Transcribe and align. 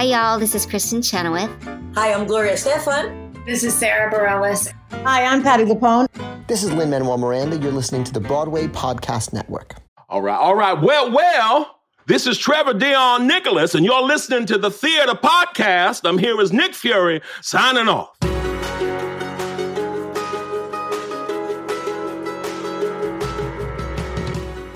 Hi, 0.00 0.06
y'all. 0.06 0.38
This 0.38 0.54
is 0.54 0.66
Kristin 0.66 1.04
Chenoweth. 1.06 1.50
Hi, 1.94 2.14
I'm 2.14 2.26
Gloria 2.26 2.54
Estefan. 2.54 3.44
This 3.44 3.62
is 3.62 3.74
Sara 3.74 4.10
Bareilles. 4.10 4.72
Hi, 5.04 5.26
I'm 5.26 5.42
Patti 5.42 5.64
LuPone. 5.64 6.06
This 6.46 6.62
is 6.64 6.72
Lin 6.72 6.88
Manuel 6.88 7.18
Miranda. 7.18 7.58
You're 7.58 7.70
listening 7.70 8.04
to 8.04 8.12
the 8.14 8.20
Broadway 8.20 8.66
Podcast 8.66 9.34
Network. 9.34 9.74
All 10.08 10.22
right, 10.22 10.38
all 10.38 10.54
right. 10.54 10.72
Well, 10.72 11.12
well. 11.12 11.80
This 12.06 12.26
is 12.26 12.38
Trevor 12.38 12.72
Dion 12.72 13.26
Nicholas, 13.26 13.74
and 13.74 13.84
you're 13.84 14.00
listening 14.00 14.46
to 14.46 14.56
the 14.56 14.70
Theater 14.70 15.12
Podcast. 15.12 16.08
I'm 16.08 16.16
here 16.16 16.40
as 16.40 16.50
Nick 16.50 16.72
Fury 16.72 17.20
signing 17.42 17.88
off. 17.90 18.16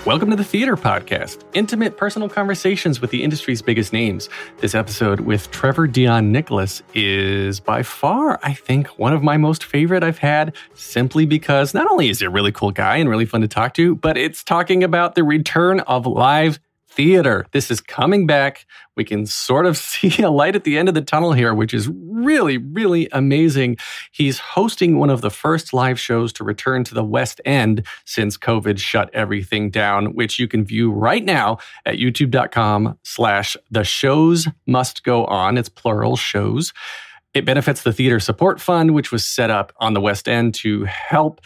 Welcome 0.05 0.29
to 0.29 0.35
the 0.35 0.43
Theater 0.43 0.75
Podcast, 0.75 1.43
intimate 1.55 1.97
personal 1.97 2.29
conversations 2.29 3.01
with 3.01 3.09
the 3.09 3.23
industry's 3.23 3.63
biggest 3.63 3.91
names. 3.91 4.29
This 4.59 4.75
episode 4.75 5.21
with 5.21 5.49
Trevor 5.49 5.87
Dion 5.87 6.31
Nicholas 6.31 6.83
is 6.93 7.59
by 7.59 7.81
far, 7.81 8.39
I 8.43 8.53
think, 8.53 8.85
one 8.99 9.13
of 9.13 9.23
my 9.23 9.37
most 9.37 9.63
favorite 9.63 10.03
I've 10.03 10.19
had, 10.19 10.55
simply 10.75 11.25
because 11.25 11.73
not 11.73 11.89
only 11.89 12.09
is 12.09 12.19
he 12.19 12.25
a 12.27 12.29
really 12.29 12.51
cool 12.51 12.69
guy 12.69 12.97
and 12.97 13.09
really 13.09 13.25
fun 13.25 13.41
to 13.41 13.47
talk 13.47 13.73
to, 13.73 13.95
but 13.95 14.15
it's 14.15 14.43
talking 14.43 14.83
about 14.83 15.15
the 15.15 15.23
return 15.23 15.79
of 15.79 16.05
live 16.05 16.59
theater. 16.95 17.45
This 17.51 17.69
is 17.69 17.81
coming 17.81 18.25
back. 18.25 18.65
We 18.95 19.03
can 19.03 19.25
sort 19.25 19.65
of 19.65 19.77
see 19.77 20.21
a 20.21 20.29
light 20.29 20.55
at 20.55 20.63
the 20.63 20.77
end 20.77 20.89
of 20.89 20.95
the 20.95 21.01
tunnel 21.01 21.33
here, 21.33 21.53
which 21.53 21.73
is 21.73 21.89
really, 21.89 22.57
really 22.57 23.09
amazing. 23.11 23.77
He's 24.11 24.39
hosting 24.39 24.97
one 24.97 25.09
of 25.09 25.21
the 25.21 25.29
first 25.29 25.73
live 25.73 25.99
shows 25.99 26.31
to 26.33 26.43
return 26.43 26.83
to 26.85 26.93
the 26.93 27.03
West 27.03 27.41
End 27.45 27.85
since 28.05 28.37
COVID 28.37 28.79
shut 28.79 29.09
everything 29.13 29.69
down, 29.69 30.13
which 30.15 30.39
you 30.39 30.47
can 30.47 30.65
view 30.65 30.91
right 30.91 31.23
now 31.23 31.57
at 31.85 31.95
youtube.com 31.95 32.97
slash 33.03 33.57
the 33.69 33.83
shows 33.83 34.47
must 34.65 35.03
go 35.03 35.25
on. 35.25 35.57
It's 35.57 35.69
plural 35.69 36.15
shows. 36.15 36.73
It 37.33 37.43
benefits 37.43 37.83
the 37.83 37.91
Theater 37.91 38.21
Support 38.21 38.61
Fund, 38.61 38.93
which 38.93 39.11
was 39.11 39.27
set 39.27 39.49
up 39.49 39.73
on 39.77 39.93
the 39.93 39.99
West 39.99 40.29
End 40.29 40.53
to 40.55 40.85
help 40.85 41.41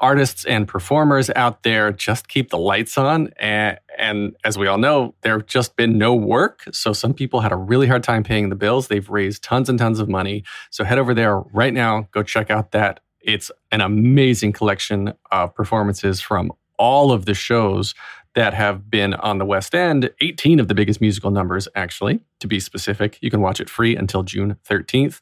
artists 0.00 0.44
and 0.44 0.66
performers 0.66 1.30
out 1.36 1.62
there 1.62 1.92
just 1.92 2.28
keep 2.28 2.50
the 2.50 2.58
lights 2.58 2.96
on. 2.98 3.30
And, 3.36 3.78
and 3.98 4.36
as 4.44 4.56
we 4.58 4.66
all 4.66 4.78
know, 4.78 5.14
there 5.22 5.34
have 5.38 5.46
just 5.46 5.76
been 5.76 5.98
no 5.98 6.14
work. 6.14 6.64
So 6.72 6.92
some 6.92 7.14
people 7.14 7.40
had 7.40 7.52
a 7.52 7.56
really 7.56 7.86
hard 7.86 8.02
time 8.02 8.22
paying 8.22 8.48
the 8.48 8.56
bills. 8.56 8.88
They've 8.88 9.08
raised 9.08 9.42
tons 9.42 9.68
and 9.68 9.78
tons 9.78 10.00
of 10.00 10.08
money. 10.08 10.44
So 10.70 10.84
head 10.84 10.98
over 10.98 11.14
there 11.14 11.38
right 11.38 11.74
now. 11.74 12.08
Go 12.12 12.22
check 12.22 12.50
out 12.50 12.72
that. 12.72 13.00
It's 13.20 13.50
an 13.70 13.82
amazing 13.82 14.52
collection 14.52 15.12
of 15.30 15.54
performances 15.54 16.20
from 16.20 16.52
all 16.78 17.12
of 17.12 17.26
the 17.26 17.34
shows 17.34 17.94
that 18.34 18.54
have 18.54 18.90
been 18.90 19.14
on 19.14 19.38
the 19.38 19.44
West 19.44 19.74
End, 19.74 20.10
18 20.20 20.60
of 20.60 20.68
the 20.68 20.74
biggest 20.74 21.00
musical 21.00 21.30
numbers, 21.30 21.68
actually, 21.74 22.20
to 22.38 22.46
be 22.46 22.60
specific. 22.60 23.18
You 23.20 23.30
can 23.30 23.40
watch 23.40 23.60
it 23.60 23.68
free 23.68 23.96
until 23.96 24.22
June 24.22 24.56
13th. 24.68 25.20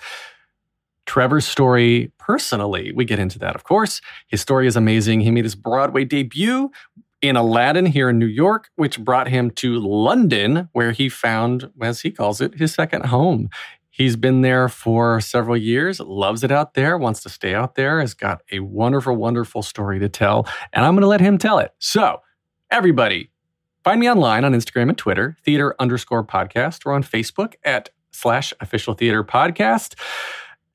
Trevor's 1.08 1.46
story 1.46 2.12
personally, 2.18 2.92
we 2.92 3.06
get 3.06 3.18
into 3.18 3.38
that, 3.38 3.56
of 3.56 3.64
course. 3.64 4.02
His 4.28 4.42
story 4.42 4.66
is 4.66 4.76
amazing. 4.76 5.20
He 5.22 5.30
made 5.30 5.44
his 5.44 5.54
Broadway 5.54 6.04
debut 6.04 6.70
in 7.22 7.34
Aladdin 7.34 7.86
here 7.86 8.10
in 8.10 8.18
New 8.18 8.26
York, 8.26 8.68
which 8.76 9.00
brought 9.00 9.26
him 9.26 9.50
to 9.52 9.78
London, 9.78 10.68
where 10.72 10.92
he 10.92 11.08
found, 11.08 11.70
as 11.80 12.02
he 12.02 12.10
calls 12.10 12.42
it, 12.42 12.54
his 12.58 12.74
second 12.74 13.06
home. 13.06 13.48
He's 13.88 14.16
been 14.16 14.42
there 14.42 14.68
for 14.68 15.20
several 15.22 15.56
years, 15.56 15.98
loves 15.98 16.44
it 16.44 16.52
out 16.52 16.74
there, 16.74 16.98
wants 16.98 17.22
to 17.22 17.30
stay 17.30 17.54
out 17.54 17.74
there, 17.74 18.00
has 18.00 18.12
got 18.12 18.42
a 18.52 18.60
wonderful, 18.60 19.16
wonderful 19.16 19.62
story 19.62 19.98
to 19.98 20.10
tell, 20.10 20.46
and 20.74 20.84
I'm 20.84 20.94
going 20.94 21.00
to 21.00 21.08
let 21.08 21.22
him 21.22 21.38
tell 21.38 21.58
it. 21.58 21.72
So, 21.78 22.20
everybody, 22.70 23.30
find 23.82 23.98
me 23.98 24.10
online 24.10 24.44
on 24.44 24.52
Instagram 24.52 24.90
and 24.90 24.98
Twitter, 24.98 25.38
theater 25.42 25.74
underscore 25.80 26.22
podcast, 26.22 26.84
or 26.84 26.92
on 26.92 27.02
Facebook 27.02 27.54
at 27.64 27.88
slash 28.12 28.52
official 28.60 28.92
theater 28.92 29.24
podcast. 29.24 29.94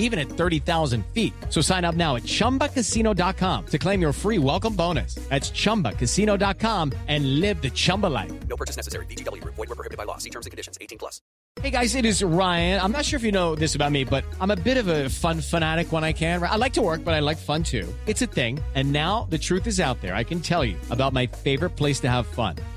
even 0.00 0.18
at 0.18 0.28
30,000 0.28 1.06
feet. 1.14 1.32
So 1.48 1.62
sign 1.62 1.86
up 1.86 1.94
now 1.94 2.16
at 2.16 2.24
chumbacasino.com 2.24 3.66
to 3.66 3.78
claim 3.78 4.02
your 4.02 4.12
free 4.12 4.38
welcome 4.38 4.74
bonus. 4.74 5.14
That's 5.30 5.50
chumbacasino.com 5.50 6.92
and 7.08 7.40
live 7.40 7.62
the 7.62 7.70
Chumba 7.70 8.08
life. 8.08 8.32
No 8.48 8.56
purchase 8.56 8.76
necessary. 8.76 9.06
VGW, 9.06 9.42
void, 9.44 9.56
were 9.56 9.66
prohibited 9.76 9.96
by 9.96 10.04
law. 10.04 10.18
See 10.18 10.30
terms 10.30 10.46
and 10.46 10.50
conditions 10.50 10.76
18 10.80 10.98
plus. 10.98 11.22
Hey 11.60 11.70
guys, 11.70 11.94
it 11.96 12.04
is 12.04 12.22
Ryan. 12.22 12.80
I'm 12.80 12.92
not 12.92 13.04
sure 13.04 13.16
if 13.16 13.24
you 13.24 13.32
know 13.32 13.56
this 13.56 13.74
about 13.74 13.90
me, 13.90 14.04
but 14.04 14.24
I'm 14.40 14.52
a 14.52 14.56
bit 14.56 14.76
of 14.78 14.86
a 14.86 15.08
fun 15.08 15.40
fanatic 15.40 15.92
when 15.92 16.04
I 16.04 16.12
can. 16.12 16.42
I 16.42 16.56
like 16.56 16.72
to 16.74 16.82
work, 16.82 17.04
but 17.04 17.12
I 17.12 17.20
like 17.20 17.38
fun 17.38 17.64
too. 17.64 17.92
It's 18.06 18.22
a 18.22 18.26
thing. 18.26 18.60
And 18.74 18.92
now 18.92 19.26
the 19.30 19.36
truth 19.36 19.66
is 19.66 19.80
out 19.80 20.00
there. 20.00 20.14
I 20.14 20.22
can 20.22 20.40
tell 20.40 20.64
you 20.64 20.76
about 20.90 21.12
my 21.12 21.26
favorite 21.26 21.76
place 21.76 21.98
to 22.00 22.08
have 22.08 22.26
fun 22.28 22.56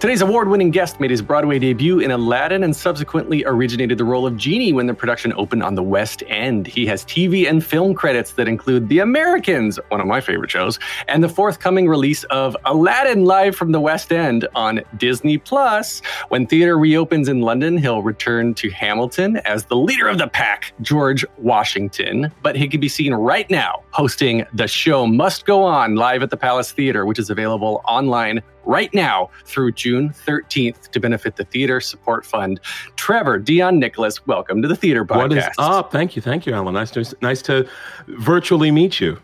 Today's 0.00 0.20
award 0.20 0.46
winning 0.46 0.70
guest 0.70 1.00
made 1.00 1.10
his 1.10 1.20
Broadway 1.20 1.58
debut 1.58 1.98
in 1.98 2.12
Aladdin 2.12 2.62
and 2.62 2.74
subsequently 2.74 3.44
originated 3.44 3.98
the 3.98 4.04
role 4.04 4.28
of 4.28 4.36
Genie 4.36 4.72
when 4.72 4.86
the 4.86 4.94
production 4.94 5.32
opened 5.32 5.64
on 5.64 5.74
the 5.74 5.82
West 5.82 6.22
End. 6.28 6.68
He 6.68 6.86
has 6.86 7.04
TV 7.04 7.50
and 7.50 7.66
film 7.66 7.94
credits 7.94 8.30
that 8.34 8.46
include 8.46 8.88
The 8.88 9.00
Americans, 9.00 9.76
one 9.88 10.00
of 10.00 10.06
my 10.06 10.20
favorite 10.20 10.52
shows, 10.52 10.78
and 11.08 11.24
the 11.24 11.28
forthcoming 11.28 11.88
release 11.88 12.22
of 12.24 12.56
Aladdin 12.64 13.24
live 13.24 13.56
from 13.56 13.72
the 13.72 13.80
West 13.80 14.12
End 14.12 14.46
on 14.54 14.82
Disney 14.98 15.36
Plus. 15.36 15.98
When 16.28 16.46
theater 16.46 16.78
reopens 16.78 17.28
in 17.28 17.40
London, 17.40 17.76
he'll 17.76 18.04
return 18.04 18.54
to 18.54 18.70
Hamilton 18.70 19.38
as 19.38 19.64
the 19.64 19.76
leader 19.76 20.06
of 20.06 20.18
the 20.18 20.28
pack, 20.28 20.74
George 20.80 21.24
Washington. 21.38 22.32
But 22.44 22.54
he 22.54 22.68
can 22.68 22.78
be 22.80 22.88
seen 22.88 23.14
right 23.14 23.50
now 23.50 23.82
hosting 23.90 24.46
The 24.52 24.68
Show 24.68 25.08
Must 25.08 25.44
Go 25.44 25.64
On 25.64 25.96
live 25.96 26.22
at 26.22 26.30
the 26.30 26.36
Palace 26.36 26.70
Theater, 26.70 27.04
which 27.04 27.18
is 27.18 27.30
available 27.30 27.82
online 27.84 28.42
right 28.68 28.92
now 28.92 29.30
through 29.46 29.72
June 29.72 30.10
13th 30.10 30.90
to 30.90 31.00
benefit 31.00 31.36
the 31.36 31.44
Theater 31.44 31.80
Support 31.80 32.24
Fund. 32.24 32.60
Trevor 32.96 33.38
Dion 33.38 33.78
Nicholas, 33.80 34.24
welcome 34.26 34.62
to 34.62 34.68
the 34.68 34.76
Theater 34.76 35.04
Podcast. 35.04 35.16
What 35.16 35.32
is 35.32 35.48
up? 35.58 35.90
Thank 35.90 36.14
you, 36.14 36.22
thank 36.22 36.46
you, 36.46 36.52
Alan. 36.52 36.74
Nice 36.74 36.90
to 36.92 37.16
nice 37.22 37.42
to 37.42 37.68
virtually 38.06 38.70
meet 38.70 39.00
you. 39.00 39.18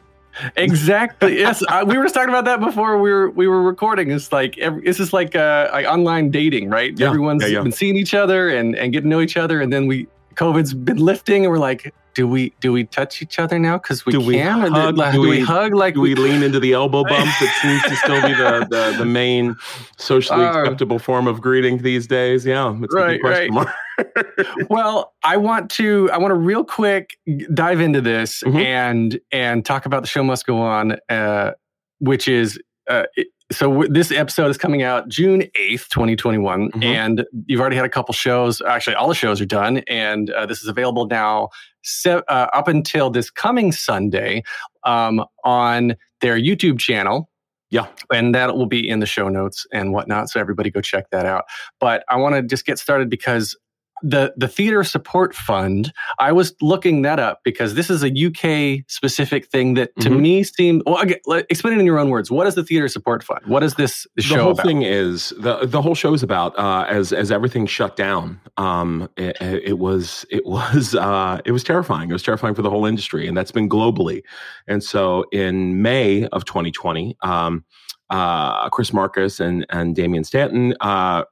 Exactly. 0.57 1.39
yes, 1.39 1.63
I, 1.69 1.85
we 1.85 1.97
were 1.97 2.05
just 2.05 2.15
talking 2.15 2.31
about 2.31 2.47
that 2.47 2.59
before 2.59 2.99
we 2.99 3.13
were 3.13 3.31
we 3.31 3.47
were 3.47 3.63
recording. 3.63 4.11
It's 4.11 4.33
like 4.33 4.59
every, 4.59 4.83
this 4.83 4.99
is 4.99 5.13
like 5.13 5.37
uh, 5.37 5.69
like 5.73 5.87
online 5.87 6.31
dating, 6.31 6.71
right? 6.71 6.99
Yeah, 6.99 7.09
Everyone's 7.09 7.43
yeah, 7.43 7.49
yeah. 7.49 7.63
been 7.63 7.73
seeing 7.73 7.97
each 7.97 8.15
other 8.15 8.49
and 8.49 8.75
and 8.75 8.93
getting 8.93 9.11
to 9.11 9.17
know 9.17 9.21
each 9.21 9.37
other, 9.37 9.61
and 9.61 9.73
then 9.73 9.87
we 9.87 10.09
COVID's 10.35 10.75
been 10.75 10.97
lifting, 10.97 11.45
and 11.45 11.53
we're 11.53 11.59
like, 11.59 11.95
do 12.15 12.27
we 12.29 12.53
do 12.61 12.73
we 12.73 12.85
touch 12.85 13.21
each 13.23 13.39
other 13.39 13.59
now 13.59 13.77
because 13.79 14.07
we 14.07 14.13
Do 14.13 14.21
can? 14.21 14.27
we 14.29 14.41
Or 14.41 14.71
hug? 14.71 14.97
do, 14.97 15.13
Do 15.13 15.21
we, 15.21 15.29
we- 15.29 15.41
hug 15.41 15.75
like 15.75 15.95
Do 15.95 16.01
we 16.01 16.15
lean 16.15 16.43
into 16.43 16.61
the 16.61 16.73
elbow 16.73 17.05
bump 17.05 17.27
that 17.41 17.59
seems 17.63 17.83
to 17.83 17.97
still 17.97 18.23
be 18.23 18.35
the, 18.35 18.67
the, 18.71 18.99
the 18.99 19.05
main 19.05 19.57
socially 19.99 20.45
Oh. 20.45 20.49
acceptable 20.63 20.99
form 20.99 21.27
of 21.27 21.41
greeting 21.41 21.79
these 21.83 22.07
days? 22.07 22.47
Yeah, 22.47 22.75
it's 22.83 22.95
a 22.95 22.97
Right, 22.97 23.21
right. 23.23 23.51
well, 24.71 25.15
I 25.23 25.37
want 25.37 25.71
to 25.73 26.11
I 26.13 26.19
want 26.19 26.31
to 26.31 26.37
real 26.37 26.65
quick 26.65 27.17
dive 27.53 27.81
into 27.81 28.01
this 28.01 28.43
Mhm. 28.45 28.65
and 28.65 29.21
and 29.33 29.65
talk 29.65 29.87
about 29.87 30.03
the 30.03 30.09
show 30.09 30.23
must 30.25 30.47
go 30.47 30.59
on, 30.61 30.97
uh, 31.09 31.53
which 32.01 32.29
is 32.29 32.59
uh, 32.91 33.05
it, 33.17 33.29
so 33.53 33.69
w- 33.71 33.93
this 33.93 34.11
episode 34.11 34.49
is 34.51 34.57
coming 34.59 34.83
out 34.83 35.09
June 35.09 35.45
eighth, 35.55 35.89
twenty 35.91 36.17
twenty 36.17 36.39
one, 36.39 36.71
Mhm. 36.73 36.85
and 36.85 37.25
you've 37.47 37.61
already 37.61 37.77
had 37.77 37.85
a 37.85 37.89
couple 37.91 38.13
shows. 38.15 38.61
Actually, 38.63 38.97
all 38.97 39.09
the 39.09 39.15
shows 39.15 39.41
are 39.41 39.47
done, 39.47 39.79
and 39.87 40.31
uh, 40.31 40.45
this 40.47 40.63
is 40.63 40.69
available 40.69 41.07
now 41.07 41.51
se- 41.85 42.23
uh, 42.29 42.49
up 42.53 42.69
until 42.69 43.11
this 43.11 43.31
coming 43.31 43.73
Sunday 43.73 44.43
um, 44.85 45.25
on 45.45 45.97
their 46.21 46.39
YouTube 46.39 46.79
channel. 46.79 47.31
Yeah. 47.71 47.87
And 48.13 48.35
that 48.35 48.55
will 48.55 48.67
be 48.67 48.89
in 48.89 49.01
the 49.01 49.07
show 49.07 49.29
notes 49.29 49.67
and 49.73 49.93
whatnot. 49.93 50.31
So 50.31 50.39
everybody 50.39 50.71
go 50.71 50.81
check 50.81 51.11
that 51.11 51.27
out. 51.27 51.45
But 51.81 52.05
I 52.09 52.17
want 52.17 52.37
to 52.37 52.43
just 52.43 52.67
get 52.67 52.79
started 52.79 53.11
because 53.11 53.57
the 54.07 54.35
the 54.37 54.49
theater 54.49 54.85
support 54.85 55.35
fund. 55.35 55.93
I 56.19 56.31
was 56.33 56.55
looking 56.61 57.03
that 57.03 57.19
up 57.19 57.41
because 57.43 57.75
this 57.75 57.89
is 57.89 58.03
a 58.05 58.11
UK 58.11 58.85
specific 58.89 59.47
thing 59.47 59.75
that 59.75 59.91
to 60.01 60.11
Mhm. 60.11 60.21
me 60.21 60.43
seemed. 60.45 60.83
Well, 60.87 60.99
again, 60.99 61.19
explain 61.49 61.75
it 61.75 61.81
in 61.81 61.87
your 61.87 61.99
own 61.99 62.11
words. 62.11 62.31
What 62.31 62.47
is 62.47 62.55
the 62.55 62.63
theater 62.63 62.87
support 62.89 63.25
fund? 63.25 63.41
What 63.47 63.63
is 63.63 63.75
this 63.77 64.07
show 64.19 64.37
the 64.37 64.43
whole 64.43 64.53
about? 64.53 64.67
thing 64.67 64.83
is 64.83 65.33
the 65.39 65.65
the 65.67 65.81
whole 65.81 65.95
show 65.95 66.13
is 66.13 66.23
about 66.23 66.57
uh, 66.59 66.85
as 66.89 67.13
as 67.13 67.33
everything 67.33 67.67
shut 67.67 67.97
down. 67.97 68.39
Um, 68.59 69.09
it, 69.17 69.37
it 69.41 69.79
was 69.79 70.27
it 70.31 70.45
was 70.45 70.95
uh, 71.09 71.41
it 71.47 71.53
was 71.53 71.65
terrifying. 71.65 72.11
It 72.11 72.13
was 72.13 72.23
terrifying 72.23 72.55
for 72.55 72.63
the 72.63 72.71
whole 72.71 72.85
industry, 72.85 73.27
and 73.27 73.35
that's 73.37 73.53
been 73.53 73.69
globally. 73.69 74.23
And 74.69 74.83
so 74.85 75.25
in 75.33 75.81
May 75.83 76.27
of 76.29 76.45
2020, 76.45 77.17
um, 77.23 77.65
uh, 78.11 78.69
Chris 78.69 78.93
Marcus 78.93 79.41
and 79.41 79.65
and 79.71 79.97
Damian 79.97 80.25
Stanton 80.25 80.75
uh, 80.81 81.25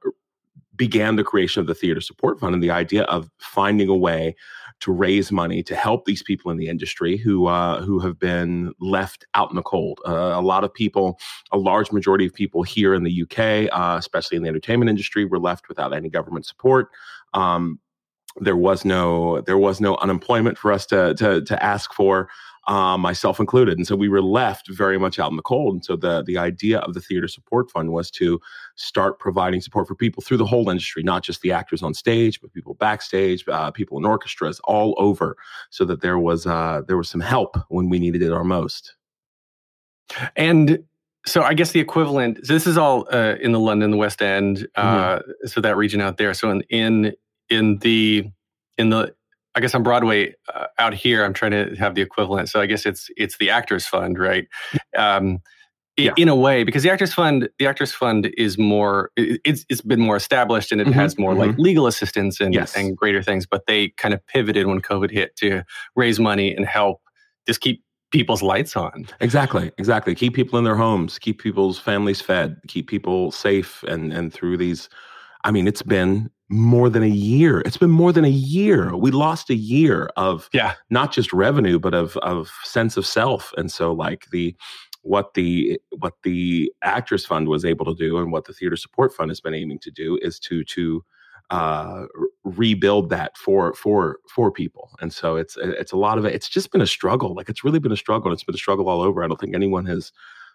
began 0.75 1.15
the 1.15 1.23
creation 1.23 1.61
of 1.61 1.67
the 1.67 1.75
Theater 1.75 2.01
Support 2.01 2.39
Fund, 2.39 2.53
and 2.53 2.63
the 2.63 2.71
idea 2.71 3.03
of 3.03 3.29
finding 3.39 3.89
a 3.89 3.95
way 3.95 4.35
to 4.79 4.91
raise 4.91 5.31
money 5.31 5.63
to 5.63 5.75
help 5.75 6.05
these 6.05 6.23
people 6.23 6.51
in 6.51 6.57
the 6.57 6.67
industry 6.67 7.15
who 7.15 7.47
uh, 7.47 7.81
who 7.83 7.99
have 7.99 8.19
been 8.19 8.73
left 8.79 9.25
out 9.33 9.49
in 9.49 9.55
the 9.55 9.61
cold. 9.61 9.99
Uh, 10.05 10.33
a 10.33 10.41
lot 10.41 10.63
of 10.63 10.73
people, 10.73 11.17
a 11.51 11.57
large 11.57 11.91
majority 11.91 12.25
of 12.25 12.33
people 12.33 12.63
here 12.63 12.93
in 12.93 13.03
the 13.03 13.23
UK, 13.23 13.69
uh, 13.71 13.97
especially 13.97 14.35
in 14.35 14.43
the 14.43 14.49
entertainment 14.49 14.89
industry, 14.89 15.25
were 15.25 15.39
left 15.39 15.69
without 15.69 15.93
any 15.93 16.09
government 16.09 16.45
support. 16.45 16.89
Um, 17.33 17.79
there 18.37 18.57
was 18.57 18.83
no 18.83 19.41
there 19.41 19.57
was 19.57 19.79
no 19.79 19.95
unemployment 19.97 20.57
for 20.57 20.71
us 20.71 20.85
to 20.87 21.13
to, 21.15 21.41
to 21.43 21.63
ask 21.63 21.93
for. 21.93 22.29
Um, 22.65 23.01
myself 23.01 23.41
included, 23.41 23.77
and 23.77 23.85
so 23.85 23.93
we 23.93 24.07
were 24.07 24.21
left 24.21 24.69
very 24.69 24.97
much 24.97 25.19
out 25.19 25.29
in 25.29 25.35
the 25.35 25.43
cold. 25.43 25.73
And 25.73 25.83
so 25.83 25.97
the 25.97 26.23
the 26.23 26.37
idea 26.37 26.79
of 26.79 26.93
the 26.93 27.01
theater 27.01 27.27
support 27.27 27.69
fund 27.69 27.91
was 27.91 28.09
to 28.11 28.39
start 28.75 29.19
providing 29.19 29.59
support 29.59 29.85
for 29.85 29.95
people 29.95 30.23
through 30.23 30.37
the 30.37 30.45
whole 30.45 30.69
industry, 30.69 31.03
not 31.03 31.23
just 31.23 31.41
the 31.41 31.51
actors 31.51 31.83
on 31.83 31.93
stage, 31.93 32.39
but 32.39 32.53
people 32.53 32.73
backstage, 32.75 33.43
uh, 33.49 33.69
people 33.71 33.97
in 33.97 34.05
orchestras, 34.05 34.61
all 34.63 34.95
over, 34.97 35.35
so 35.71 35.83
that 35.83 35.99
there 35.99 36.17
was 36.17 36.45
uh, 36.45 36.81
there 36.87 36.95
was 36.95 37.09
some 37.09 37.19
help 37.19 37.57
when 37.67 37.89
we 37.89 37.99
needed 37.99 38.21
it 38.21 38.31
our 38.31 38.45
most. 38.45 38.95
And 40.37 40.85
so 41.25 41.41
I 41.41 41.53
guess 41.53 41.71
the 41.71 41.79
equivalent. 41.79 42.45
So 42.45 42.53
this 42.53 42.67
is 42.67 42.77
all 42.77 43.07
uh, 43.11 43.35
in 43.41 43.51
the 43.51 43.59
London, 43.59 43.91
the 43.91 43.97
West 43.97 44.21
End, 44.21 44.67
uh, 44.75 45.19
so 45.45 45.61
that 45.61 45.77
region 45.77 46.01
out 46.01 46.17
there. 46.17 46.33
So 46.33 46.49
in 46.49 46.61
in 46.69 47.13
in 47.49 47.77
the 47.79 48.25
in 48.77 48.89
the 48.89 49.13
I 49.55 49.59
guess 49.61 49.75
on 49.75 49.83
Broadway 49.83 50.33
uh, 50.53 50.65
out 50.79 50.93
here, 50.93 51.23
I'm 51.23 51.33
trying 51.33 51.51
to 51.51 51.75
have 51.75 51.95
the 51.95 52.01
equivalent. 52.01 52.49
So 52.49 52.59
I 52.59 52.65
guess 52.65 52.85
it's 52.85 53.09
it's 53.17 53.37
the 53.37 53.49
Actors 53.49 53.85
Fund, 53.85 54.17
right? 54.19 54.47
Um, 54.97 55.39
Yeah. 55.95 56.13
In 56.17 56.27
a 56.27 56.35
way, 56.35 56.63
because 56.63 56.81
the 56.81 56.89
Actors 56.89 57.13
Fund, 57.13 57.49
the 57.59 57.67
Actors 57.67 57.91
Fund 57.91 58.31
is 58.35 58.57
more, 58.57 59.11
it- 59.15 59.39
it's 59.45 59.63
it's 59.69 59.81
been 59.81 59.99
more 59.99 60.15
established 60.15 60.71
and 60.71 60.81
it 60.81 60.87
Mhm, 60.87 60.93
has 60.93 61.19
more 61.19 61.35
like 61.35 61.55
legal 61.59 61.85
assistance 61.85 62.39
and 62.41 62.51
Yes. 62.51 62.75
and 62.75 62.97
greater 62.97 63.21
things. 63.21 63.45
But 63.45 63.67
they 63.67 63.89
kind 63.97 64.11
of 64.15 64.25
pivoted 64.25 64.65
when 64.65 64.81
COVID 64.81 65.11
hit 65.11 65.35
to 65.35 65.61
raise 65.95 66.19
money 66.19 66.55
and 66.55 66.65
help 66.65 66.99
just 67.47 67.61
keep 67.61 67.83
people's 68.11 68.41
lights 68.41 68.75
on. 68.75 69.05
Exactly, 69.19 69.71
exactly. 69.77 70.15
Keep 70.15 70.33
people 70.33 70.57
in 70.57 70.65
their 70.65 70.75
homes, 70.77 71.19
keep 71.19 71.39
people's 71.39 71.77
families 71.77 72.21
fed, 72.21 72.57
keep 72.67 72.87
people 72.87 73.31
safe, 73.31 73.83
and 73.87 74.11
and 74.11 74.33
through 74.33 74.57
these. 74.57 74.89
I 75.43 75.51
mean, 75.51 75.67
it's 75.67 75.83
been 75.83 76.31
more 76.53 76.89
than 76.89 77.03
a 77.03 77.07
year. 77.07 77.61
It's 77.65 77.77
been 77.77 77.89
more 77.89 78.11
than 78.11 78.25
a 78.25 78.29
year. 78.29 78.95
We 78.95 79.11
lost 79.11 79.49
a 79.49 79.55
year 79.55 80.09
of 80.17 80.49
Yeah. 80.53 80.73
not 80.89 81.11
just 81.11 81.33
revenue, 81.33 81.79
but 81.79 81.93
of 81.93 82.15
of 82.17 82.51
sense 82.63 82.97
of 82.97 83.05
self. 83.05 83.51
And 83.57 83.71
so, 83.71 83.91
like 83.91 84.27
the 84.31 84.55
what 85.01 85.33
the 85.33 85.79
what 85.99 86.13
the 86.23 86.71
Actors 86.81 87.25
Fund 87.25 87.47
was 87.49 87.65
able 87.65 87.85
to 87.85 87.95
do, 87.95 88.17
and 88.17 88.31
what 88.31 88.45
the 88.45 88.53
Theater 88.53 88.75
Support 88.77 89.13
Fund 89.13 89.29
has 89.31 89.41
been 89.41 89.53
aiming 89.53 89.79
to 89.79 89.91
do, 89.91 90.17
is 90.21 90.39
to 90.41 90.63
to 90.65 91.03
uh, 91.49 92.05
rebuild 92.43 93.09
that 93.09 93.37
for 93.37 93.73
for 93.73 94.17
for 94.29 94.51
people. 94.51 94.91
And 95.01 95.11
so 95.13 95.35
it's 95.35 95.57
it's 95.59 95.91
a 95.91 95.97
lot 95.97 96.17
of 96.17 96.25
it. 96.25 96.33
It's 96.33 96.49
just 96.49 96.71
been 96.71 96.81
a 96.81 96.87
struggle. 96.87 97.33
Like 97.35 97.49
it's 97.49 97.63
really 97.63 97.79
been 97.79 97.91
a 97.91 97.97
struggle. 97.97 98.27
and 98.29 98.33
It's 98.35 98.43
been 98.43 98.55
a 98.55 98.57
struggle 98.57 98.87
all 98.89 99.01
over. 99.01 99.23
I 99.23 99.27
don't 99.27 99.39
think 99.39 99.55
anyone 99.55 99.85
has 99.87 100.11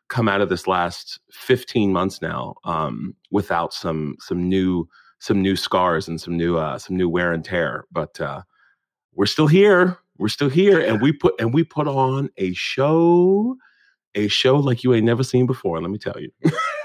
come 0.09 0.29
out 0.29 0.41
of 0.41 0.49
this 0.49 0.67
last 0.67 1.21
15 1.33 1.93
months 1.93 2.23
now 2.23 2.55
um, 2.65 3.15
without 3.31 3.75
some 3.75 4.17
some 4.21 4.49
new 4.49 4.89
some 5.19 5.43
new 5.43 5.57
scars 5.57 6.09
and 6.09 6.21
some 6.21 6.37
new 6.37 6.57
uh, 6.57 6.79
some 6.79 6.97
new 6.97 7.09
wear 7.09 7.33
and 7.33 7.45
tear. 7.45 7.85
But 7.91 8.21
uh, 8.21 8.43
we're 9.15 9.27
still 9.27 9.47
here. 9.47 9.99
We're 10.19 10.29
still 10.29 10.49
here, 10.49 10.81
and 10.81 11.01
we 11.01 11.13
put 11.13 11.35
and 11.41 11.55
we 11.55 11.65
put 11.65 11.87
on 11.87 12.31
a 12.37 12.53
show, 12.55 13.57
a 14.15 14.29
show 14.29 14.57
like 14.57 14.83
you 14.83 14.95
ain't 14.95 15.05
never 15.07 15.23
seen 15.23 15.47
before. 15.47 15.81
Let 15.81 15.91
me 15.91 15.99
tell 15.99 16.17
you. 16.21 16.31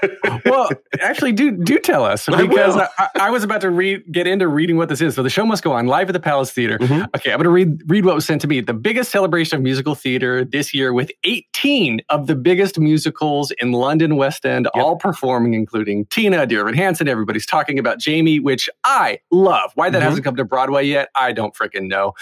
well, 0.44 0.68
actually, 1.00 1.32
do 1.32 1.50
do 1.52 1.78
tell 1.78 2.04
us 2.04 2.26
because. 2.26 2.76
I, 2.76 2.88
I, 2.98 3.08
I 3.20 3.30
was 3.30 3.44
about 3.44 3.60
to 3.62 3.70
read 3.70 4.02
get 4.12 4.26
into 4.26 4.48
reading 4.48 4.76
what 4.76 4.88
this 4.88 5.00
is. 5.00 5.14
So 5.14 5.22
the 5.22 5.30
show 5.30 5.44
must 5.46 5.62
go 5.62 5.72
on 5.72 5.86
live 5.86 6.08
at 6.08 6.12
the 6.12 6.20
Palace 6.20 6.50
Theater. 6.52 6.78
Mhm. 6.78 7.06
Okay, 7.16 7.32
I'm 7.32 7.38
going 7.38 7.44
to 7.44 7.50
read 7.50 7.82
read 7.90 8.04
what 8.04 8.14
was 8.14 8.24
sent 8.26 8.40
to 8.42 8.46
me. 8.48 8.60
The 8.60 8.74
biggest 8.74 9.10
celebration 9.10 9.56
of 9.56 9.62
musical 9.62 9.94
theater 9.94 10.44
this 10.44 10.72
year, 10.74 10.92
with 10.92 11.10
18 11.24 12.00
of 12.10 12.26
the 12.26 12.34
biggest 12.34 12.78
musicals 12.78 13.50
in 13.52 13.72
London 13.72 14.16
West 14.16 14.44
End, 14.46 14.68
Yep. 14.74 14.84
all 14.84 14.96
performing, 14.96 15.54
including 15.54 16.06
Tina, 16.06 16.46
Dear 16.46 16.60
Evan 16.62 16.74
Hansen. 16.74 17.08
Everybody's 17.08 17.46
talking 17.46 17.78
about 17.78 17.98
Jamie, 17.98 18.40
which 18.40 18.68
I 18.84 19.18
love. 19.30 19.70
Why 19.74 19.90
that 19.90 20.00
Mhm. 20.00 20.04
hasn't 20.04 20.24
come 20.24 20.36
to 20.36 20.44
Broadway 20.44 20.84
yet, 20.86 21.08
I 21.14 21.32
don't 21.32 21.54
freaking 21.54 21.88
know. 21.88 22.12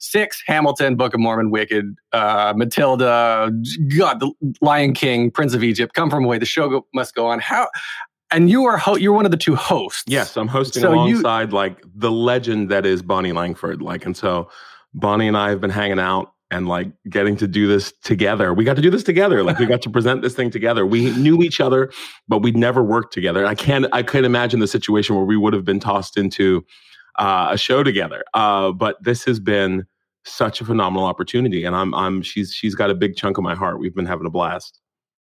Six, 0.00 0.42
Hamilton, 0.46 0.96
Book 0.96 1.14
of 1.14 1.20
Mormon, 1.20 1.50
Wicked, 1.50 1.94
uh, 2.12 2.52
Matilda, 2.56 3.52
God, 3.96 4.20
the 4.20 4.32
Lion 4.60 4.94
King, 4.94 5.30
Prince 5.30 5.54
of 5.54 5.62
Egypt, 5.62 5.94
Come 5.94 6.10
From 6.10 6.24
Away. 6.24 6.38
The 6.38 6.46
show 6.46 6.68
go, 6.68 6.86
must 6.94 7.14
go 7.14 7.26
on. 7.26 7.38
How? 7.38 7.68
And 8.32 8.48
you 8.48 8.64
are 8.64 8.76
ho- 8.78 8.96
you're 8.96 9.12
one 9.12 9.24
of 9.24 9.30
the 9.30 9.36
two 9.36 9.54
hosts. 9.56 10.04
Yes, 10.06 10.36
I'm 10.36 10.48
hosting 10.48 10.82
So 10.82 10.92
you- 10.92 10.96
alongside 11.16 11.52
like 11.52 11.82
the 11.94 12.10
legend 12.10 12.70
that 12.70 12.86
is 12.86 13.02
Bonnie 13.02 13.32
Langford. 13.32 13.82
Like, 13.82 14.06
and 14.06 14.16
so 14.16 14.48
Bonnie 14.94 15.28
and 15.28 15.36
I 15.36 15.50
have 15.50 15.60
been 15.60 15.70
hanging 15.70 15.98
out 15.98 16.32
and 16.52 16.66
like 16.66 16.88
getting 17.08 17.36
to 17.36 17.46
do 17.46 17.66
this 17.68 17.92
together. 18.02 18.54
We 18.54 18.64
got 18.64 18.74
to 18.76 18.82
do 18.82 18.90
this 18.90 19.02
together. 19.04 19.42
Like, 19.44 19.58
we 19.58 19.66
got 19.66 19.82
to 19.82 19.90
present 19.90 20.22
this 20.22 20.34
thing 20.34 20.50
together. 20.50 20.84
We 20.86 21.10
knew 21.16 21.42
each 21.42 21.60
other, 21.60 21.90
but 22.26 22.38
we'd 22.42 22.56
never 22.56 22.82
worked 22.82 23.12
together. 23.12 23.46
I 23.46 23.54
can't. 23.54 23.86
I 23.92 24.02
couldn't 24.02 24.24
imagine 24.24 24.60
the 24.60 24.66
situation 24.66 25.14
where 25.14 25.24
we 25.24 25.36
would 25.36 25.52
have 25.52 25.64
been 25.64 25.78
tossed 25.78 26.16
into 26.16 26.64
uh, 27.20 27.48
a 27.52 27.56
show 27.58 27.84
together. 27.84 28.24
Uh, 28.34 28.72
but 28.72 28.96
this 29.04 29.24
has 29.24 29.38
been 29.38 29.86
such 30.24 30.60
a 30.60 30.64
phenomenal 30.64 31.06
opportunity, 31.06 31.64
and 31.64 31.76
I'm. 31.76 31.94
I'm. 31.94 32.22
She's. 32.22 32.52
She's 32.52 32.74
got 32.74 32.90
a 32.90 32.94
big 32.94 33.14
chunk 33.16 33.38
of 33.38 33.44
my 33.44 33.54
heart. 33.54 33.78
We've 33.78 33.94
been 33.94 34.06
having 34.06 34.26
a 34.26 34.30
blast. 34.30 34.80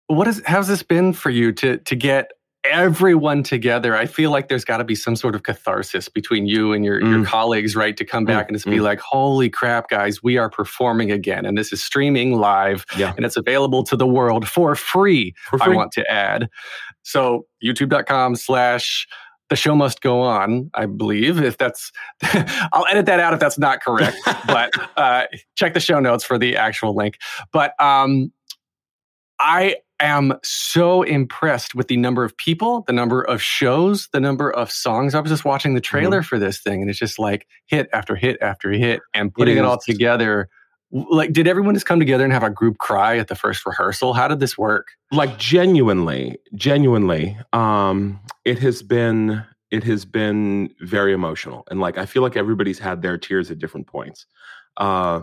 What 0.08 0.28
is 0.28 0.42
how's 0.46 0.68
this 0.68 0.84
been 0.84 1.12
for 1.14 1.30
you 1.30 1.52
to 1.54 1.78
to 1.78 1.96
get 1.96 2.32
everyone 2.64 3.44
together? 3.44 3.96
I 3.98 4.06
feel 4.06 4.32
like 4.32 4.48
there's 4.48 4.64
got 4.64 4.78
to 4.78 4.84
be 4.86 4.96
some 4.96 5.16
sort 5.18 5.36
of 5.36 5.44
catharsis 5.44 6.08
between 6.08 6.46
you 6.48 6.72
and 6.74 6.86
your 6.86 7.02
your 7.02 7.20
Mm. 7.20 7.26
colleagues, 7.26 7.76
right? 7.76 7.98
To 7.98 8.06
come 8.06 8.24
back 8.24 8.46
Mm, 8.46 8.50
and 8.50 8.56
just 8.56 8.66
be 8.66 8.78
mm. 8.78 8.84
like, 8.84 9.00
"Holy 9.02 9.50
crap, 9.50 9.90
guys, 9.90 10.24
we 10.24 10.38
are 10.38 10.50
performing 10.50 11.12
again, 11.12 11.46
and 11.46 11.58
this 11.58 11.74
is 11.74 11.84
streaming 11.84 12.38
live, 12.40 12.86
Yeah. 12.98 13.14
and 13.18 13.26
it's 13.26 13.36
available 13.38 13.84
to 13.84 13.98
the 13.98 14.08
world 14.08 14.48
for 14.48 14.76
free." 14.76 15.34
For 15.50 15.62
I 15.62 15.68
want 15.70 15.92
to 15.94 16.10
add, 16.10 16.48
so 17.04 17.46
YouTube.com 17.64 18.36
slash. 18.38 19.08
The 19.50 19.56
show 19.56 19.76
must 19.76 20.02
go 20.02 20.22
on, 20.22 20.70
I 20.74 20.86
believe. 20.86 21.42
If 21.42 21.58
that's, 21.58 21.92
I'll 22.74 22.86
edit 22.90 23.06
that 23.06 23.20
out 23.20 23.34
if 23.34 23.40
that's 23.40 23.58
not 23.58 23.82
correct. 23.82 24.18
but 24.48 24.72
uh, 24.98 25.24
check 25.56 25.74
the 25.74 25.80
show 25.80 26.00
notes 26.00 26.24
for 26.24 26.38
the 26.38 26.58
actual 26.58 26.96
link. 26.96 27.18
But 27.52 27.74
um, 27.80 28.32
I 29.40 29.78
am 30.00 30.34
so 30.44 31.02
impressed 31.04 31.76
with 31.76 31.88
the 31.88 31.98
number 31.98 32.24
of 32.24 32.36
people, 32.38 32.84
the 32.88 32.94
number 32.94 33.22
of 33.22 33.42
shows, 33.42 34.10
the 34.12 34.20
number 34.20 34.52
of 34.52 34.72
songs. 34.72 35.16
I 35.16 35.20
was 35.20 35.32
just 35.32 35.46
watching 35.46 35.74
the 35.74 35.82
trailer 35.82 36.22
for 36.22 36.38
this 36.40 36.62
thing, 36.62 36.82
and 36.82 36.90
it's 36.90 37.00
just 37.00 37.20
like 37.20 37.48
hit 37.68 37.88
after 37.94 38.16
hit 38.16 38.38
after 38.42 38.72
hit, 38.72 39.02
and 39.14 39.34
putting 39.34 39.58
it, 39.58 39.66
all 39.66 39.78
is. 39.78 39.84
together. 39.86 40.50
Like, 40.92 41.34
did 41.34 41.48
everyone 41.48 41.74
just 41.74 41.86
come 41.86 42.00
together 42.00 42.24
and 42.24 42.32
have 42.32 42.44
a 42.44 42.50
group 42.50 42.78
cry 42.78 43.18
at 43.18 43.28
the 43.28 43.36
first 43.36 43.66
rehearsal? 43.66 44.14
How 44.14 44.28
did 44.28 44.40
this 44.40 44.58
work? 44.58 44.88
like 45.12 45.38
genuinely 45.38 46.38
genuinely 46.56 47.38
um 47.54 48.20
it 48.44 48.60
has 48.60 48.84
been 48.84 49.44
it 49.72 49.84
has 49.84 50.04
been 50.06 50.70
very 50.82 51.14
emotional 51.14 51.64
and 51.72 51.80
like 51.80 51.98
i 51.98 52.06
feel 52.06 52.22
like 52.22 52.36
everybody's 52.36 52.80
had 52.80 53.02
their 53.02 53.18
tears 53.18 53.50
at 53.50 53.58
different 53.58 53.88
points 53.88 54.26
uh 54.78 55.22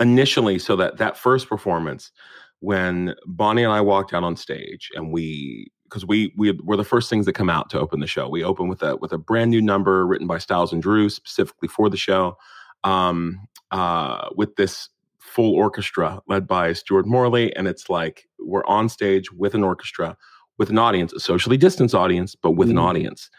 initially 0.00 0.58
so 0.58 0.76
that 0.76 0.96
that 0.98 1.16
first 1.16 1.48
performance 1.48 2.12
when 2.60 3.14
bonnie 3.26 3.64
and 3.64 3.72
i 3.72 3.80
walked 3.80 4.14
out 4.14 4.22
on 4.22 4.36
stage 4.36 4.90
and 4.94 5.12
we 5.12 5.70
because 5.84 6.06
we 6.06 6.32
we 6.36 6.52
were 6.62 6.76
the 6.76 6.84
first 6.84 7.10
things 7.10 7.26
that 7.26 7.32
come 7.34 7.50
out 7.50 7.68
to 7.68 7.78
open 7.78 8.00
the 8.00 8.06
show 8.06 8.28
we 8.28 8.44
open 8.44 8.68
with 8.68 8.82
a 8.82 8.96
with 8.96 9.12
a 9.12 9.18
brand 9.18 9.50
new 9.50 9.60
number 9.60 10.06
written 10.06 10.26
by 10.26 10.38
Stiles 10.38 10.72
and 10.72 10.82
Drewe 10.82 11.10
specifically 11.10 11.68
for 11.68 11.90
the 11.90 11.96
show 11.96 12.36
um 12.84 13.40
uh 13.78 14.28
with 14.40 14.52
this 14.56 14.88
full 15.18 15.54
orchestra 15.66 16.20
led 16.32 16.46
by 16.46 16.72
Stuart 16.72 17.06
Morley. 17.06 17.46
And 17.56 17.66
it's 17.66 17.86
like 17.98 18.16
we're 18.50 18.66
on 18.78 18.88
stage 18.88 19.26
with 19.32 19.54
an 19.54 19.64
orchestra, 19.64 20.16
with 20.58 20.70
an 20.70 20.78
audience, 20.78 21.12
a 21.12 21.20
socially 21.20 21.56
distanced 21.56 21.94
audience, 21.94 22.36
but 22.44 22.52
with 22.52 22.70
an 22.70 22.76
Mm. 22.76 22.88
audience. 22.88 23.30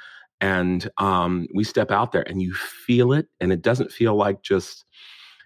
And 0.41 0.89
um, 0.97 1.47
we 1.57 1.63
step 1.63 1.91
out 1.91 2.11
there 2.11 2.27
and 2.29 2.41
you 2.41 2.53
feel 2.85 3.13
it. 3.13 3.27
And 3.39 3.53
it 3.53 3.61
doesn't 3.61 3.91
feel 3.99 4.15
like 4.25 4.41
just, 4.53 4.83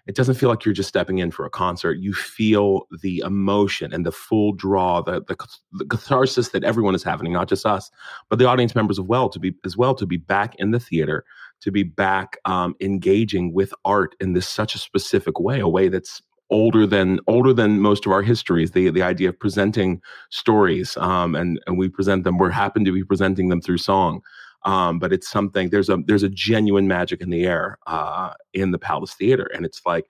it 0.06 0.14
doesn't 0.16 0.34
feel 0.34 0.48
like 0.48 0.64
you're 0.64 0.74
just 0.74 0.88
stepping 0.88 1.18
in 1.18 1.30
for 1.30 1.44
a 1.44 1.50
concert. 1.50 1.98
You 1.98 2.12
feel 2.12 2.86
the 3.02 3.18
emotion 3.24 3.92
and 3.92 4.04
the 4.04 4.12
full 4.12 4.52
draw, 4.52 5.02
the, 5.02 5.22
the, 5.22 5.36
the 5.72 5.84
catharsis 5.84 6.50
that 6.50 6.64
everyone 6.64 6.94
is 6.94 7.02
having, 7.02 7.32
not 7.32 7.48
just 7.48 7.66
us, 7.66 7.90
but 8.28 8.38
the 8.38 8.46
audience 8.46 8.74
members 8.74 8.98
as 8.98 9.04
well 9.04 9.28
to 9.28 9.38
be 9.38 9.54
as 9.64 9.76
well 9.76 9.94
to 9.94 10.06
be 10.06 10.16
back 10.16 10.54
in 10.56 10.70
the 10.70 10.80
theater 10.80 11.24
to 11.60 11.70
be 11.70 11.82
back 11.82 12.38
um, 12.44 12.74
engaging 12.80 13.52
with 13.52 13.72
art 13.84 14.14
in 14.20 14.32
this 14.32 14.48
such 14.48 14.74
a 14.74 14.78
specific 14.78 15.38
way, 15.38 15.60
a 15.60 15.68
way 15.68 15.88
that's 15.88 16.22
older 16.50 16.86
than 16.86 17.20
older 17.28 17.52
than 17.52 17.80
most 17.80 18.06
of 18.06 18.12
our 18.12 18.22
histories. 18.22 18.72
The 18.72 18.90
the 18.90 19.02
idea 19.02 19.28
of 19.28 19.38
presenting 19.38 20.00
stories, 20.30 20.96
um, 20.96 21.34
and 21.34 21.60
and 21.66 21.78
we 21.78 21.88
present 21.88 22.24
them. 22.24 22.38
We're 22.38 22.50
happen 22.50 22.84
to 22.84 22.92
be 22.92 23.04
presenting 23.04 23.48
them 23.48 23.60
through 23.60 23.78
song. 23.78 24.22
Um, 24.64 24.98
but 24.98 25.12
it's 25.12 25.30
something 25.30 25.70
there's 25.70 25.88
a 25.88 25.98
there's 26.06 26.22
a 26.22 26.28
genuine 26.28 26.86
magic 26.86 27.20
in 27.20 27.30
the 27.30 27.44
air 27.44 27.78
uh, 27.86 28.34
in 28.52 28.72
the 28.72 28.78
Palace 28.78 29.14
Theater, 29.14 29.50
and 29.54 29.64
it's 29.64 29.80
like 29.86 30.06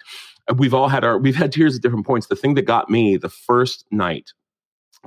we've 0.56 0.74
all 0.74 0.88
had 0.88 1.04
our 1.04 1.18
we've 1.18 1.36
had 1.36 1.52
tears 1.52 1.76
at 1.76 1.82
different 1.82 2.06
points. 2.06 2.26
The 2.26 2.36
thing 2.36 2.54
that 2.54 2.62
got 2.62 2.90
me 2.90 3.16
the 3.16 3.28
first 3.28 3.84
night 3.90 4.32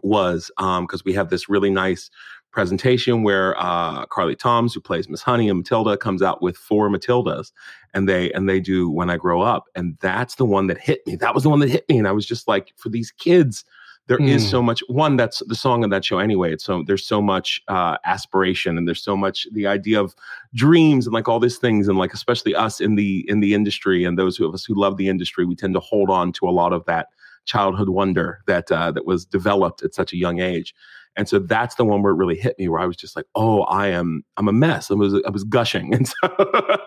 was 0.01 0.51
because 0.57 1.01
um, 1.01 1.05
we 1.05 1.13
have 1.13 1.29
this 1.29 1.49
really 1.49 1.69
nice 1.69 2.09
presentation 2.51 3.23
where 3.23 3.59
uh, 3.59 4.05
Carly 4.05 4.35
Thoms, 4.35 4.73
who 4.73 4.79
plays 4.79 5.09
Miss 5.09 5.21
Honey 5.21 5.49
and 5.49 5.59
Matilda, 5.59 5.97
comes 5.97 6.21
out 6.21 6.41
with 6.41 6.55
four 6.55 6.89
Matildas, 6.89 7.51
and 7.93 8.07
they 8.07 8.31
and 8.31 8.47
they 8.47 8.59
do 8.59 8.89
When 8.89 9.09
I 9.09 9.17
Grow 9.17 9.41
Up, 9.41 9.65
and 9.75 9.97
that's 9.99 10.35
the 10.35 10.45
one 10.45 10.67
that 10.67 10.77
hit 10.77 11.05
me. 11.05 11.15
That 11.15 11.33
was 11.33 11.43
the 11.43 11.49
one 11.49 11.59
that 11.59 11.69
hit 11.69 11.85
me, 11.89 11.97
and 11.97 12.07
I 12.07 12.11
was 12.11 12.25
just 12.25 12.47
like, 12.47 12.71
for 12.77 12.89
these 12.89 13.11
kids, 13.11 13.65
there 14.07 14.17
mm. 14.17 14.27
is 14.27 14.43
hmm. 14.43 14.49
so 14.49 14.61
much. 14.61 14.83
One, 14.87 15.15
that's 15.15 15.41
the 15.47 15.55
song 15.55 15.83
of 15.83 15.89
that 15.91 16.03
show 16.03 16.19
anyway. 16.19 16.51
It's 16.51 16.65
so 16.65 16.83
there's 16.85 17.05
so 17.05 17.21
much 17.21 17.61
uh, 17.67 17.97
aspiration, 18.03 18.77
and 18.77 18.87
there's 18.87 19.03
so 19.03 19.15
much 19.15 19.47
the 19.53 19.65
idea 19.67 20.01
of 20.01 20.13
dreams 20.53 21.05
and 21.07 21.13
like 21.13 21.29
all 21.29 21.39
these 21.39 21.57
things, 21.57 21.87
and 21.87 21.97
like 21.97 22.13
especially 22.13 22.53
us 22.53 22.81
in 22.81 22.95
the 22.95 23.25
in 23.29 23.39
the 23.39 23.53
industry 23.53 24.03
and 24.03 24.19
those 24.19 24.39
of 24.39 24.53
us 24.53 24.65
who 24.65 24.75
love 24.75 24.97
the 24.97 25.07
industry, 25.07 25.45
we 25.45 25.55
tend 25.55 25.73
to 25.75 25.79
hold 25.79 26.09
on 26.09 26.33
to 26.33 26.47
a 26.47 26.51
lot 26.51 26.73
of 26.73 26.83
that 26.85 27.07
childhood 27.45 27.89
wonder 27.89 28.41
that 28.47 28.71
uh, 28.71 28.91
that 28.91 29.05
was 29.05 29.25
developed 29.25 29.83
at 29.83 29.93
such 29.93 30.13
a 30.13 30.17
young 30.17 30.39
age. 30.39 30.73
And 31.15 31.29
so 31.29 31.39
that's 31.39 31.75
the 31.75 31.85
one 31.85 32.01
where 32.01 32.11
it 32.11 32.15
really 32.15 32.37
hit 32.37 32.57
me, 32.57 32.67
where 32.67 32.79
I 32.79 32.85
was 32.85 32.97
just 32.97 33.15
like, 33.15 33.25
"Oh, 33.35 33.61
I 33.63 33.87
am, 33.87 34.23
I'm 34.37 34.47
a 34.47 34.53
mess." 34.53 34.89
I 34.89 34.95
was, 34.95 35.13
I 35.25 35.29
was 35.29 35.43
gushing, 35.43 35.93
and 35.95 36.07
so, 36.07 36.77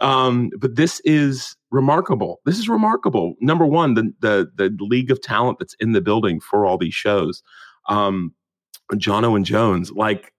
um, 0.00 0.50
but 0.58 0.76
this 0.76 1.00
is 1.04 1.56
remarkable. 1.70 2.40
This 2.44 2.58
is 2.58 2.68
remarkable. 2.68 3.34
Number 3.40 3.66
one, 3.66 3.94
the 3.94 4.12
the 4.20 4.50
the 4.56 4.76
league 4.80 5.10
of 5.10 5.20
talent 5.20 5.58
that's 5.58 5.74
in 5.80 5.92
the 5.92 6.00
building 6.00 6.40
for 6.40 6.66
all 6.66 6.78
these 6.78 6.94
shows, 6.94 7.42
um, 7.88 8.34
Jono 8.92 9.36
and 9.36 9.44
Jones, 9.44 9.92
like 9.92 10.32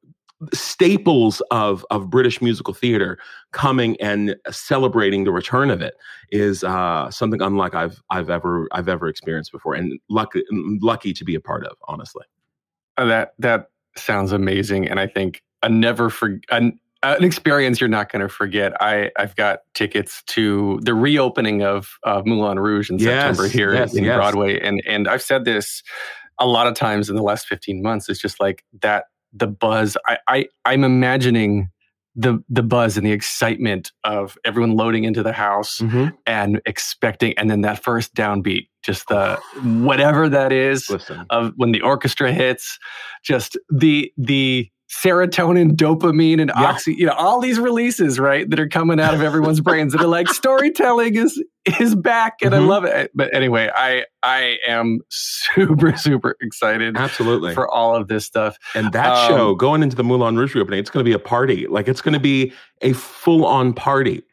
staples 0.54 1.42
of 1.50 1.86
of 1.90 2.10
British 2.10 2.42
musical 2.42 2.74
theater 2.74 3.18
coming 3.54 4.00
and 4.00 4.36
celebrating 4.52 5.24
the 5.24 5.32
return 5.32 5.72
of 5.72 5.82
it 5.82 5.96
is 6.32 6.64
uh, 6.64 7.10
something 7.10 7.42
unlike 7.42 7.74
I've 7.74 8.02
I've 8.10 8.30
ever 8.30 8.68
I've 8.72 8.90
ever 8.90 9.08
experienced 9.08 9.52
before, 9.52 9.74
and 9.74 10.00
lucky 10.10 10.44
lucky 10.82 11.14
to 11.14 11.24
be 11.24 11.36
a 11.36 11.42
part 11.42 11.66
of. 11.66 11.78
Honestly. 11.88 12.26
Uh, 12.98 13.06
that 13.06 13.34
that 13.40 13.70
sounds 13.96 14.32
amazing, 14.32 14.88
and 14.88 15.00
I 15.00 15.08
think 15.08 15.44
a 15.64 15.70
never 15.70 16.10
for 16.10 16.40
an, 16.50 16.80
an 17.04 17.24
experience 17.24 17.80
you're 17.80 17.90
not 17.90 18.12
going 18.12 18.22
to 18.22 18.30
forget. 18.30 18.80
I 18.82 19.12
I've 19.18 19.36
got 19.36 19.60
tickets 19.74 20.24
to 20.28 20.80
the 20.84 20.94
reopening 20.94 21.64
of 21.64 21.98
of 22.04 22.26
Moulin 22.26 22.60
Rouge 22.60 22.90
in 22.90 22.98
yes, 22.98 23.06
September 23.06 23.48
here 23.48 23.74
yes, 23.74 23.96
in 23.96 24.04
yes. 24.04 24.16
Broadway, 24.16 24.60
and 24.60 24.82
and 24.88 25.08
I've 25.08 25.22
said 25.22 25.46
this 25.46 25.84
a 26.40 26.48
lot 26.48 26.68
of 26.68 26.76
times 26.76 27.10
in 27.10 27.16
the 27.16 27.24
last 27.24 27.48
15 27.48 27.82
months. 27.82 28.10
It's 28.10 28.20
just 28.20 28.40
like 28.40 28.64
that 28.82 29.06
the 29.34 29.48
buzz. 29.48 29.98
I, 30.08 30.18
I 30.28 30.46
I'm 30.66 30.84
imagining 30.84 31.70
the 32.18 32.44
the 32.50 32.64
buzz 32.64 32.98
and 32.98 33.06
the 33.06 33.12
excitement 33.12 33.92
of 34.04 34.38
everyone 34.44 34.76
loading 34.76 35.04
into 35.04 35.22
the 35.22 35.32
house 35.32 35.78
mm-hmm. 35.78 36.08
and 36.26 36.60
expecting 36.66 37.34
and 37.38 37.50
then 37.50 37.62
that 37.62 37.82
first 37.82 38.14
downbeat 38.16 38.68
just 38.84 39.08
the 39.08 39.40
whatever 39.64 40.28
that 40.28 40.52
is 40.52 40.90
Listen. 40.90 41.26
of 41.30 41.54
when 41.56 41.72
the 41.72 41.82
orchestra 41.82 42.34
hits 42.34 42.80
just 43.24 43.56
the 43.70 44.12
the 44.18 44.70
serotonin, 44.90 45.72
dopamine, 45.72 46.42
and 46.42 46.52
yeah. 46.56 46.64
oxy, 46.64 46.96
you 46.98 47.06
know, 47.06 47.14
all 47.14 47.42
these 47.42 47.60
releases, 47.60 48.20
right, 48.20 48.50
that 48.50 48.60
are 48.60 48.68
coming 48.68 49.00
out 49.00 49.14
of 49.14 49.22
everyone's 49.22 49.60
brains 49.60 49.94
that 49.94 50.02
are 50.02 50.08
like 50.08 50.28
storytelling 50.30 51.16
is 51.16 51.42
is 51.80 51.96
back 51.96 52.36
and 52.42 52.52
mm-hmm. 52.52 52.64
I 52.64 52.68
love 52.68 52.86
it. 52.86 53.12
But 53.14 53.34
anyway, 53.34 53.70
I 53.74 54.06
I 54.24 54.58
am 54.68 55.00
super, 55.10 55.96
super 55.98 56.36
excited 56.42 56.96
absolutely 56.98 57.54
for 57.54 57.70
all 57.70 57.96
of 57.96 58.08
this 58.08 58.26
stuff. 58.26 58.58
And 58.74 58.92
that 58.94 59.14
um, 59.14 59.30
show 59.30 59.56
going 59.56 59.84
into 59.84 59.96
the 59.96 60.04
Moulin 60.04 60.38
Rouge 60.38 60.56
reopening, 60.56 60.80
it's 60.80 60.90
gonna 60.90 61.04
be 61.04 61.14
a 61.14 61.20
party. 61.20 61.68
Like 61.68 61.88
it's 61.88 62.02
gonna 62.02 62.20
be 62.20 62.54
a 62.82 62.94
full-on 62.94 63.74
party. 63.74 64.24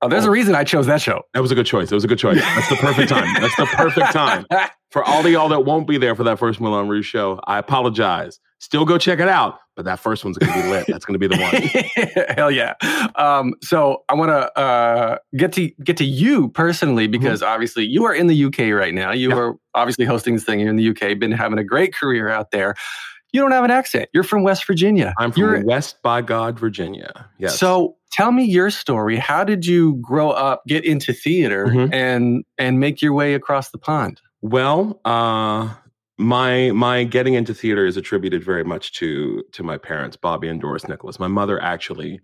Oh, 0.00 0.08
there's 0.08 0.24
oh. 0.24 0.28
a 0.28 0.30
reason 0.30 0.54
I 0.54 0.64
chose 0.64 0.86
that 0.86 1.02
show. 1.02 1.22
That 1.34 1.40
was 1.40 1.50
a 1.50 1.54
good 1.54 1.66
choice. 1.66 1.90
It 1.90 1.94
was 1.94 2.04
a 2.04 2.08
good 2.08 2.18
choice. 2.18 2.40
That's 2.40 2.68
the 2.68 2.76
perfect 2.76 3.08
time. 3.08 3.34
That's 3.40 3.56
the 3.56 3.66
perfect 3.66 4.12
time. 4.12 4.46
For 4.90 5.04
all 5.04 5.22
the 5.22 5.32
y'all 5.32 5.50
that 5.50 5.66
won't 5.66 5.86
be 5.86 5.98
there 5.98 6.14
for 6.14 6.24
that 6.24 6.38
first 6.38 6.62
Moulin 6.62 6.88
Rouge 6.88 7.04
show, 7.04 7.38
I 7.46 7.58
apologize. 7.58 8.40
Still 8.58 8.86
go 8.86 8.96
check 8.96 9.20
it 9.20 9.28
out, 9.28 9.58
but 9.78 9.84
that 9.84 10.00
first 10.00 10.24
one's 10.24 10.36
going 10.36 10.52
to 10.52 10.60
be 10.60 10.68
lit. 10.70 10.86
That's 10.88 11.04
going 11.04 11.18
to 11.18 11.20
be 11.20 11.28
the 11.28 11.40
one. 11.40 12.26
Hell 12.36 12.50
yeah! 12.50 12.74
Um, 13.14 13.54
so 13.62 14.02
I 14.08 14.14
want 14.14 14.30
to 14.30 14.58
uh, 14.58 15.18
get 15.36 15.52
to 15.52 15.68
get 15.84 15.96
to 15.98 16.04
you 16.04 16.48
personally 16.48 17.04
mm-hmm. 17.04 17.12
because 17.12 17.42
mm-hmm. 17.42 17.52
obviously 17.52 17.86
you 17.86 18.04
are 18.04 18.12
in 18.12 18.26
the 18.26 18.44
UK 18.46 18.72
right 18.76 18.92
now. 18.92 19.12
You 19.12 19.28
yeah. 19.28 19.36
are 19.36 19.54
obviously 19.76 20.04
hosting 20.04 20.34
this 20.34 20.42
thing 20.42 20.58
here 20.58 20.68
in 20.68 20.74
the 20.74 20.90
UK. 20.90 21.16
Been 21.16 21.30
having 21.30 21.60
a 21.60 21.64
great 21.64 21.94
career 21.94 22.28
out 22.28 22.50
there. 22.50 22.74
You 23.30 23.40
don't 23.40 23.52
have 23.52 23.62
an 23.62 23.70
accent. 23.70 24.08
You're 24.12 24.24
from 24.24 24.42
West 24.42 24.66
Virginia. 24.66 25.14
I'm 25.16 25.30
from 25.30 25.42
You're, 25.42 25.64
West 25.64 26.02
by 26.02 26.22
God, 26.22 26.58
Virginia. 26.58 27.30
Yes. 27.38 27.56
So 27.56 27.94
tell 28.10 28.32
me 28.32 28.42
your 28.46 28.70
story. 28.70 29.16
How 29.16 29.44
did 29.44 29.64
you 29.64 29.94
grow 30.02 30.30
up, 30.30 30.62
get 30.66 30.84
into 30.84 31.12
theater, 31.12 31.66
mm-hmm. 31.66 31.94
and 31.94 32.44
and 32.58 32.80
make 32.80 33.00
your 33.00 33.12
way 33.12 33.34
across 33.34 33.70
the 33.70 33.78
pond? 33.78 34.20
Well, 34.40 35.00
uh, 35.04 35.72
my 36.18 36.72
my 36.72 37.04
getting 37.04 37.34
into 37.34 37.54
theater 37.54 37.86
is 37.86 37.96
attributed 37.96 38.44
very 38.44 38.64
much 38.64 38.92
to 38.94 39.44
to 39.52 39.62
my 39.62 39.78
parents, 39.78 40.16
Bobby 40.16 40.48
and 40.48 40.60
Doris 40.60 40.88
Nicholas. 40.88 41.18
My 41.18 41.28
mother 41.28 41.62
actually 41.62 42.20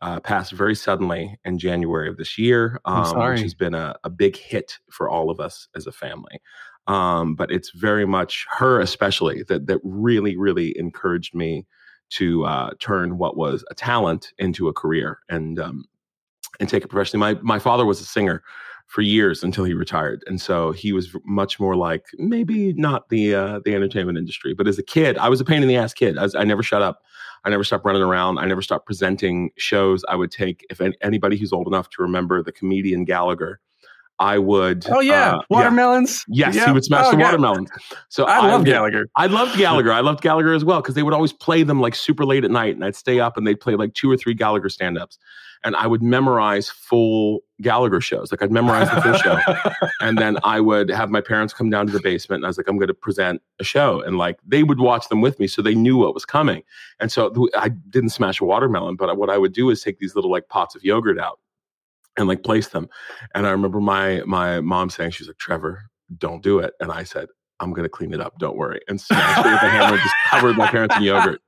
uh, 0.00 0.20
passed 0.20 0.52
very 0.52 0.74
suddenly 0.74 1.38
in 1.44 1.58
January 1.58 2.08
of 2.08 2.16
this 2.16 2.38
year, 2.38 2.80
um, 2.84 3.30
which 3.30 3.40
has 3.40 3.54
been 3.54 3.74
a, 3.74 3.94
a, 4.02 4.10
big 4.10 4.36
hit 4.36 4.78
for 4.90 5.08
all 5.08 5.30
of 5.30 5.38
us 5.38 5.68
as 5.76 5.86
a 5.86 5.92
family. 5.92 6.40
Um, 6.88 7.36
but 7.36 7.52
it's 7.52 7.70
very 7.70 8.04
much 8.04 8.44
her, 8.50 8.80
especially 8.80 9.44
that 9.44 9.66
that 9.66 9.80
really 9.84 10.36
really 10.36 10.76
encouraged 10.78 11.34
me 11.34 11.66
to 12.10 12.44
uh, 12.44 12.70
turn 12.80 13.18
what 13.18 13.36
was 13.36 13.64
a 13.70 13.74
talent 13.74 14.32
into 14.38 14.68
a 14.68 14.72
career 14.72 15.18
and 15.28 15.58
um, 15.58 15.84
and 16.60 16.68
take 16.68 16.84
it 16.84 16.88
professionally. 16.88 17.34
My 17.34 17.40
my 17.42 17.58
father 17.58 17.86
was 17.86 18.00
a 18.00 18.04
singer 18.04 18.42
for 18.92 19.00
years 19.00 19.42
until 19.42 19.64
he 19.64 19.72
retired, 19.72 20.22
and 20.26 20.38
so 20.38 20.70
he 20.70 20.92
was 20.92 21.16
much 21.24 21.58
more 21.58 21.74
like 21.74 22.04
maybe 22.18 22.74
not 22.74 23.08
the 23.08 23.34
uh, 23.34 23.60
the 23.64 23.74
entertainment 23.74 24.18
industry, 24.18 24.52
but 24.52 24.68
as 24.68 24.78
a 24.78 24.82
kid, 24.82 25.16
I 25.16 25.30
was 25.30 25.40
a 25.40 25.46
pain 25.46 25.62
in 25.62 25.68
the 25.68 25.76
ass 25.76 25.94
kid. 25.94 26.18
I, 26.18 26.22
was, 26.24 26.34
I 26.34 26.44
never 26.44 26.62
shut 26.62 26.82
up. 26.82 27.00
I 27.44 27.48
never 27.48 27.64
stopped 27.64 27.86
running 27.86 28.02
around. 28.02 28.38
I 28.38 28.44
never 28.44 28.60
stopped 28.60 28.84
presenting 28.84 29.50
shows. 29.56 30.04
I 30.10 30.16
would 30.16 30.30
take 30.30 30.66
if 30.68 30.78
anybody 31.00 31.38
who's 31.38 31.54
old 31.54 31.66
enough 31.66 31.88
to 31.90 32.02
remember 32.02 32.42
the 32.42 32.52
comedian 32.52 33.04
Gallagher. 33.04 33.60
I 34.18 34.36
would. 34.36 34.84
Oh 34.90 35.00
yeah, 35.00 35.36
uh, 35.36 35.42
watermelons. 35.48 36.26
Yeah. 36.28 36.52
Yes, 36.52 36.66
he 36.66 36.72
would 36.72 36.84
smash 36.84 37.06
oh, 37.06 37.12
the 37.12 37.16
watermelons. 37.16 37.70
So 38.10 38.24
I, 38.24 38.40
I 38.40 38.50
love 38.50 38.66
Gallagher. 38.66 39.06
I 39.16 39.26
loved 39.26 39.56
Gallagher. 39.56 39.90
I 39.90 40.00
loved 40.00 40.20
Gallagher 40.20 40.52
as 40.52 40.66
well 40.66 40.82
because 40.82 40.94
they 40.94 41.02
would 41.02 41.14
always 41.14 41.32
play 41.32 41.62
them 41.62 41.80
like 41.80 41.94
super 41.94 42.26
late 42.26 42.44
at 42.44 42.50
night, 42.50 42.74
and 42.74 42.84
I'd 42.84 42.94
stay 42.94 43.20
up 43.20 43.38
and 43.38 43.46
they'd 43.46 43.58
play 43.58 43.74
like 43.74 43.94
two 43.94 44.10
or 44.10 44.18
three 44.18 44.34
Gallagher 44.34 44.68
stand-ups 44.68 45.18
and 45.64 45.76
I 45.76 45.86
would 45.86 46.02
memorize 46.02 46.68
full 46.68 47.40
Gallagher 47.60 48.00
shows. 48.00 48.32
Like 48.32 48.42
I'd 48.42 48.50
memorize 48.50 48.90
the 48.90 49.00
full 49.00 49.14
show. 49.14 49.38
And 50.00 50.18
then 50.18 50.36
I 50.42 50.58
would 50.58 50.90
have 50.90 51.10
my 51.10 51.20
parents 51.20 51.54
come 51.54 51.70
down 51.70 51.86
to 51.86 51.92
the 51.92 52.00
basement 52.00 52.40
and 52.40 52.46
I 52.46 52.48
was 52.48 52.58
like, 52.58 52.66
I'm 52.66 52.76
going 52.76 52.88
to 52.88 52.94
present 52.94 53.40
a 53.60 53.64
show. 53.64 54.00
And 54.00 54.18
like 54.18 54.40
they 54.44 54.64
would 54.64 54.80
watch 54.80 55.08
them 55.08 55.20
with 55.20 55.38
me 55.38 55.46
so 55.46 55.62
they 55.62 55.76
knew 55.76 55.96
what 55.96 56.12
was 56.12 56.24
coming. 56.24 56.64
And 56.98 57.12
so 57.12 57.48
I 57.56 57.68
didn't 57.68 58.10
smash 58.10 58.40
a 58.40 58.44
watermelon, 58.44 58.96
but 58.96 59.16
what 59.16 59.30
I 59.30 59.38
would 59.38 59.52
do 59.52 59.70
is 59.70 59.80
take 59.80 60.00
these 60.00 60.16
little 60.16 60.30
like 60.30 60.48
pots 60.48 60.74
of 60.74 60.82
yogurt 60.82 61.20
out 61.20 61.38
and 62.16 62.26
like 62.26 62.42
place 62.42 62.68
them. 62.68 62.88
And 63.34 63.46
I 63.46 63.50
remember 63.50 63.80
my 63.80 64.22
my 64.26 64.60
mom 64.60 64.90
saying, 64.90 65.12
she's 65.12 65.28
like, 65.28 65.38
Trevor, 65.38 65.84
don't 66.18 66.42
do 66.42 66.58
it. 66.58 66.74
And 66.80 66.90
I 66.90 67.04
said, 67.04 67.28
I'm 67.60 67.72
going 67.72 67.84
to 67.84 67.88
clean 67.88 68.12
it 68.12 68.20
up. 68.20 68.38
Don't 68.38 68.56
worry. 68.56 68.80
And 68.88 69.00
smashed 69.00 69.46
it 69.46 69.50
with 69.50 69.62
a 69.62 69.70
hammer, 69.70 69.98
just 69.98 70.14
covered 70.26 70.56
my 70.56 70.68
parents 70.68 70.96
in 70.96 71.04
yogurt. 71.04 71.40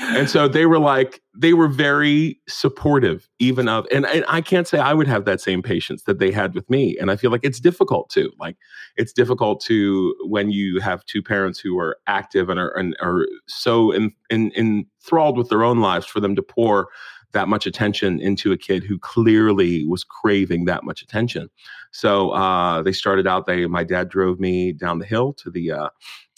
And 0.00 0.30
so 0.30 0.46
they 0.46 0.64
were 0.64 0.78
like, 0.78 1.20
they 1.36 1.54
were 1.54 1.66
very 1.66 2.40
supportive, 2.48 3.28
even 3.40 3.68
of, 3.68 3.86
and, 3.92 4.06
and 4.06 4.24
I 4.28 4.40
can't 4.40 4.66
say 4.66 4.78
I 4.78 4.94
would 4.94 5.08
have 5.08 5.24
that 5.24 5.40
same 5.40 5.60
patience 5.60 6.04
that 6.04 6.20
they 6.20 6.30
had 6.30 6.54
with 6.54 6.68
me. 6.70 6.96
And 7.00 7.10
I 7.10 7.16
feel 7.16 7.32
like 7.32 7.42
it's 7.42 7.58
difficult 7.58 8.08
to, 8.10 8.30
like, 8.38 8.56
it's 8.96 9.12
difficult 9.12 9.60
to 9.64 10.14
when 10.24 10.50
you 10.50 10.80
have 10.80 11.04
two 11.06 11.22
parents 11.22 11.58
who 11.58 11.78
are 11.78 11.98
active 12.06 12.48
and 12.48 12.60
are, 12.60 12.70
and 12.76 12.96
are 13.02 13.26
so 13.48 13.90
in, 13.90 14.12
in, 14.30 14.52
enthralled 14.56 15.36
with 15.36 15.48
their 15.48 15.64
own 15.64 15.80
lives 15.80 16.06
for 16.06 16.20
them 16.20 16.36
to 16.36 16.42
pour 16.42 16.88
that 17.32 17.48
much 17.48 17.66
attention 17.66 18.20
into 18.20 18.52
a 18.52 18.56
kid 18.56 18.84
who 18.84 18.98
clearly 18.98 19.84
was 19.86 20.04
craving 20.04 20.64
that 20.64 20.84
much 20.84 21.02
attention. 21.02 21.48
So 21.90 22.30
uh, 22.30 22.82
they 22.82 22.92
started 22.92 23.26
out. 23.26 23.46
They 23.46 23.66
my 23.66 23.84
dad 23.84 24.08
drove 24.08 24.38
me 24.38 24.72
down 24.72 24.98
the 24.98 25.06
hill 25.06 25.32
to 25.34 25.50
the 25.50 25.72
uh, 25.72 25.88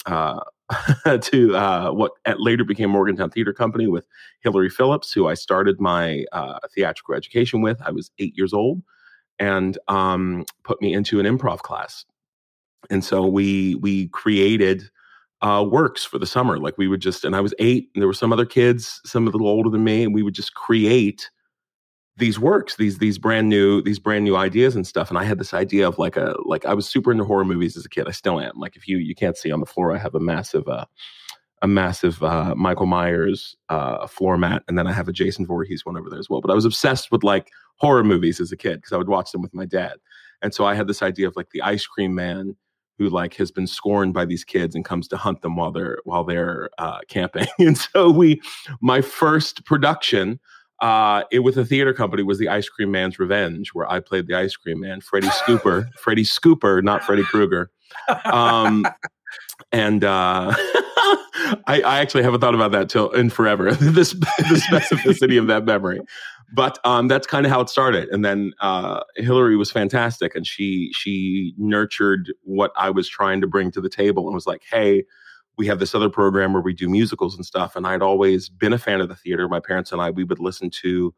uh, 0.06 0.40
to 1.22 1.56
uh, 1.56 1.90
what 1.90 2.12
later 2.38 2.64
became 2.64 2.90
Morgantown 2.90 3.30
Theater 3.30 3.52
Company 3.52 3.86
with 3.86 4.06
Hillary 4.40 4.70
Phillips, 4.70 5.12
who 5.12 5.28
I 5.28 5.34
started 5.34 5.80
my 5.80 6.24
uh, 6.32 6.58
theatrical 6.74 7.14
education 7.14 7.60
with. 7.60 7.80
I 7.82 7.90
was 7.90 8.10
eight 8.18 8.36
years 8.36 8.52
old, 8.52 8.82
and 9.38 9.78
um, 9.88 10.44
put 10.64 10.80
me 10.80 10.92
into 10.92 11.20
an 11.20 11.26
improv 11.26 11.60
class. 11.60 12.04
And 12.88 13.04
so 13.04 13.26
we 13.26 13.74
we 13.76 14.08
created 14.08 14.90
uh, 15.42 15.66
works 15.68 16.04
for 16.04 16.18
the 16.18 16.26
summer. 16.26 16.58
Like 16.58 16.76
we 16.78 16.88
would 16.88 17.00
just, 17.00 17.24
and 17.24 17.34
I 17.34 17.40
was 17.40 17.54
eight, 17.58 17.88
and 17.94 18.02
there 18.02 18.08
were 18.08 18.14
some 18.14 18.32
other 18.32 18.46
kids, 18.46 19.00
some 19.04 19.26
a 19.26 19.30
little 19.30 19.48
older 19.48 19.70
than 19.70 19.84
me, 19.84 20.04
and 20.04 20.14
we 20.14 20.22
would 20.22 20.34
just 20.34 20.54
create 20.54 21.30
these 22.20 22.38
works, 22.38 22.76
these 22.76 22.98
these 22.98 23.18
brand 23.18 23.48
new 23.48 23.82
these 23.82 23.98
brand 23.98 24.24
new 24.24 24.36
ideas 24.36 24.76
and 24.76 24.86
stuff. 24.86 25.08
And 25.08 25.18
I 25.18 25.24
had 25.24 25.38
this 25.38 25.52
idea 25.52 25.88
of 25.88 25.98
like 25.98 26.16
a 26.16 26.36
like 26.44 26.64
I 26.64 26.74
was 26.74 26.88
super 26.88 27.10
into 27.10 27.24
horror 27.24 27.44
movies 27.44 27.76
as 27.76 27.84
a 27.84 27.88
kid. 27.88 28.06
I 28.06 28.12
still 28.12 28.38
am. 28.38 28.52
Like 28.56 28.76
if 28.76 28.86
you 28.86 28.98
you 28.98 29.14
can't 29.14 29.36
see 29.36 29.50
on 29.50 29.60
the 29.60 29.66
floor, 29.66 29.92
I 29.92 29.98
have 29.98 30.14
a 30.14 30.20
massive 30.20 30.68
uh, 30.68 30.84
a 31.62 31.66
massive 31.66 32.22
uh, 32.22 32.54
Michael 32.56 32.86
Myers 32.86 33.56
uh, 33.68 34.06
floor 34.06 34.38
mat, 34.38 34.62
and 34.68 34.78
then 34.78 34.86
I 34.86 34.92
have 34.92 35.08
a 35.08 35.12
Jason 35.12 35.46
Voorhees 35.46 35.84
one 35.84 35.96
over 35.96 36.08
there 36.08 36.20
as 36.20 36.30
well. 36.30 36.40
But 36.40 36.50
I 36.50 36.54
was 36.54 36.64
obsessed 36.64 37.10
with 37.10 37.24
like 37.24 37.50
horror 37.76 38.04
movies 38.04 38.40
as 38.40 38.52
a 38.52 38.56
kid 38.56 38.76
because 38.76 38.92
I 38.92 38.96
would 38.96 39.08
watch 39.08 39.32
them 39.32 39.42
with 39.42 39.54
my 39.54 39.64
dad, 39.64 39.94
and 40.42 40.54
so 40.54 40.64
I 40.64 40.74
had 40.74 40.86
this 40.86 41.02
idea 41.02 41.26
of 41.26 41.34
like 41.36 41.50
the 41.50 41.62
ice 41.62 41.86
cream 41.86 42.14
man 42.14 42.54
who 42.98 43.08
like 43.08 43.34
has 43.34 43.50
been 43.50 43.66
scorned 43.66 44.12
by 44.12 44.26
these 44.26 44.44
kids 44.44 44.74
and 44.74 44.84
comes 44.84 45.08
to 45.08 45.16
hunt 45.16 45.40
them 45.40 45.56
while 45.56 45.72
they're 45.72 45.98
while 46.04 46.22
they're 46.22 46.68
uh, 46.78 47.00
camping. 47.08 47.46
and 47.58 47.78
so 47.78 48.10
we, 48.10 48.40
my 48.82 49.00
first 49.00 49.64
production 49.64 50.38
uh, 50.80 51.24
it 51.30 51.40
with 51.40 51.56
a 51.58 51.64
theater 51.64 51.92
company 51.92 52.22
was 52.22 52.38
the 52.38 52.48
Ice 52.48 52.68
Cream 52.68 52.90
Man's 52.90 53.18
Revenge, 53.18 53.70
where 53.74 53.90
I 53.90 54.00
played 54.00 54.26
the 54.26 54.34
Ice 54.34 54.56
Cream 54.56 54.80
Man, 54.80 55.00
Freddy 55.00 55.28
Scooper, 55.28 55.92
Freddy 55.98 56.24
Scooper, 56.24 56.82
not 56.82 57.04
Freddy 57.04 57.22
Krueger. 57.22 57.70
Um, 58.24 58.86
and 59.72 60.04
uh, 60.04 60.54
I, 61.66 61.82
I, 61.84 61.98
actually 62.00 62.22
haven't 62.22 62.40
thought 62.40 62.54
about 62.54 62.72
that 62.72 62.88
till 62.88 63.10
in 63.10 63.30
forever. 63.30 63.72
this 63.74 64.12
the 64.12 64.62
specificity 64.70 65.38
of 65.38 65.46
that 65.48 65.64
memory, 65.64 66.00
but 66.54 66.78
um, 66.84 67.08
that's 67.08 67.26
kind 67.26 67.44
of 67.44 67.52
how 67.52 67.60
it 67.60 67.68
started. 67.68 68.08
And 68.08 68.24
then 68.24 68.52
uh, 68.60 69.00
Hillary 69.16 69.56
was 69.56 69.70
fantastic, 69.70 70.34
and 70.34 70.46
she 70.46 70.90
she 70.94 71.54
nurtured 71.58 72.32
what 72.42 72.72
I 72.76 72.90
was 72.90 73.08
trying 73.08 73.40
to 73.42 73.46
bring 73.46 73.70
to 73.72 73.80
the 73.80 73.90
table, 73.90 74.26
and 74.26 74.34
was 74.34 74.46
like, 74.46 74.62
"Hey, 74.70 75.04
we 75.60 75.66
have 75.68 75.78
this 75.78 75.94
other 75.94 76.10
program 76.10 76.52
where 76.52 76.62
we 76.62 76.74
do 76.74 76.88
musicals 76.88 77.36
and 77.36 77.46
stuff." 77.46 77.76
And 77.76 77.86
I'd 77.86 78.02
always 78.02 78.48
been 78.48 78.72
a 78.72 78.78
fan 78.78 79.00
of 79.00 79.08
the 79.08 79.16
theater. 79.16 79.48
My 79.48 79.60
parents 79.60 79.92
and 79.92 80.00
I 80.00 80.10
we 80.10 80.24
would 80.24 80.40
listen 80.40 80.70
to 80.82 81.14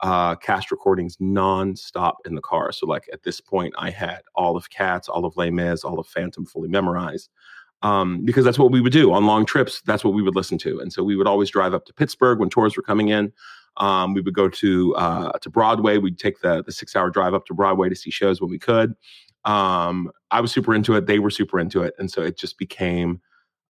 uh, 0.00 0.36
cast 0.36 0.70
recordings 0.70 1.16
nonstop 1.16 2.16
in 2.26 2.34
the 2.34 2.42
car. 2.42 2.72
So 2.72 2.86
like 2.86 3.08
at 3.12 3.22
this 3.22 3.40
point, 3.40 3.74
I 3.78 3.90
had 3.90 4.20
all 4.34 4.56
of 4.56 4.70
Cats, 4.70 5.08
all 5.08 5.24
of 5.24 5.36
Les 5.36 5.50
Mis, 5.50 5.84
all 5.84 5.98
of 5.98 6.06
Phantom 6.06 6.46
fully 6.46 6.68
memorized 6.68 7.30
um, 7.82 8.24
because 8.24 8.44
that's 8.44 8.58
what 8.58 8.72
we 8.72 8.80
would 8.80 8.92
do 8.92 9.12
on 9.12 9.26
long 9.26 9.44
trips. 9.44 9.82
That's 9.82 10.04
what 10.04 10.14
we 10.14 10.22
would 10.22 10.36
listen 10.36 10.58
to, 10.58 10.80
and 10.80 10.92
so 10.92 11.02
we 11.02 11.16
would 11.16 11.26
always 11.26 11.50
drive 11.50 11.74
up 11.74 11.84
to 11.86 11.94
Pittsburgh 11.94 12.38
when 12.38 12.48
tours 12.48 12.76
were 12.76 12.82
coming 12.82 13.08
in. 13.08 13.32
Um, 13.76 14.14
we 14.14 14.22
would 14.22 14.34
go 14.34 14.48
to 14.48 14.94
uh, 14.96 15.32
to 15.38 15.50
Broadway. 15.50 15.98
We'd 15.98 16.18
take 16.18 16.40
the 16.40 16.62
the 16.64 16.72
six 16.72 16.96
hour 16.96 17.10
drive 17.10 17.34
up 17.34 17.46
to 17.46 17.54
Broadway 17.54 17.88
to 17.88 17.96
see 17.96 18.10
shows 18.10 18.40
when 18.40 18.50
we 18.50 18.58
could. 18.58 18.94
Um, 19.44 20.10
I 20.30 20.40
was 20.40 20.50
super 20.52 20.74
into 20.74 20.94
it. 20.94 21.06
They 21.06 21.18
were 21.18 21.30
super 21.30 21.60
into 21.60 21.82
it, 21.82 21.94
and 21.98 22.10
so 22.10 22.22
it 22.22 22.38
just 22.38 22.58
became. 22.58 23.20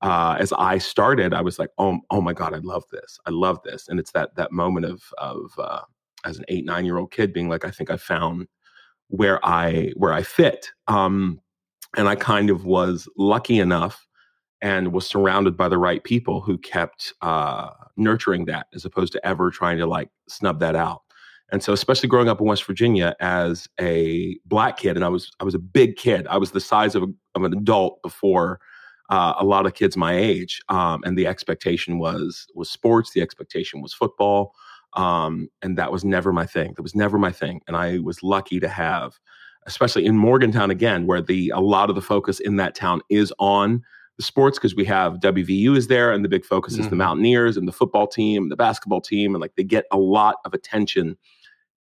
Uh, 0.06 0.36
as 0.38 0.52
I 0.52 0.78
started, 0.78 1.34
I 1.34 1.40
was 1.40 1.58
like, 1.58 1.70
"Oh, 1.78 1.98
oh 2.12 2.20
my 2.20 2.32
god, 2.32 2.54
I 2.54 2.58
love 2.58 2.84
this! 2.92 3.18
I 3.26 3.30
love 3.30 3.58
this!" 3.64 3.88
And 3.88 3.98
it's 3.98 4.12
that 4.12 4.36
that 4.36 4.52
moment 4.52 4.86
of 4.86 5.02
of 5.18 5.50
uh, 5.58 5.80
as 6.24 6.38
an 6.38 6.44
eight 6.46 6.64
nine 6.64 6.84
year 6.84 6.98
old 6.98 7.10
kid 7.10 7.32
being 7.32 7.48
like, 7.48 7.64
"I 7.64 7.72
think 7.72 7.90
I 7.90 7.96
found 7.96 8.46
where 9.08 9.44
I 9.44 9.90
where 9.96 10.12
I 10.12 10.22
fit." 10.22 10.70
Um, 10.86 11.40
and 11.96 12.08
I 12.08 12.14
kind 12.14 12.50
of 12.50 12.64
was 12.64 13.08
lucky 13.18 13.58
enough 13.58 14.06
and 14.62 14.92
was 14.92 15.08
surrounded 15.08 15.56
by 15.56 15.68
the 15.68 15.78
right 15.78 16.04
people 16.04 16.40
who 16.40 16.56
kept 16.56 17.12
uh, 17.22 17.70
nurturing 17.96 18.44
that 18.44 18.68
as 18.74 18.84
opposed 18.84 19.12
to 19.14 19.26
ever 19.26 19.50
trying 19.50 19.78
to 19.78 19.86
like 19.86 20.08
snub 20.28 20.60
that 20.60 20.76
out. 20.76 21.02
And 21.50 21.64
so, 21.64 21.72
especially 21.72 22.08
growing 22.08 22.28
up 22.28 22.40
in 22.40 22.46
West 22.46 22.62
Virginia 22.62 23.16
as 23.18 23.66
a 23.80 24.38
black 24.46 24.76
kid, 24.76 24.94
and 24.94 25.04
I 25.04 25.08
was 25.08 25.32
I 25.40 25.44
was 25.44 25.56
a 25.56 25.58
big 25.58 25.96
kid. 25.96 26.28
I 26.28 26.38
was 26.38 26.52
the 26.52 26.60
size 26.60 26.94
of, 26.94 27.02
a, 27.02 27.08
of 27.34 27.42
an 27.42 27.52
adult 27.52 28.00
before 28.02 28.60
uh, 29.08 29.34
a 29.38 29.44
lot 29.44 29.66
of 29.66 29.74
kids 29.74 29.96
my 29.96 30.16
age. 30.16 30.60
Um, 30.68 31.02
and 31.04 31.16
the 31.16 31.26
expectation 31.26 31.98
was 31.98 32.46
was 32.54 32.70
sports. 32.70 33.12
The 33.12 33.22
expectation 33.22 33.80
was 33.80 33.92
football, 33.92 34.54
um, 34.94 35.48
and 35.62 35.78
that 35.78 35.92
was 35.92 36.04
never 36.04 36.32
my 36.32 36.46
thing. 36.46 36.74
That 36.76 36.82
was 36.82 36.94
never 36.94 37.18
my 37.18 37.32
thing. 37.32 37.60
And 37.66 37.76
I 37.76 37.98
was 37.98 38.22
lucky 38.22 38.60
to 38.60 38.68
have 38.68 39.18
especially 39.66 40.06
in 40.06 40.16
Morgantown 40.16 40.70
again, 40.70 41.06
where 41.06 41.20
the 41.20 41.50
a 41.50 41.60
lot 41.60 41.90
of 41.90 41.96
the 41.96 42.02
focus 42.02 42.40
in 42.40 42.56
that 42.56 42.74
town 42.74 43.02
is 43.10 43.32
on 43.38 43.82
the 44.16 44.22
sports 44.22 44.58
because 44.58 44.74
we 44.74 44.84
have 44.84 45.14
WVU 45.14 45.76
is 45.76 45.88
there 45.88 46.12
and 46.12 46.24
the 46.24 46.28
big 46.28 46.44
focus 46.44 46.74
mm-hmm. 46.74 46.82
is 46.82 46.86
the 46.86 46.92
mm-hmm. 46.92 46.98
Mountaineers 46.98 47.56
and 47.56 47.68
the 47.68 47.72
football 47.72 48.06
team 48.06 48.44
and 48.44 48.52
the 48.52 48.56
basketball 48.56 49.00
team 49.00 49.34
and 49.34 49.42
like 49.42 49.54
they 49.56 49.64
get 49.64 49.84
a 49.90 49.98
lot 49.98 50.36
of 50.44 50.54
attention 50.54 51.18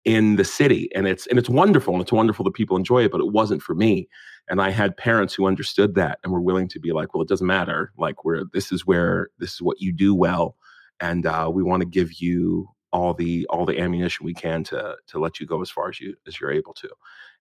in 0.05 0.37
the 0.37 0.45
city 0.45 0.89
and 0.95 1.07
it's 1.07 1.27
and 1.27 1.39
it's 1.39 1.49
wonderful 1.49 1.93
and 1.93 2.03
it's 2.03 2.13
wonderful 2.13 2.45
that 2.45 2.55
people 2.55 2.77
enjoy 2.77 3.05
it 3.05 3.13
but 3.13 3.21
it 3.21 3.33
wasn't 3.33 3.61
for 3.61 3.75
me 3.75 4.09
and 4.51 4.61
I 4.61 4.71
had 4.71 4.97
parents 4.97 5.33
who 5.35 5.47
understood 5.47 5.95
that 5.95 6.19
and 6.23 6.33
were 6.33 6.41
willing 6.41 6.69
to 6.69 6.81
be 6.81 6.93
like 6.93 7.15
well 7.15 7.23
it 7.23 7.29
doesn't 7.29 7.47
matter 7.47 7.93
like 7.97 8.25
where 8.25 8.43
this 8.53 8.73
is 8.73 8.87
where 8.87 9.29
this 9.39 9.55
is 9.55 9.63
what 9.63 9.81
you 9.81 9.93
do 9.93 10.15
well 10.15 10.57
and 11.01 11.25
uh, 11.25 11.51
we 11.53 11.63
want 11.63 11.81
to 11.83 11.89
give 11.89 12.21
you 12.21 12.69
all 12.93 13.15
the 13.15 13.47
all 13.49 13.65
the 13.65 13.79
ammunition 13.79 14.27
we 14.27 14.35
can 14.35 14.65
to 14.65 14.97
to 15.07 15.19
let 15.19 15.41
you 15.41 15.47
go 15.47 15.63
as 15.63 15.71
far 15.71 15.89
as 15.89 16.01
you 16.01 16.15
as 16.27 16.41
you're 16.41 16.53
able 16.53 16.75
to 16.75 16.91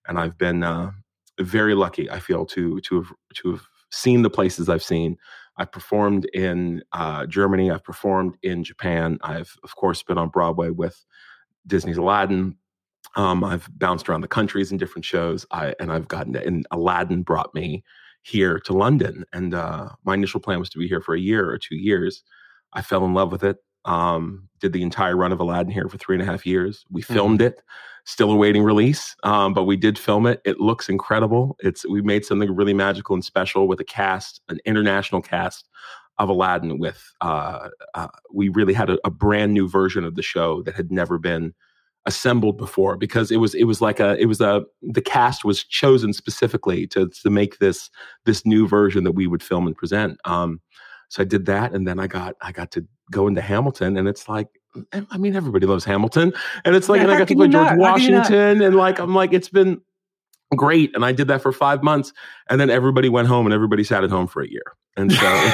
and 0.06 0.18
I've 0.18 0.38
been 0.38 0.62
uh, 0.62 0.92
very 1.40 1.74
lucky. 1.74 2.10
I 2.10 2.20
feel 2.20 2.46
to 2.46 2.80
to 2.80 2.96
have 2.96 3.12
to 3.36 3.52
have 3.52 3.66
seen 3.90 4.22
the 4.22 4.30
places 4.30 4.68
I've 4.68 4.82
seen. 4.82 5.16
I've 5.56 5.72
performed 5.72 6.26
in 6.32 6.82
uh, 6.92 7.26
Germany. 7.26 7.70
I've 7.70 7.84
performed 7.84 8.36
in 8.42 8.64
Japan. 8.64 9.18
I've 9.22 9.56
of 9.62 9.76
course 9.76 10.02
been 10.02 10.18
on 10.18 10.28
Broadway 10.28 10.70
with 10.70 11.04
Disney's 11.66 11.98
Aladdin. 11.98 12.56
Um, 13.16 13.42
I've 13.42 13.68
bounced 13.78 14.08
around 14.08 14.20
the 14.20 14.28
countries 14.28 14.70
in 14.70 14.78
different 14.78 15.04
shows. 15.04 15.44
I 15.50 15.74
and 15.80 15.92
I've 15.92 16.08
gotten 16.08 16.34
to, 16.34 16.46
and 16.46 16.66
Aladdin 16.70 17.22
brought 17.22 17.54
me 17.54 17.82
here 18.22 18.58
to 18.60 18.72
London. 18.72 19.24
And 19.32 19.54
uh, 19.54 19.90
my 20.04 20.14
initial 20.14 20.40
plan 20.40 20.58
was 20.58 20.70
to 20.70 20.78
be 20.78 20.86
here 20.86 21.00
for 21.00 21.14
a 21.14 21.20
year 21.20 21.50
or 21.50 21.58
two 21.58 21.76
years. 21.76 22.22
I 22.72 22.82
fell 22.82 23.04
in 23.04 23.14
love 23.14 23.32
with 23.32 23.42
it. 23.42 23.56
Um, 23.86 24.48
did 24.60 24.72
the 24.72 24.82
entire 24.82 25.16
run 25.16 25.32
of 25.32 25.40
Aladdin 25.40 25.72
here 25.72 25.88
for 25.88 25.96
three 25.96 26.14
and 26.14 26.22
a 26.22 26.26
half 26.26 26.44
years. 26.44 26.84
We 26.90 27.02
mm-hmm. 27.02 27.14
filmed 27.14 27.40
mm-hmm. 27.40 27.46
it 27.46 27.62
still 28.04 28.30
awaiting 28.30 28.62
release. 28.62 29.14
Um, 29.22 29.54
but 29.54 29.64
we 29.64 29.76
did 29.76 29.98
film 29.98 30.26
it. 30.26 30.40
It 30.44 30.60
looks 30.60 30.88
incredible. 30.88 31.56
It's 31.60 31.86
we 31.86 32.02
made 32.02 32.24
something 32.24 32.54
really 32.54 32.74
magical 32.74 33.14
and 33.14 33.24
special 33.24 33.68
with 33.68 33.80
a 33.80 33.84
cast, 33.84 34.40
an 34.48 34.58
international 34.64 35.22
cast 35.22 35.68
of 36.18 36.28
Aladdin. 36.28 36.78
With 36.78 37.02
uh, 37.20 37.68
uh, 37.94 38.08
we 38.32 38.48
really 38.48 38.74
had 38.74 38.90
a, 38.90 38.98
a, 39.04 39.10
brand 39.10 39.54
new 39.54 39.68
version 39.68 40.04
of 40.04 40.14
the 40.14 40.22
show 40.22 40.62
that 40.62 40.74
had 40.74 40.90
never 40.90 41.18
been 41.18 41.54
assembled 42.06 42.56
before 42.56 42.96
because 42.96 43.30
it 43.30 43.36
was 43.36 43.54
it 43.54 43.64
was 43.64 43.80
like 43.80 44.00
a 44.00 44.16
it 44.18 44.26
was 44.26 44.40
a 44.40 44.64
the 44.82 45.02
cast 45.02 45.44
was 45.44 45.62
chosen 45.64 46.12
specifically 46.12 46.86
to 46.86 47.08
to 47.08 47.30
make 47.30 47.58
this 47.58 47.90
this 48.24 48.46
new 48.46 48.66
version 48.66 49.04
that 49.04 49.12
we 49.12 49.26
would 49.26 49.42
film 49.42 49.66
and 49.66 49.76
present. 49.76 50.18
Um, 50.24 50.60
so 51.08 51.22
I 51.22 51.24
did 51.24 51.46
that, 51.46 51.72
and 51.72 51.86
then 51.86 51.98
I 51.98 52.06
got 52.06 52.36
I 52.40 52.52
got 52.52 52.70
to 52.72 52.86
go 53.10 53.26
into 53.26 53.40
Hamilton, 53.40 53.96
and 53.96 54.08
it's 54.08 54.28
like 54.28 54.48
I 54.92 55.18
mean, 55.18 55.34
everybody 55.34 55.66
loves 55.66 55.84
Hamilton, 55.84 56.32
and 56.64 56.76
it's 56.76 56.88
like, 56.88 56.98
yeah, 56.98 57.04
and 57.04 57.12
I 57.12 57.18
got 57.18 57.28
to 57.28 57.34
play 57.34 57.48
George 57.48 57.66
not? 57.70 57.76
Washington, 57.76 58.62
and 58.62 58.76
like, 58.76 59.00
I'm 59.00 59.14
like, 59.14 59.32
it's 59.32 59.48
been 59.48 59.80
great, 60.56 60.94
and 60.94 61.04
I 61.04 61.10
did 61.10 61.26
that 61.28 61.42
for 61.42 61.50
five 61.50 61.82
months, 61.82 62.12
and 62.48 62.60
then 62.60 62.70
everybody 62.70 63.08
went 63.08 63.26
home, 63.26 63.46
and 63.46 63.52
everybody 63.52 63.82
sat 63.82 64.04
at 64.04 64.10
home 64.10 64.28
for 64.28 64.42
a 64.42 64.48
year, 64.48 64.62
and 64.96 65.10
so, 65.12 65.48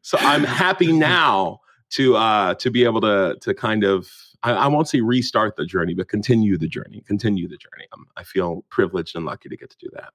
so 0.02 0.18
I'm 0.20 0.44
happy 0.44 0.90
now 0.92 1.60
to 1.90 2.16
uh 2.16 2.54
to 2.54 2.70
be 2.70 2.84
able 2.84 3.00
to 3.00 3.36
to 3.40 3.54
kind 3.54 3.84
of 3.84 4.10
I, 4.42 4.52
I, 4.52 4.68
won't 4.68 4.88
say 4.88 5.00
restart 5.00 5.56
the 5.56 5.64
journey, 5.64 5.94
but 5.94 6.08
continue 6.08 6.56
the 6.56 6.68
journey, 6.68 7.02
continue 7.06 7.48
the 7.48 7.56
journey. 7.56 7.86
I'm, 7.92 8.06
I 8.16 8.22
feel 8.22 8.64
privileged 8.70 9.16
and 9.16 9.24
lucky 9.24 9.48
to 9.48 9.56
get 9.56 9.70
to 9.70 9.76
do 9.80 9.88
that. 9.94 10.12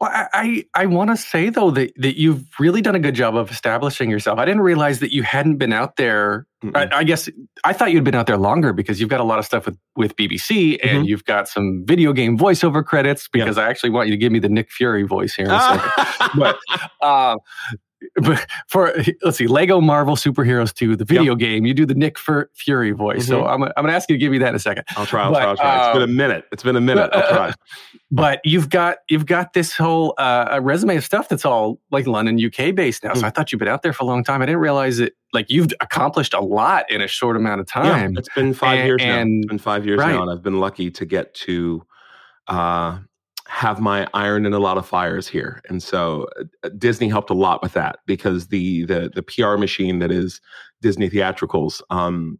Well, 0.00 0.10
I 0.12 0.26
I, 0.74 0.82
I 0.82 0.86
want 0.86 1.10
to 1.10 1.16
say 1.16 1.48
though 1.48 1.70
that 1.70 1.92
that 1.96 2.18
you've 2.18 2.44
really 2.58 2.82
done 2.82 2.94
a 2.94 2.98
good 2.98 3.14
job 3.14 3.34
of 3.34 3.50
establishing 3.50 4.10
yourself. 4.10 4.38
I 4.38 4.44
didn't 4.44 4.60
realize 4.60 5.00
that 5.00 5.12
you 5.12 5.22
hadn't 5.22 5.56
been 5.56 5.72
out 5.72 5.96
there. 5.96 6.46
I, 6.74 6.88
I, 6.90 7.04
guess 7.04 7.28
I 7.64 7.72
thought 7.72 7.92
you'd 7.92 8.02
been 8.02 8.14
out 8.14 8.26
there 8.26 8.36
longer 8.36 8.72
because 8.72 9.00
you've 9.00 9.08
got 9.08 9.20
a 9.20 9.24
lot 9.24 9.38
of 9.38 9.44
stuff 9.44 9.66
with 9.66 9.78
with 9.94 10.16
BBC 10.16 10.78
and 10.82 10.90
mm-hmm. 10.90 11.04
you've 11.04 11.24
got 11.24 11.48
some 11.48 11.84
video 11.86 12.12
game 12.12 12.36
voiceover 12.36 12.84
credits. 12.84 13.28
Because 13.28 13.56
yeah. 13.56 13.64
I 13.64 13.68
actually 13.68 13.90
want 13.90 14.08
you 14.08 14.12
to 14.12 14.18
give 14.18 14.32
me 14.32 14.38
the 14.38 14.48
Nick 14.48 14.70
Fury 14.70 15.04
voice 15.04 15.34
here 15.34 15.46
in 15.46 15.52
a 15.52 15.60
second. 15.60 16.30
but 16.36 16.58
uh, 17.00 17.36
but 18.16 18.46
for 18.68 18.92
let's 19.22 19.38
see, 19.38 19.46
Lego 19.46 19.80
Marvel 19.80 20.16
Superheroes 20.16 20.74
2, 20.74 20.96
the 20.96 21.04
video 21.04 21.32
yep. 21.32 21.38
game, 21.38 21.66
you 21.66 21.74
do 21.74 21.86
the 21.86 21.94
Nick 21.94 22.18
Fury 22.18 22.92
voice. 22.92 23.22
Mm-hmm. 23.22 23.30
So 23.30 23.46
I'm, 23.46 23.62
I'm 23.62 23.72
going 23.76 23.86
to 23.86 23.94
ask 23.94 24.08
you 24.08 24.16
to 24.16 24.18
give 24.18 24.32
me 24.32 24.38
that 24.38 24.50
in 24.50 24.54
a 24.54 24.58
second. 24.58 24.84
I'll 24.96 25.06
try. 25.06 25.24
I'll 25.24 25.32
but, 25.32 25.40
try. 25.40 25.48
I'll 25.48 25.56
try. 25.56 25.86
it's 25.86 25.94
been 25.94 26.02
a 26.02 26.04
um, 26.04 26.16
minute. 26.16 26.44
It's 26.52 26.62
been 26.62 26.76
a 26.76 26.80
minute. 26.80 27.10
I'll 27.12 27.28
try. 27.28 27.52
but 28.10 28.40
you've 28.44 28.68
got 28.68 28.98
you've 29.08 29.26
got 29.26 29.52
this 29.52 29.72
whole 29.72 30.14
uh, 30.18 30.60
resume 30.62 30.96
of 30.96 31.04
stuff 31.04 31.28
that's 31.28 31.44
all 31.44 31.80
like 31.90 32.06
London, 32.06 32.38
UK 32.44 32.74
based 32.74 33.02
now. 33.02 33.10
Mm-hmm. 33.10 33.20
So 33.20 33.24
mm. 33.24 33.28
I 33.28 33.30
thought 33.30 33.52
you've 33.52 33.58
been 33.58 33.68
out 33.68 33.82
there 33.82 33.92
for 33.92 34.04
a 34.04 34.06
long 34.06 34.24
time. 34.24 34.42
I 34.42 34.46
didn't 34.46 34.60
realize 34.60 34.98
that 34.98 35.14
like 35.32 35.46
you've 35.48 35.72
accomplished 35.80 36.34
a 36.34 36.40
lot 36.40 36.90
in 36.90 37.00
a 37.00 37.08
short 37.08 37.36
amount 37.36 37.60
of 37.60 37.66
time. 37.66 38.12
Yeah, 38.12 38.18
it's 38.18 38.32
been 38.34 38.54
five 38.54 38.80
and, 38.80 38.86
years 38.86 39.02
now. 39.02 39.22
It's 39.22 39.46
been 39.46 39.58
five 39.58 39.86
years 39.86 39.98
right. 39.98 40.12
now, 40.12 40.22
and 40.22 40.30
I've 40.30 40.42
been 40.42 40.60
lucky 40.60 40.90
to 40.90 41.06
get 41.06 41.34
to. 41.34 41.84
Uh, 42.46 42.98
have 43.48 43.80
my 43.80 44.08
iron 44.14 44.44
in 44.44 44.52
a 44.52 44.58
lot 44.58 44.78
of 44.78 44.86
fires 44.86 45.28
here. 45.28 45.62
And 45.68 45.82
so 45.82 46.26
uh, 46.64 46.70
disney 46.78 47.08
helped 47.08 47.30
a 47.30 47.34
lot 47.34 47.62
with 47.62 47.72
that 47.74 48.00
because 48.06 48.48
the 48.48 48.84
the 48.84 49.10
the 49.14 49.22
pr 49.22 49.56
machine 49.56 49.98
that 50.00 50.10
is 50.10 50.40
disney 50.82 51.08
theatricals 51.08 51.80
um 51.90 52.38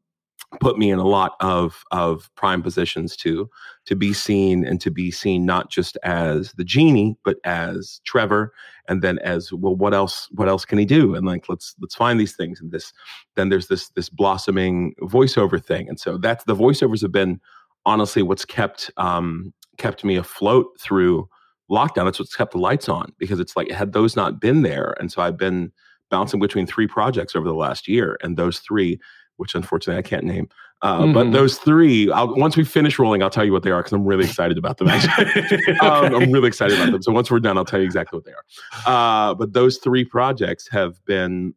put 0.60 0.78
me 0.78 0.90
in 0.90 0.98
a 0.98 1.06
lot 1.06 1.32
of 1.40 1.84
of 1.90 2.30
prime 2.36 2.62
positions 2.62 3.16
to 3.16 3.48
to 3.84 3.96
be 3.96 4.12
seen 4.12 4.64
and 4.64 4.80
to 4.80 4.90
be 4.90 5.10
seen 5.10 5.44
not 5.44 5.70
just 5.70 5.96
as 6.02 6.52
the 6.52 6.64
genie 6.64 7.16
but 7.24 7.38
as 7.44 8.00
Trevor 8.04 8.52
and 8.88 9.02
then 9.02 9.18
as 9.20 9.52
well 9.52 9.74
what 9.74 9.92
else 9.92 10.28
what 10.32 10.48
else 10.48 10.64
can 10.64 10.78
he 10.78 10.84
do? 10.84 11.14
And 11.14 11.26
like 11.26 11.48
let's 11.48 11.74
let's 11.80 11.94
find 11.94 12.18
these 12.18 12.36
things 12.36 12.60
and 12.60 12.70
this 12.70 12.92
then 13.34 13.48
there's 13.48 13.68
this 13.68 13.88
this 13.90 14.08
blossoming 14.08 14.94
voiceover 15.02 15.62
thing. 15.62 15.88
And 15.88 15.98
so 15.98 16.16
that's 16.16 16.44
the 16.44 16.54
voiceovers 16.56 17.02
have 17.02 17.12
been 17.12 17.40
honestly 17.84 18.22
what's 18.22 18.44
kept 18.44 18.90
um 18.96 19.52
kept 19.78 20.04
me 20.04 20.16
afloat 20.16 20.66
through 20.80 21.28
lockdown 21.70 22.04
that's 22.04 22.18
what's 22.18 22.36
kept 22.36 22.52
the 22.52 22.58
lights 22.58 22.88
on 22.88 23.12
because 23.18 23.40
it's 23.40 23.56
like 23.56 23.70
had 23.70 23.92
those 23.92 24.14
not 24.14 24.40
been 24.40 24.62
there 24.62 24.94
and 25.00 25.10
so 25.10 25.20
I've 25.20 25.36
been 25.36 25.72
bouncing 26.10 26.38
between 26.38 26.66
three 26.66 26.86
projects 26.86 27.34
over 27.34 27.48
the 27.48 27.54
last 27.54 27.88
year 27.88 28.16
and 28.22 28.36
those 28.36 28.60
three 28.60 29.00
which 29.36 29.54
unfortunately 29.54 29.98
I 29.98 30.02
can't 30.02 30.24
name. 30.24 30.48
Uh, 30.82 31.00
mm-hmm. 31.00 31.12
But 31.12 31.32
those 31.32 31.58
three, 31.58 32.10
I'll, 32.10 32.34
once 32.34 32.56
we 32.56 32.64
finish 32.64 32.98
rolling, 32.98 33.22
I'll 33.22 33.30
tell 33.30 33.44
you 33.44 33.52
what 33.52 33.62
they 33.62 33.70
are 33.70 33.80
because 33.80 33.92
I'm 33.92 34.04
really 34.04 34.24
excited 34.24 34.58
about 34.58 34.76
them. 34.76 34.88
Actually, 34.88 35.78
um, 35.80 36.14
I'm 36.14 36.30
really 36.30 36.48
excited 36.48 36.78
about 36.78 36.92
them. 36.92 37.02
So 37.02 37.12
once 37.12 37.30
we're 37.30 37.40
done, 37.40 37.56
I'll 37.56 37.64
tell 37.64 37.80
you 37.80 37.86
exactly 37.86 38.18
what 38.18 38.24
they 38.24 38.32
are. 38.32 39.30
Uh, 39.30 39.34
but 39.34 39.52
those 39.52 39.78
three 39.78 40.04
projects 40.04 40.68
have 40.70 41.02
been 41.06 41.54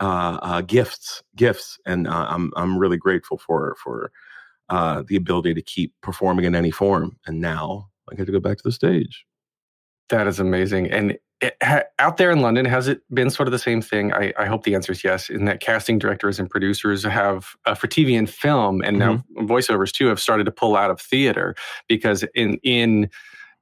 uh, 0.00 0.38
uh 0.40 0.60
gifts, 0.62 1.22
gifts, 1.36 1.78
and 1.84 2.06
uh, 2.06 2.26
I'm 2.30 2.50
I'm 2.56 2.78
really 2.78 2.96
grateful 2.96 3.36
for 3.36 3.76
for 3.82 4.10
uh, 4.68 5.02
the 5.06 5.16
ability 5.16 5.54
to 5.54 5.62
keep 5.62 5.92
performing 6.02 6.44
in 6.44 6.54
any 6.54 6.70
form. 6.70 7.16
And 7.26 7.40
now 7.40 7.88
I 8.10 8.14
get 8.14 8.26
to 8.26 8.32
go 8.32 8.40
back 8.40 8.58
to 8.58 8.62
the 8.64 8.72
stage. 8.72 9.24
That 10.08 10.26
is 10.26 10.40
amazing. 10.40 10.90
And 10.90 11.18
it, 11.40 11.56
ha, 11.62 11.82
out 11.98 12.16
there 12.16 12.30
in 12.30 12.40
London, 12.40 12.64
has 12.64 12.88
it 12.88 13.02
been 13.14 13.30
sort 13.30 13.46
of 13.46 13.52
the 13.52 13.58
same 13.58 13.80
thing? 13.80 14.12
I, 14.12 14.32
I, 14.38 14.46
hope 14.46 14.64
the 14.64 14.74
answer 14.74 14.92
is 14.92 15.04
yes. 15.04 15.30
In 15.30 15.44
that 15.44 15.60
casting 15.60 15.98
directors 15.98 16.40
and 16.40 16.50
producers 16.50 17.04
have 17.04 17.54
uh, 17.64 17.74
for 17.74 17.86
TV 17.86 18.18
and 18.18 18.28
film, 18.28 18.82
and 18.82 19.00
mm-hmm. 19.00 19.22
now 19.36 19.46
voiceovers 19.46 19.92
too, 19.92 20.08
have 20.08 20.20
started 20.20 20.44
to 20.44 20.50
pull 20.50 20.76
out 20.76 20.90
of 20.90 21.00
theater 21.00 21.54
because 21.86 22.24
in 22.34 22.58
in 22.64 23.08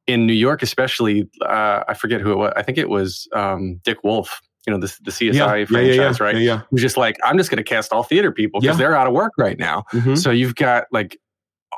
in 0.07 0.27
New 0.27 0.33
York, 0.33 0.63
especially, 0.63 1.29
uh, 1.45 1.83
I 1.89 1.95
forget 1.95 2.21
who 2.21 2.33
it 2.33 2.37
was. 2.37 2.53
I 2.57 2.63
think 2.63 2.79
it 2.79 2.89
was 2.89 3.29
um, 3.35 3.81
Dick 3.85 4.05
Wolf. 4.05 4.41
You 4.67 4.73
know 4.73 4.81
the 4.81 4.95
the 5.03 5.11
CSI 5.11 5.35
yeah, 5.35 5.47
franchise, 5.65 5.97
yeah, 5.97 6.03
yeah, 6.03 6.17
right? 6.21 6.35
Yeah, 6.35 6.41
yeah. 6.41 6.61
Who's 6.71 6.83
just 6.83 6.97
like, 6.97 7.17
I'm 7.25 7.39
just 7.39 7.51
going 7.51 7.59
to 7.59 7.65
cast 7.65 7.93
all 7.93 8.03
theater 8.03 8.33
people 8.33 8.61
because 8.61 8.79
they're 8.79 8.97
out 8.97 9.07
of 9.07 9.13
work 9.13 9.33
right 9.39 9.59
now. 9.59 9.85
Mm-hmm. 9.93 10.17
So 10.17 10.31
you've 10.31 10.57
got 10.57 10.87
like 10.91 11.19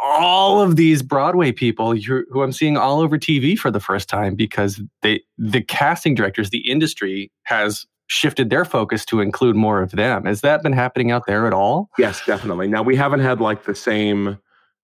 all 0.01 0.61
of 0.61 0.77
these 0.77 1.03
Broadway 1.03 1.53
people 1.53 1.95
who 1.95 2.43
I'm 2.43 2.53
seeing 2.53 2.77
all 2.77 3.01
over 3.01 3.19
TV 3.19 3.59
for 3.59 3.71
the 3.71 3.81
first 3.81 4.09
time 4.09 4.35
because 4.35 4.81
they 5.03 5.23
the 5.37 5.63
casting 5.63 6.15
directors, 6.15 6.51
the 6.51 6.69
industry 6.71 7.31
has 7.45 7.87
shifted 8.07 8.49
their 8.51 8.65
focus 8.65 9.05
to 9.07 9.21
include 9.21 9.57
more 9.57 9.83
of 9.83 9.91
them. 9.93 10.25
Has 10.25 10.41
that 10.41 10.63
been 10.63 10.73
happening 10.73 11.11
out 11.11 11.27
there 11.27 11.47
at 11.47 11.53
all? 11.53 11.91
Yes, 11.99 12.25
definitely. 12.25 12.69
Now 12.69 12.83
we 12.83 12.97
haven't 12.97 13.21
had 13.21 13.41
like 13.41 13.65
the 13.65 13.75
same 13.75 14.39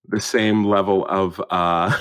the 0.06 0.20
same 0.20 0.64
level 0.64 1.06
of 1.06 1.40
uh 1.50 1.96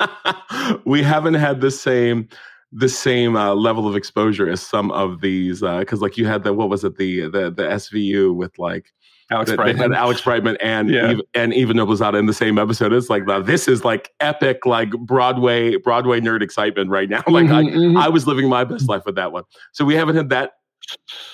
we 0.84 1.02
haven't 1.02 1.34
had 1.34 1.60
the 1.60 1.70
same 1.70 2.28
the 2.72 2.88
same 2.88 3.36
uh, 3.36 3.54
level 3.54 3.88
of 3.88 3.96
exposure 3.96 4.48
as 4.48 4.60
some 4.60 4.90
of 4.92 5.20
these 5.20 5.60
because 5.60 6.00
uh, 6.00 6.02
like 6.02 6.16
you 6.16 6.26
had 6.26 6.44
the 6.44 6.52
what 6.52 6.68
was 6.68 6.84
it 6.84 6.96
the 6.96 7.22
the 7.22 7.50
the 7.50 7.64
SVU 7.64 8.34
with 8.34 8.58
like 8.58 8.92
Alex 9.30 9.52
Brightman. 9.52 9.94
Alex 9.94 10.20
Brightman 10.22 10.56
and 10.60 10.90
yeah. 10.90 11.12
Eva, 11.12 11.22
and 11.34 11.54
Eva 11.54 11.72
Noblezada 11.72 12.18
in 12.18 12.26
the 12.26 12.34
same 12.34 12.58
episode. 12.58 12.92
It's 12.92 13.08
like 13.08 13.24
this 13.44 13.68
is 13.68 13.84
like 13.84 14.10
epic, 14.20 14.66
like 14.66 14.90
Broadway 14.90 15.76
Broadway 15.76 16.20
nerd 16.20 16.42
excitement 16.42 16.90
right 16.90 17.08
now. 17.08 17.22
Like 17.30 17.46
mm-hmm, 17.46 17.54
I, 17.54 17.62
mm-hmm. 17.62 17.96
I 17.96 18.08
was 18.08 18.26
living 18.26 18.48
my 18.48 18.64
best 18.64 18.88
life 18.88 19.04
with 19.06 19.14
that 19.14 19.30
one. 19.30 19.44
So 19.72 19.84
we 19.84 19.94
haven't 19.94 20.16
had 20.16 20.30
that. 20.30 20.54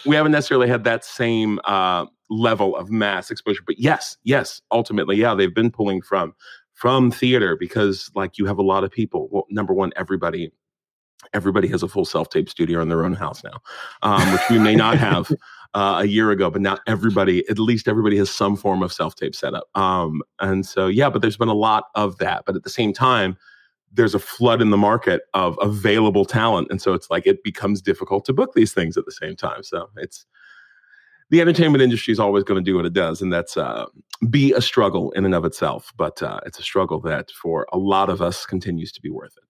We 0.04 0.14
haven't 0.14 0.32
necessarily 0.32 0.68
had 0.68 0.84
that 0.84 1.06
same 1.06 1.58
uh, 1.64 2.04
level 2.28 2.76
of 2.76 2.90
mass 2.90 3.30
exposure. 3.30 3.62
But 3.66 3.78
yes, 3.78 4.18
yes, 4.24 4.60
ultimately, 4.70 5.16
yeah, 5.16 5.34
they've 5.34 5.54
been 5.54 5.70
pulling 5.70 6.02
from 6.02 6.34
from 6.74 7.10
theater 7.10 7.56
because 7.58 8.10
like 8.14 8.36
you 8.36 8.44
have 8.44 8.58
a 8.58 8.62
lot 8.62 8.84
of 8.84 8.90
people. 8.90 9.28
Well, 9.30 9.46
number 9.48 9.72
one, 9.72 9.92
everybody 9.96 10.52
everybody 11.32 11.68
has 11.68 11.82
a 11.82 11.88
full 11.88 12.04
self 12.04 12.28
tape 12.30 12.48
studio 12.48 12.80
in 12.80 12.88
their 12.88 13.04
own 13.04 13.14
house 13.14 13.42
now, 13.42 13.58
um, 14.02 14.32
which 14.32 14.42
we 14.50 14.58
may 14.58 14.74
not 14.74 14.96
have 14.98 15.30
uh, 15.74 15.98
a 16.00 16.06
year 16.06 16.30
ago, 16.30 16.50
but 16.50 16.62
now 16.62 16.78
everybody, 16.86 17.48
at 17.48 17.58
least 17.58 17.88
everybody 17.88 18.16
has 18.16 18.30
some 18.30 18.56
form 18.56 18.82
of 18.82 18.92
self 18.92 19.14
tape 19.14 19.34
setup. 19.34 19.64
Um, 19.74 20.22
and 20.40 20.66
so, 20.66 20.86
yeah, 20.86 21.10
but 21.10 21.22
there's 21.22 21.36
been 21.36 21.48
a 21.48 21.54
lot 21.54 21.84
of 21.94 22.18
that. 22.18 22.44
But 22.46 22.56
at 22.56 22.64
the 22.64 22.70
same 22.70 22.92
time, 22.92 23.36
there's 23.92 24.14
a 24.14 24.18
flood 24.18 24.60
in 24.60 24.70
the 24.70 24.76
market 24.76 25.22
of 25.34 25.58
available 25.60 26.24
talent. 26.24 26.68
And 26.70 26.82
so 26.82 26.92
it's 26.92 27.10
like 27.10 27.26
it 27.26 27.42
becomes 27.42 27.80
difficult 27.80 28.24
to 28.26 28.32
book 28.32 28.52
these 28.54 28.72
things 28.72 28.96
at 28.96 29.06
the 29.06 29.12
same 29.12 29.36
time. 29.36 29.62
So 29.62 29.88
it's, 29.96 30.26
the 31.30 31.40
entertainment 31.40 31.82
industry 31.82 32.12
is 32.12 32.20
always 32.20 32.44
going 32.44 32.62
to 32.62 32.70
do 32.70 32.76
what 32.76 32.86
it 32.86 32.92
does, 32.92 33.20
and 33.20 33.32
that's 33.32 33.56
uh, 33.56 33.86
be 34.30 34.52
a 34.52 34.60
struggle 34.60 35.10
in 35.12 35.24
and 35.24 35.34
of 35.34 35.44
itself. 35.44 35.92
But 35.96 36.22
uh, 36.22 36.38
it's 36.46 36.58
a 36.60 36.62
struggle 36.62 37.00
that 37.00 37.32
for 37.32 37.66
a 37.72 37.78
lot 37.78 38.10
of 38.10 38.22
us 38.22 38.46
continues 38.46 38.92
to 38.92 39.00
be 39.00 39.10
worth 39.10 39.36
it. 39.36 39.45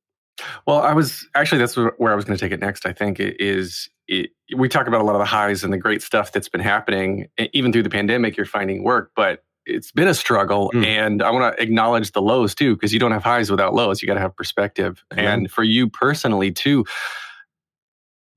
Well, 0.66 0.81
I 0.81 0.92
was 0.92 1.27
actually 1.35 1.59
that's 1.59 1.77
where 1.77 2.12
I 2.12 2.14
was 2.14 2.25
going 2.25 2.37
to 2.37 2.44
take 2.44 2.53
it 2.53 2.61
next. 2.61 2.87
I 2.87 2.92
think 2.92 3.20
it 3.20 3.40
is 3.40 3.88
it, 4.09 4.31
we 4.57 4.68
talk 4.68 4.87
about 4.87 5.01
a 5.01 5.05
lot 5.05 5.14
of 5.14 5.20
the 5.20 5.27
highs 5.27 5.64
and 5.64 5.72
the 5.72 5.79
great 5.79 6.03
stuff 6.03 6.33
that's 6.33 6.49
been 6.49 6.61
happening 6.61 7.29
even 7.53 7.72
through 7.72 7.83
the 7.83 7.90
pandemic. 7.90 8.37
You're 8.37 8.46
finding 8.46 8.85
work, 8.85 9.11
but 9.16 9.42
it's 9.66 9.90
been 9.90 10.09
a 10.09 10.14
struggle, 10.14 10.70
mm. 10.72 10.85
and 10.87 11.22
I 11.22 11.31
want 11.31 11.57
to 11.57 11.62
acknowledge 11.62 12.12
the 12.12 12.22
lows 12.22 12.55
too 12.55 12.77
because 12.77 12.92
you 12.92 13.01
don't 13.01 13.12
have 13.12 13.25
highs 13.25 13.51
without 13.51 13.75
lows. 13.75 14.01
You 14.01 14.07
got 14.07 14.14
to 14.14 14.20
have 14.20 14.37
perspective, 14.37 15.05
mm-hmm. 15.12 15.20
and 15.20 15.51
for 15.51 15.64
you 15.64 15.88
personally 15.88 16.53
too. 16.53 16.85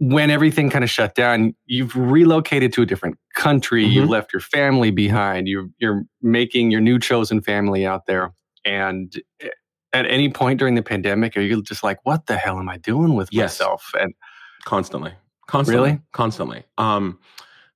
When 0.01 0.29
everything 0.29 0.69
kind 0.69 0.85
of 0.85 0.89
shut 0.89 1.13
down, 1.13 1.53
you've 1.65 1.93
relocated 1.93 2.71
to 2.73 2.81
a 2.81 2.85
different 2.85 3.17
country. 3.35 3.83
Mm-hmm. 3.83 3.91
You 3.91 4.05
left 4.05 4.31
your 4.31 4.39
family 4.39 4.91
behind. 4.91 5.47
You're 5.47 5.67
you're 5.77 6.03
making 6.21 6.71
your 6.71 6.81
new 6.81 6.99
chosen 6.99 7.41
family 7.41 7.85
out 7.85 8.05
there, 8.05 8.31
and 8.65 9.13
eh, 9.41 9.49
at 9.93 10.06
any 10.06 10.30
point 10.30 10.60
during 10.60 10.75
the 10.75 10.84
pandemic 10.84 11.36
are 11.36 11.41
you 11.41 11.62
just 11.63 11.84
like 11.84 11.99
what 12.04 12.25
the 12.28 12.38
hell 12.38 12.60
am 12.60 12.69
i 12.69 12.78
doing 12.78 13.15
with 13.15 13.30
yes. 13.32 13.60
myself? 13.60 13.91
And 13.99 14.13
constantly. 14.65 15.13
Constantly. 15.47 15.89
Really? 15.89 16.02
Constantly. 16.12 16.63
Um 16.78 17.19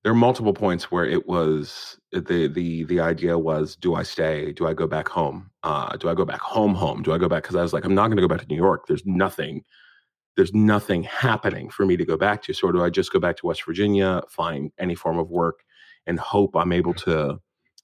there 0.03 0.11
are 0.11 0.15
multiple 0.15 0.53
points 0.53 0.91
where 0.91 1.05
it 1.05 1.27
was 1.27 1.97
the 2.11 2.47
the 2.47 2.83
the 2.83 2.99
idea 2.99 3.37
was 3.37 3.75
do 3.75 3.95
i 3.95 4.03
stay? 4.03 4.51
Do 4.51 4.67
i 4.67 4.73
go 4.73 4.87
back 4.87 5.07
home? 5.07 5.49
Uh 5.63 5.95
do 5.97 6.09
i 6.09 6.13
go 6.13 6.25
back 6.25 6.41
home 6.41 6.75
home? 6.75 7.01
Do 7.01 7.13
i 7.13 7.17
go 7.17 7.27
back 7.27 7.43
because 7.43 7.55
i 7.55 7.61
was 7.61 7.73
like 7.73 7.85
i'm 7.85 7.95
not 7.95 8.07
going 8.07 8.17
to 8.17 8.21
go 8.21 8.27
back 8.27 8.41
to 8.41 8.47
new 8.47 8.55
york. 8.55 8.87
There's 8.87 9.05
nothing 9.05 9.63
there's 10.35 10.53
nothing 10.53 11.03
happening 11.03 11.69
for 11.69 11.85
me 11.85 11.95
to 11.95 12.05
go 12.05 12.17
back 12.17 12.43
to. 12.43 12.53
So 12.53 12.71
do 12.71 12.83
i 12.83 12.89
just 12.89 13.11
go 13.11 13.19
back 13.19 13.37
to 13.37 13.47
west 13.47 13.65
virginia 13.65 14.21
find 14.29 14.71
any 14.77 14.95
form 14.95 15.17
of 15.17 15.29
work 15.29 15.63
and 16.05 16.19
hope 16.19 16.55
i'm 16.55 16.73
able 16.73 16.93
to 16.93 17.39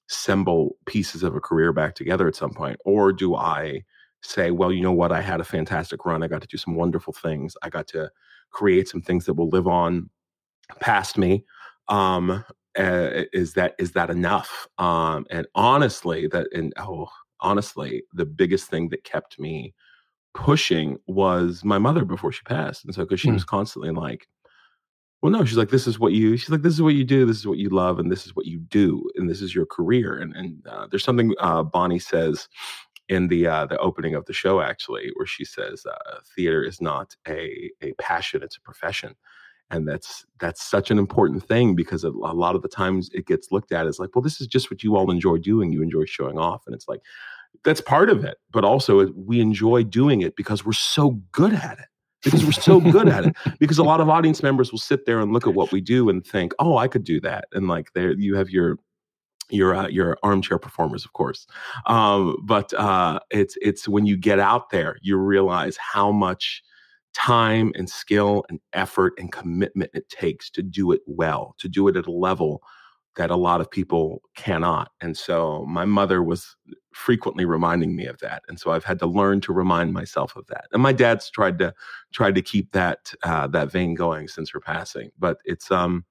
assemble 0.09 0.75
pieces 0.87 1.21
of 1.23 1.35
a 1.35 1.39
career 1.39 1.71
back 1.71 1.95
together 1.95 2.27
at 2.27 2.35
some 2.35 2.51
point? 2.51 2.77
Or 2.85 3.13
do 3.13 3.35
i 3.35 3.83
say, 4.21 4.51
well, 4.51 4.71
you 4.71 4.81
know 4.81 4.91
what? 4.91 5.11
I 5.11 5.21
had 5.21 5.39
a 5.39 5.45
fantastic 5.45 6.05
run. 6.05 6.23
I 6.23 6.27
got 6.27 6.41
to 6.41 6.47
do 6.47 6.57
some 6.57 6.75
wonderful 6.75 7.13
things. 7.13 7.55
I 7.63 7.69
got 7.69 7.87
to 7.89 8.09
create 8.51 8.87
some 8.87 9.01
things 9.01 9.25
that 9.25 9.33
will 9.33 9.49
live 9.49 9.67
on 9.67 10.09
past 10.79 11.17
me. 11.17 11.45
Um, 11.87 12.43
uh, 12.77 13.23
is 13.33 13.53
that 13.53 13.75
is 13.79 13.91
that 13.93 14.09
enough? 14.09 14.67
Um, 14.77 15.25
and 15.29 15.47
honestly, 15.55 16.27
that 16.27 16.47
and 16.53 16.73
oh, 16.77 17.09
honestly, 17.39 18.03
the 18.13 18.25
biggest 18.25 18.69
thing 18.69 18.89
that 18.89 19.03
kept 19.03 19.39
me 19.39 19.73
pushing 20.33 20.97
was 21.07 21.63
my 21.63 21.79
mother 21.79 22.05
before 22.05 22.31
she 22.31 22.43
passed, 22.43 22.85
and 22.85 22.93
so 22.93 23.03
because 23.03 23.19
she 23.19 23.29
mm. 23.29 23.33
was 23.33 23.43
constantly 23.43 23.91
like, 23.91 24.27
well, 25.21 25.31
no, 25.31 25.43
she's 25.43 25.57
like, 25.57 25.69
this 25.69 25.87
is 25.87 25.99
what 25.99 26.13
you. 26.13 26.37
She's 26.37 26.49
like, 26.49 26.61
this 26.61 26.73
is 26.73 26.81
what 26.81 26.93
you 26.93 27.03
do. 27.03 27.25
This 27.25 27.37
is 27.37 27.47
what 27.47 27.57
you 27.57 27.69
love, 27.69 27.99
and 27.99 28.11
this 28.11 28.25
is 28.25 28.35
what 28.35 28.45
you 28.45 28.59
do, 28.59 29.03
and 29.15 29.29
this 29.29 29.41
is 29.41 29.53
your 29.53 29.65
career. 29.65 30.17
And 30.17 30.35
and 30.35 30.65
uh, 30.67 30.87
there's 30.89 31.03
something 31.03 31.33
uh, 31.39 31.63
Bonnie 31.63 31.99
says 31.99 32.47
in 33.09 33.27
the 33.27 33.47
uh, 33.47 33.65
the 33.65 33.77
opening 33.79 34.15
of 34.15 34.25
the 34.25 34.33
show 34.33 34.61
actually 34.61 35.11
where 35.15 35.25
she 35.25 35.43
says 35.43 35.85
uh, 35.85 36.19
theater 36.35 36.63
is 36.63 36.79
not 36.79 37.15
a 37.27 37.71
a 37.81 37.91
passion 37.93 38.41
it's 38.43 38.57
a 38.57 38.61
profession. 38.61 39.15
And 39.71 39.87
that's 39.87 40.25
that's 40.39 40.63
such 40.63 40.89
an 40.89 40.97
important 40.97 41.43
thing 41.47 41.75
because 41.75 42.03
a, 42.03 42.09
a 42.09 42.33
lot 42.33 42.55
of 42.55 42.63
the 42.63 42.67
times 42.67 43.09
it 43.13 43.27
gets 43.27 43.51
looked 43.51 43.71
at 43.71 43.85
as 43.85 43.99
like 43.99 44.15
well 44.15 44.21
this 44.21 44.39
is 44.39 44.47
just 44.47 44.71
what 44.71 44.83
you 44.83 44.95
all 44.95 45.11
enjoy 45.11 45.37
doing. 45.37 45.71
You 45.73 45.81
enjoy 45.81 46.05
showing 46.05 46.37
off. 46.37 46.63
And 46.65 46.73
it's 46.75 46.87
like 46.87 47.01
that's 47.63 47.81
part 47.81 48.09
of 48.09 48.23
it 48.23 48.37
but 48.51 48.63
also 48.63 49.11
we 49.13 49.41
enjoy 49.41 49.83
doing 49.83 50.21
it 50.21 50.35
because 50.35 50.63
we're 50.63 50.71
so 50.71 51.19
good 51.31 51.51
at 51.51 51.79
it 51.79 51.87
because 52.23 52.45
we're 52.45 52.51
so 52.51 52.79
good 52.79 53.09
at 53.09 53.25
it 53.25 53.35
because 53.59 53.79
a 53.79 53.83
lot 53.83 53.99
of 53.99 54.07
audience 54.07 54.43
members 54.43 54.71
will 54.71 54.79
sit 54.79 55.05
there 55.05 55.19
and 55.19 55.33
look 55.33 55.47
at 55.47 55.55
what 55.55 55.71
we 55.71 55.81
do 55.81 56.09
and 56.09 56.25
think 56.25 56.53
oh 56.59 56.77
i 56.77 56.87
could 56.87 57.03
do 57.03 57.19
that. 57.19 57.45
And 57.53 57.67
like 57.67 57.91
there 57.93 58.11
you 58.13 58.35
have 58.35 58.49
your 58.49 58.77
your 59.49 59.75
uh, 59.75 59.87
your 59.87 60.17
armchair 60.23 60.57
performers, 60.57 61.05
of 61.05 61.13
course. 61.13 61.47
Um, 61.85 62.37
but 62.43 62.73
uh, 62.73 63.19
it's 63.29 63.57
it's 63.61 63.87
when 63.87 64.05
you 64.05 64.17
get 64.17 64.39
out 64.39 64.69
there, 64.69 64.97
you 65.01 65.17
realize 65.17 65.77
how 65.77 66.11
much 66.11 66.63
time 67.13 67.71
and 67.75 67.89
skill 67.89 68.43
and 68.49 68.59
effort 68.73 69.13
and 69.17 69.31
commitment 69.31 69.91
it 69.93 70.07
takes 70.09 70.49
to 70.51 70.61
do 70.61 70.91
it 70.91 71.01
well, 71.07 71.55
to 71.57 71.67
do 71.67 71.87
it 71.87 71.97
at 71.97 72.07
a 72.07 72.11
level 72.11 72.61
that 73.15 73.31
a 73.31 73.35
lot 73.35 73.59
of 73.59 73.69
people 73.69 74.21
cannot. 74.35 74.91
And 75.01 75.17
so 75.17 75.65
my 75.67 75.83
mother 75.83 76.23
was 76.23 76.55
frequently 76.93 77.43
reminding 77.43 77.95
me 77.95 78.05
of 78.05 78.19
that, 78.19 78.43
and 78.47 78.59
so 78.59 78.71
I've 78.71 78.83
had 78.83 78.99
to 78.99 79.07
learn 79.07 79.41
to 79.41 79.53
remind 79.53 79.93
myself 79.93 80.35
of 80.35 80.45
that. 80.47 80.65
And 80.71 80.81
my 80.81 80.93
dad's 80.93 81.29
tried 81.29 81.59
to 81.59 81.73
tried 82.13 82.35
to 82.35 82.41
keep 82.41 82.71
that 82.71 83.13
uh, 83.23 83.47
that 83.47 83.71
vein 83.71 83.95
going 83.95 84.27
since 84.27 84.51
her 84.51 84.59
passing, 84.59 85.11
but 85.17 85.37
it's 85.45 85.71
um 85.71 86.05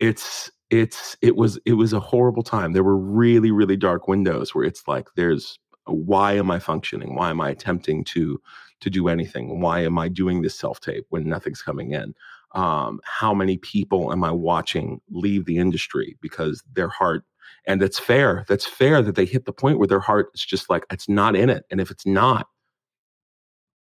it's 0.00 0.50
it's 0.70 1.16
it 1.22 1.36
was 1.36 1.58
it 1.64 1.74
was 1.74 1.92
a 1.92 2.00
horrible 2.00 2.42
time. 2.42 2.72
There 2.72 2.84
were 2.84 2.98
really 2.98 3.50
really 3.50 3.76
dark 3.76 4.08
windows 4.08 4.54
where 4.54 4.64
it's 4.64 4.86
like 4.86 5.08
there's 5.16 5.58
why 5.86 6.32
am 6.34 6.50
I 6.50 6.58
functioning? 6.58 7.14
Why 7.14 7.30
am 7.30 7.40
I 7.40 7.50
attempting 7.50 8.04
to 8.04 8.40
to 8.80 8.90
do 8.90 9.08
anything? 9.08 9.60
Why 9.60 9.80
am 9.80 9.98
I 9.98 10.08
doing 10.08 10.42
this 10.42 10.58
self 10.58 10.80
tape 10.80 11.06
when 11.08 11.28
nothing's 11.28 11.62
coming 11.62 11.92
in? 11.92 12.14
Um, 12.52 13.00
how 13.04 13.34
many 13.34 13.58
people 13.58 14.12
am 14.12 14.24
I 14.24 14.30
watching 14.30 15.00
leave 15.10 15.44
the 15.44 15.58
industry 15.58 16.16
because 16.20 16.62
their 16.72 16.88
heart 16.88 17.24
and 17.66 17.80
that's 17.82 17.98
fair. 17.98 18.44
That's 18.48 18.66
fair 18.66 19.02
that 19.02 19.14
they 19.14 19.24
hit 19.26 19.44
the 19.44 19.52
point 19.52 19.78
where 19.78 19.86
their 19.86 20.00
heart 20.00 20.30
is 20.34 20.44
just 20.44 20.70
like 20.70 20.84
it's 20.90 21.08
not 21.08 21.36
in 21.36 21.50
it. 21.50 21.64
And 21.70 21.80
if 21.80 21.90
it's 21.90 22.06
not, 22.06 22.46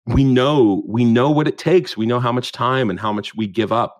we 0.06 0.24
know 0.24 0.82
we 0.86 1.04
know 1.04 1.30
what 1.30 1.48
it 1.48 1.58
takes. 1.58 1.96
We 1.96 2.06
know 2.06 2.20
how 2.20 2.32
much 2.32 2.52
time 2.52 2.90
and 2.90 3.00
how 3.00 3.12
much 3.12 3.34
we 3.34 3.46
give 3.46 3.72
up. 3.72 3.99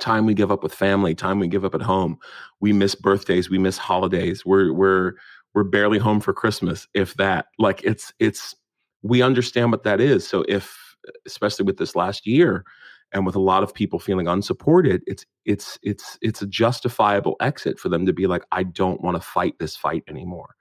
Time 0.00 0.26
we 0.26 0.34
give 0.34 0.50
up 0.50 0.62
with 0.62 0.74
family, 0.74 1.14
time 1.14 1.38
we 1.38 1.48
give 1.48 1.64
up 1.64 1.74
at 1.74 1.82
home. 1.82 2.18
We 2.60 2.72
miss 2.72 2.94
birthdays, 2.94 3.50
we 3.50 3.58
miss 3.58 3.78
holidays. 3.78 4.44
We're 4.44 4.72
we're 4.72 5.12
we're 5.54 5.64
barely 5.64 5.98
home 5.98 6.20
for 6.20 6.32
Christmas, 6.32 6.88
if 6.94 7.14
that. 7.14 7.46
Like 7.58 7.82
it's 7.84 8.12
it's 8.18 8.54
we 9.02 9.22
understand 9.22 9.70
what 9.70 9.84
that 9.84 10.00
is. 10.00 10.26
So 10.26 10.44
if 10.48 10.96
especially 11.26 11.64
with 11.64 11.78
this 11.78 11.96
last 11.96 12.26
year 12.26 12.64
and 13.12 13.26
with 13.26 13.34
a 13.34 13.40
lot 13.40 13.62
of 13.62 13.74
people 13.74 13.98
feeling 13.98 14.28
unsupported, 14.28 15.02
it's 15.06 15.24
it's 15.44 15.78
it's 15.82 16.18
it's 16.22 16.42
a 16.42 16.46
justifiable 16.46 17.36
exit 17.40 17.78
for 17.78 17.88
them 17.88 18.06
to 18.06 18.12
be 18.12 18.26
like, 18.26 18.44
I 18.52 18.62
don't 18.62 19.00
want 19.02 19.16
to 19.16 19.20
fight 19.20 19.54
this 19.58 19.76
fight 19.76 20.04
anymore. 20.08 20.54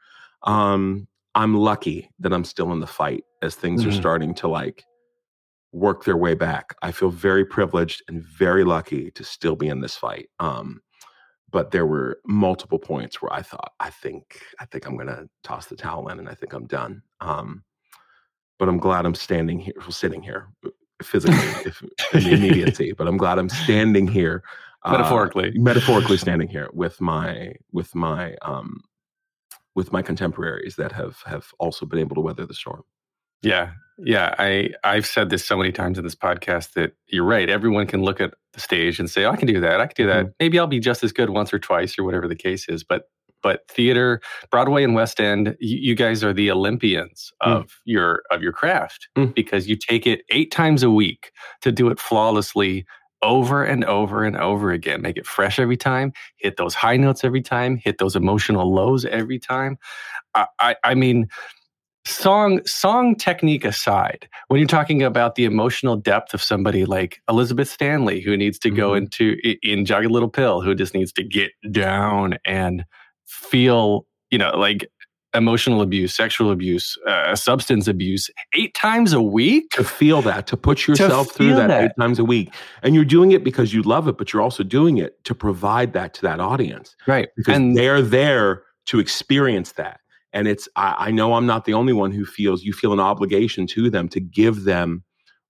Um, 0.43 1.07
I'm 1.35 1.55
lucky 1.55 2.09
that 2.19 2.33
I'm 2.33 2.43
still 2.43 2.71
in 2.71 2.79
the 2.79 2.87
fight 2.87 3.23
as 3.41 3.55
things 3.55 3.81
mm-hmm. 3.81 3.91
are 3.91 3.93
starting 3.93 4.33
to 4.35 4.47
like 4.47 4.83
work 5.71 6.03
their 6.03 6.17
way 6.17 6.33
back. 6.33 6.75
I 6.81 6.91
feel 6.91 7.09
very 7.09 7.45
privileged 7.45 8.01
and 8.07 8.23
very 8.23 8.63
lucky 8.63 9.11
to 9.11 9.23
still 9.23 9.55
be 9.55 9.67
in 9.67 9.81
this 9.81 9.95
fight. 9.95 10.29
Um, 10.39 10.81
but 11.51 11.71
there 11.71 11.85
were 11.85 12.19
multiple 12.25 12.79
points 12.79 13.21
where 13.21 13.33
I 13.33 13.41
thought, 13.41 13.73
I 13.79 13.89
think, 13.89 14.41
I 14.59 14.65
think 14.65 14.85
I'm 14.85 14.95
going 14.95 15.07
to 15.07 15.27
toss 15.43 15.65
the 15.65 15.75
towel 15.75 16.07
in, 16.09 16.19
and 16.19 16.29
I 16.29 16.35
think 16.35 16.53
I'm 16.53 16.67
done. 16.67 17.01
Um, 17.21 17.63
but 18.57 18.69
I'm 18.69 18.77
glad 18.77 19.05
I'm 19.05 19.15
standing 19.15 19.59
here, 19.59 19.73
sitting 19.89 20.21
here 20.21 20.49
uh, 20.65 20.69
physically 21.01 21.37
if, 21.65 21.81
in 22.13 22.23
the 22.23 22.33
immediacy. 22.33 22.91
But 22.91 23.07
I'm 23.07 23.17
glad 23.17 23.39
I'm 23.39 23.49
standing 23.49 24.07
here, 24.07 24.43
uh, 24.83 24.91
metaphorically, 24.91 25.51
metaphorically 25.55 26.17
standing 26.25 26.49
here 26.49 26.69
with 26.73 26.99
my 27.01 27.53
with 27.71 27.95
my 27.95 28.35
um, 28.43 28.81
with 29.75 29.91
my 29.91 30.01
contemporaries 30.01 30.75
that 30.75 30.91
have 30.91 31.21
have 31.25 31.47
also 31.57 31.85
been 31.85 31.99
able 31.99 32.15
to 32.15 32.21
weather 32.21 32.45
the 32.45 32.53
storm. 32.53 32.83
Yeah, 33.41 33.71
yeah. 33.97 34.35
I 34.37 34.71
I've 34.83 35.05
said 35.05 35.29
this 35.29 35.45
so 35.45 35.57
many 35.57 35.71
times 35.71 35.97
in 35.97 36.03
this 36.03 36.15
podcast 36.15 36.73
that 36.73 36.93
you're 37.07 37.25
right. 37.25 37.49
Everyone 37.49 37.87
can 37.87 38.03
look 38.03 38.21
at 38.21 38.33
the 38.53 38.59
stage 38.59 38.99
and 38.99 39.09
say, 39.09 39.25
oh, 39.25 39.31
"I 39.31 39.35
can 39.35 39.47
do 39.47 39.59
that. 39.59 39.79
I 39.79 39.87
can 39.87 39.95
do 39.95 40.07
that. 40.07 40.25
Mm-hmm. 40.25 40.31
Maybe 40.39 40.59
I'll 40.59 40.67
be 40.67 40.79
just 40.79 41.03
as 41.03 41.11
good 41.11 41.29
once 41.29 41.53
or 41.53 41.59
twice 41.59 41.97
or 41.97 42.03
whatever 42.03 42.27
the 42.27 42.35
case 42.35 42.67
is." 42.69 42.83
But 42.83 43.03
but 43.41 43.67
theater, 43.69 44.21
Broadway 44.51 44.83
and 44.83 44.95
West 44.95 45.19
End, 45.19 45.55
you, 45.59 45.77
you 45.77 45.95
guys 45.95 46.23
are 46.23 46.33
the 46.33 46.51
Olympians 46.51 47.31
mm. 47.41 47.51
of 47.51 47.65
mm. 47.65 47.69
your 47.85 48.23
of 48.31 48.41
your 48.41 48.51
craft 48.51 49.07
mm. 49.17 49.33
because 49.33 49.67
you 49.67 49.75
take 49.75 50.05
it 50.05 50.21
eight 50.29 50.51
times 50.51 50.83
a 50.83 50.91
week 50.91 51.31
to 51.61 51.71
do 51.71 51.89
it 51.89 51.99
flawlessly 51.99 52.85
over 53.21 53.63
and 53.63 53.83
over 53.85 54.23
and 54.23 54.37
over 54.37 54.71
again. 54.71 55.01
Make 55.01 55.17
it 55.17 55.25
fresh 55.25 55.59
every 55.59 55.77
time. 55.77 56.13
Hit 56.37 56.57
those 56.57 56.73
high 56.73 56.97
notes 56.97 57.23
every 57.23 57.41
time. 57.41 57.77
Hit 57.77 57.97
those 57.97 58.15
emotional 58.15 58.73
lows 58.73 59.05
every 59.05 59.39
time. 59.39 59.77
I, 60.35 60.47
I, 60.59 60.75
I 60.83 60.93
mean, 60.95 61.27
song 62.05 62.65
song 62.65 63.15
technique 63.15 63.65
aside, 63.65 64.27
when 64.47 64.59
you're 64.59 64.67
talking 64.67 65.03
about 65.03 65.35
the 65.35 65.45
emotional 65.45 65.95
depth 65.95 66.33
of 66.33 66.41
somebody 66.41 66.85
like 66.85 67.21
Elizabeth 67.29 67.69
Stanley, 67.69 68.21
who 68.21 68.35
needs 68.37 68.57
to 68.59 68.69
mm-hmm. 68.69 68.77
go 68.77 68.93
into 68.93 69.37
in 69.63 69.85
Jagged 69.85 70.11
Little 70.11 70.29
Pill, 70.29 70.61
who 70.61 70.75
just 70.75 70.93
needs 70.93 71.11
to 71.13 71.23
get 71.23 71.51
down 71.71 72.37
and 72.45 72.85
feel, 73.25 74.05
you 74.31 74.37
know, 74.37 74.51
like 74.57 74.89
emotional 75.35 75.81
abuse, 75.81 76.15
sexual 76.15 76.49
abuse, 76.49 76.97
uh, 77.07 77.35
substance 77.35 77.87
abuse 77.87 78.31
eight 78.55 78.73
times 78.73 79.13
a 79.13 79.21
week. 79.21 79.69
To 79.71 79.83
feel 79.83 80.21
that, 80.23 80.47
to 80.47 80.57
put 80.57 80.87
yourself 80.87 81.27
to 81.27 81.33
through 81.33 81.55
that, 81.55 81.67
that, 81.67 81.83
eight 81.83 81.91
times 81.99 82.17
a 82.17 82.25
week. 82.25 82.51
And 82.81 82.95
you're 82.95 83.05
doing 83.05 83.31
it 83.31 83.43
because 83.43 83.73
you 83.73 83.83
love 83.83 84.07
it, 84.07 84.17
but 84.17 84.33
you're 84.33 84.41
also 84.41 84.63
doing 84.63 84.97
it 84.97 85.23
to 85.25 85.35
provide 85.35 85.93
that 85.93 86.13
to 86.15 86.21
that 86.23 86.39
audience. 86.39 86.95
Right. 87.05 87.29
Because 87.37 87.55
and 87.55 87.77
they're 87.77 88.01
there 88.01 88.63
to 88.87 88.99
experience 88.99 89.73
that. 89.73 89.99
And 90.33 90.47
it's, 90.47 90.69
I, 90.75 90.95
I 90.97 91.11
know 91.11 91.33
I'm 91.33 91.45
not 91.45 91.65
the 91.65 91.73
only 91.73 91.93
one 91.93 92.11
who 92.11 92.25
feels 92.25 92.63
you 92.63 92.73
feel 92.73 92.93
an 92.93 92.99
obligation 92.99 93.67
to 93.67 93.89
them 93.89 94.07
to 94.09 94.19
give 94.19 94.63
them 94.63 95.03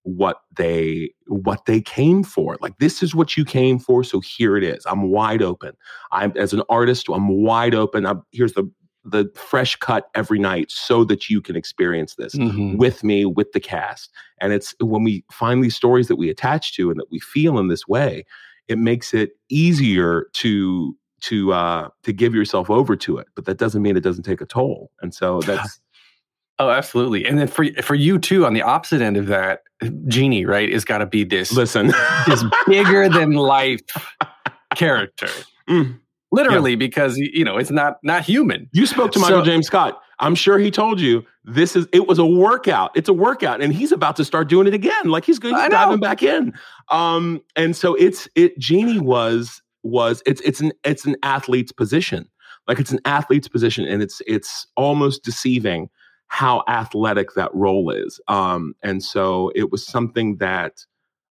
what 0.03 0.41
they 0.55 1.11
what 1.27 1.65
they 1.65 1.81
came 1.81 2.23
for. 2.23 2.57
Like 2.61 2.77
this 2.79 3.03
is 3.03 3.13
what 3.13 3.35
you 3.35 3.45
came 3.45 3.79
for 3.79 4.03
so 4.03 4.19
here 4.19 4.57
it 4.57 4.63
is. 4.63 4.85
I'm 4.85 5.09
wide 5.09 5.41
open. 5.41 5.73
I'm 6.11 6.31
as 6.37 6.53
an 6.53 6.63
artist 6.69 7.07
i'm 7.09 7.27
wide 7.43 7.75
open. 7.75 8.05
I'm, 8.05 8.23
here's 8.31 8.53
the 8.53 8.69
the 9.05 9.29
fresh 9.35 9.75
cut 9.77 10.09
every 10.13 10.39
night 10.39 10.71
so 10.71 11.03
that 11.05 11.29
you 11.29 11.41
can 11.41 11.55
experience 11.55 12.15
this 12.15 12.35
mm-hmm. 12.35 12.77
with 12.77 13.03
me 13.03 13.25
with 13.25 13.51
the 13.53 13.59
cast. 13.59 14.09
And 14.41 14.53
it's 14.53 14.73
when 14.79 15.03
we 15.03 15.23
find 15.31 15.63
these 15.63 15.75
stories 15.75 16.07
that 16.07 16.17
we 16.17 16.29
attach 16.29 16.75
to 16.75 16.89
and 16.89 16.99
that 16.99 17.11
we 17.11 17.19
feel 17.19 17.57
in 17.59 17.67
this 17.67 17.87
way 17.87 18.25
it 18.69 18.77
makes 18.77 19.13
it 19.15 19.31
easier 19.49 20.27
to 20.33 20.95
to 21.21 21.53
uh 21.53 21.89
to 22.03 22.13
give 22.13 22.33
yourself 22.33 22.69
over 22.69 22.95
to 22.95 23.17
it 23.17 23.27
but 23.35 23.45
that 23.45 23.57
doesn't 23.57 23.81
mean 23.81 23.97
it 23.97 24.03
doesn't 24.03 24.23
take 24.23 24.41
a 24.41 24.45
toll 24.45 24.91
and 25.01 25.13
so 25.13 25.39
that's 25.45 25.79
Oh, 26.59 26.69
absolutely. 26.69 27.25
And 27.25 27.39
then 27.39 27.47
for 27.47 27.65
for 27.81 27.95
you 27.95 28.19
too, 28.19 28.45
on 28.45 28.53
the 28.53 28.61
opposite 28.61 29.01
end 29.01 29.15
of 29.15 29.27
that, 29.27 29.61
genie 30.07 30.45
right, 30.45 30.69
is 30.69 30.83
got 30.83 30.97
to 30.97 31.05
be 31.05 31.23
this 31.23 31.53
listen, 31.53 31.93
this 32.27 32.43
bigger 32.67 33.07
than 33.07 33.31
life 33.33 33.81
character. 34.75 35.29
Mm. 35.69 35.99
Literally, 36.31 36.71
yeah. 36.71 36.77
because 36.77 37.15
you 37.15 37.45
know 37.45 37.57
it's 37.57 37.69
not 37.69 37.97
not 38.01 38.23
human. 38.23 38.67
You 38.73 38.87
spoke 38.87 39.11
to 39.11 39.19
Michael 39.19 39.41
so, 39.41 39.45
James 39.45 39.67
Scott. 39.67 40.01
I'm 40.17 40.33
sure 40.33 40.57
he 40.57 40.71
told 40.71 40.99
you 40.99 41.23
this 41.43 41.75
is 41.75 41.87
it 41.93 42.07
was 42.07 42.17
a 42.17 42.25
workout. 42.25 42.89
It's 42.95 43.07
a 43.07 43.13
workout, 43.13 43.61
and 43.61 43.71
he's 43.71 43.91
about 43.91 44.15
to 44.15 44.25
start 44.25 44.49
doing 44.49 44.65
it 44.65 44.73
again. 44.73 45.09
Like 45.09 45.25
he's 45.25 45.37
going 45.37 45.55
he's 45.55 45.69
diving 45.69 45.99
back 45.99 46.23
in. 46.23 46.53
Um, 46.89 47.41
and 47.55 47.75
so 47.75 47.93
it's 47.93 48.27
it. 48.33 48.57
genie 48.57 48.99
was 48.99 49.61
was 49.83 50.21
it's 50.25 50.41
it's 50.41 50.59
an 50.59 50.71
it's 50.83 51.05
an 51.05 51.15
athlete's 51.23 51.71
position. 51.71 52.29
Like 52.67 52.79
it's 52.79 52.91
an 52.91 52.99
athlete's 53.05 53.47
position, 53.47 53.85
and 53.85 54.01
it's 54.01 54.21
it's 54.27 54.67
almost 54.75 55.23
deceiving 55.23 55.89
how 56.27 56.63
athletic 56.67 57.33
that 57.33 57.53
role 57.53 57.89
is. 57.89 58.19
Um, 58.27 58.75
and 58.83 59.03
so 59.03 59.51
it 59.55 59.71
was 59.71 59.85
something 59.85 60.37
that 60.37 60.85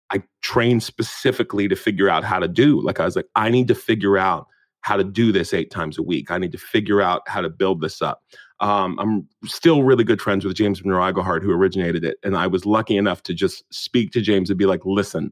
I 0.10 0.23
trained 0.41 0.83
specifically 0.83 1.67
to 1.67 1.75
figure 1.75 2.10
out 2.10 2.23
how 2.23 2.39
to 2.39 2.47
do. 2.47 2.81
Like 2.81 2.99
I 2.99 3.05
was 3.05 3.15
like, 3.15 3.27
I 3.36 3.49
need 3.49 3.67
to 3.67 3.75
figure 3.75 4.17
out 4.17 4.47
how 4.81 4.97
to 4.97 5.03
do 5.03 5.31
this 5.31 5.53
eight 5.53 5.69
times 5.69 5.97
a 5.97 6.03
week. 6.03 6.31
I 6.31 6.38
need 6.38 6.51
to 6.53 6.57
figure 6.57 7.01
out 7.01 7.21
how 7.27 7.41
to 7.41 7.49
build 7.49 7.81
this 7.81 8.01
up. 8.01 8.23
Um, 8.60 8.97
I'm 8.99 9.27
still 9.47 9.83
really 9.83 10.03
good 10.03 10.21
friends 10.21 10.45
with 10.45 10.55
James 10.55 10.83
Monroe 10.83 11.12
Iglehart, 11.12 11.43
who 11.43 11.51
originated 11.51 12.03
it. 12.03 12.17
And 12.23 12.36
I 12.36 12.47
was 12.47 12.65
lucky 12.65 12.97
enough 12.97 13.21
to 13.23 13.33
just 13.33 13.63
speak 13.71 14.12
to 14.12 14.21
James 14.21 14.49
and 14.49 14.57
be 14.57 14.65
like, 14.65 14.86
listen, 14.86 15.31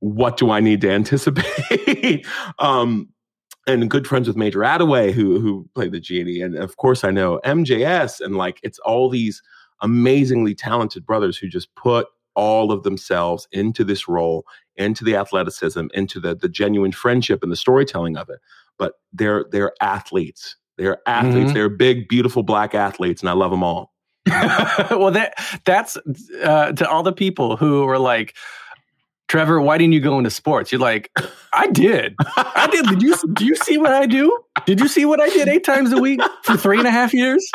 what 0.00 0.36
do 0.36 0.50
I 0.50 0.60
need 0.60 0.80
to 0.82 0.90
anticipate? 0.92 2.26
um, 2.58 3.08
and 3.66 3.90
good 3.90 4.06
friends 4.06 4.26
with 4.26 4.36
Major 4.36 4.60
Attaway, 4.60 5.12
who 5.12 5.38
who 5.40 5.68
played 5.74 5.92
the 5.92 6.00
genie, 6.00 6.40
and 6.40 6.56
of 6.56 6.76
course 6.76 7.04
I 7.04 7.10
know 7.10 7.40
MJS, 7.44 8.20
and 8.20 8.36
like 8.36 8.58
it's 8.62 8.78
all 8.80 9.08
these 9.10 9.42
amazingly 9.80 10.54
talented 10.54 11.06
brothers 11.06 11.36
who 11.36 11.48
just 11.48 11.74
put 11.74 12.08
all 12.34 12.72
of 12.72 12.82
themselves 12.82 13.48
into 13.52 13.84
this 13.84 14.08
role, 14.08 14.46
into 14.76 15.04
the 15.04 15.16
athleticism, 15.16 15.86
into 15.92 16.18
the 16.18 16.34
the 16.34 16.48
genuine 16.48 16.92
friendship 16.92 17.42
and 17.42 17.52
the 17.52 17.56
storytelling 17.56 18.16
of 18.16 18.30
it. 18.30 18.38
But 18.78 18.94
they're 19.12 19.44
they're 19.50 19.72
athletes. 19.80 20.56
They're 20.78 20.98
athletes. 21.06 21.46
Mm-hmm. 21.46 21.54
They're 21.54 21.68
big, 21.68 22.08
beautiful 22.08 22.42
black 22.42 22.74
athletes, 22.74 23.20
and 23.20 23.28
I 23.28 23.32
love 23.32 23.50
them 23.50 23.64
all. 23.64 23.92
well, 24.90 25.10
that 25.10 25.34
that's 25.64 25.98
uh, 26.42 26.72
to 26.72 26.88
all 26.88 27.02
the 27.02 27.12
people 27.12 27.56
who 27.56 27.84
were 27.84 27.98
like 27.98 28.36
Trevor, 29.28 29.60
why 29.60 29.76
didn't 29.78 29.92
you 29.92 30.00
go 30.00 30.18
into 30.18 30.30
sports? 30.30 30.72
You're 30.72 30.80
like, 30.80 31.10
I 31.52 31.66
did. 31.68 32.14
I 32.36 32.66
did. 32.70 32.86
Did 32.86 33.02
you 33.02 33.14
do 33.34 33.44
you 33.44 33.54
see 33.54 33.76
what 33.76 33.92
I 33.92 34.06
do? 34.06 34.36
Did 34.64 34.80
you 34.80 34.88
see 34.88 35.04
what 35.04 35.20
I 35.20 35.28
did 35.28 35.48
eight 35.48 35.64
times 35.64 35.92
a 35.92 35.98
week 35.98 36.20
for 36.42 36.56
three 36.56 36.78
and 36.78 36.86
a 36.86 36.90
half 36.90 37.12
years? 37.12 37.50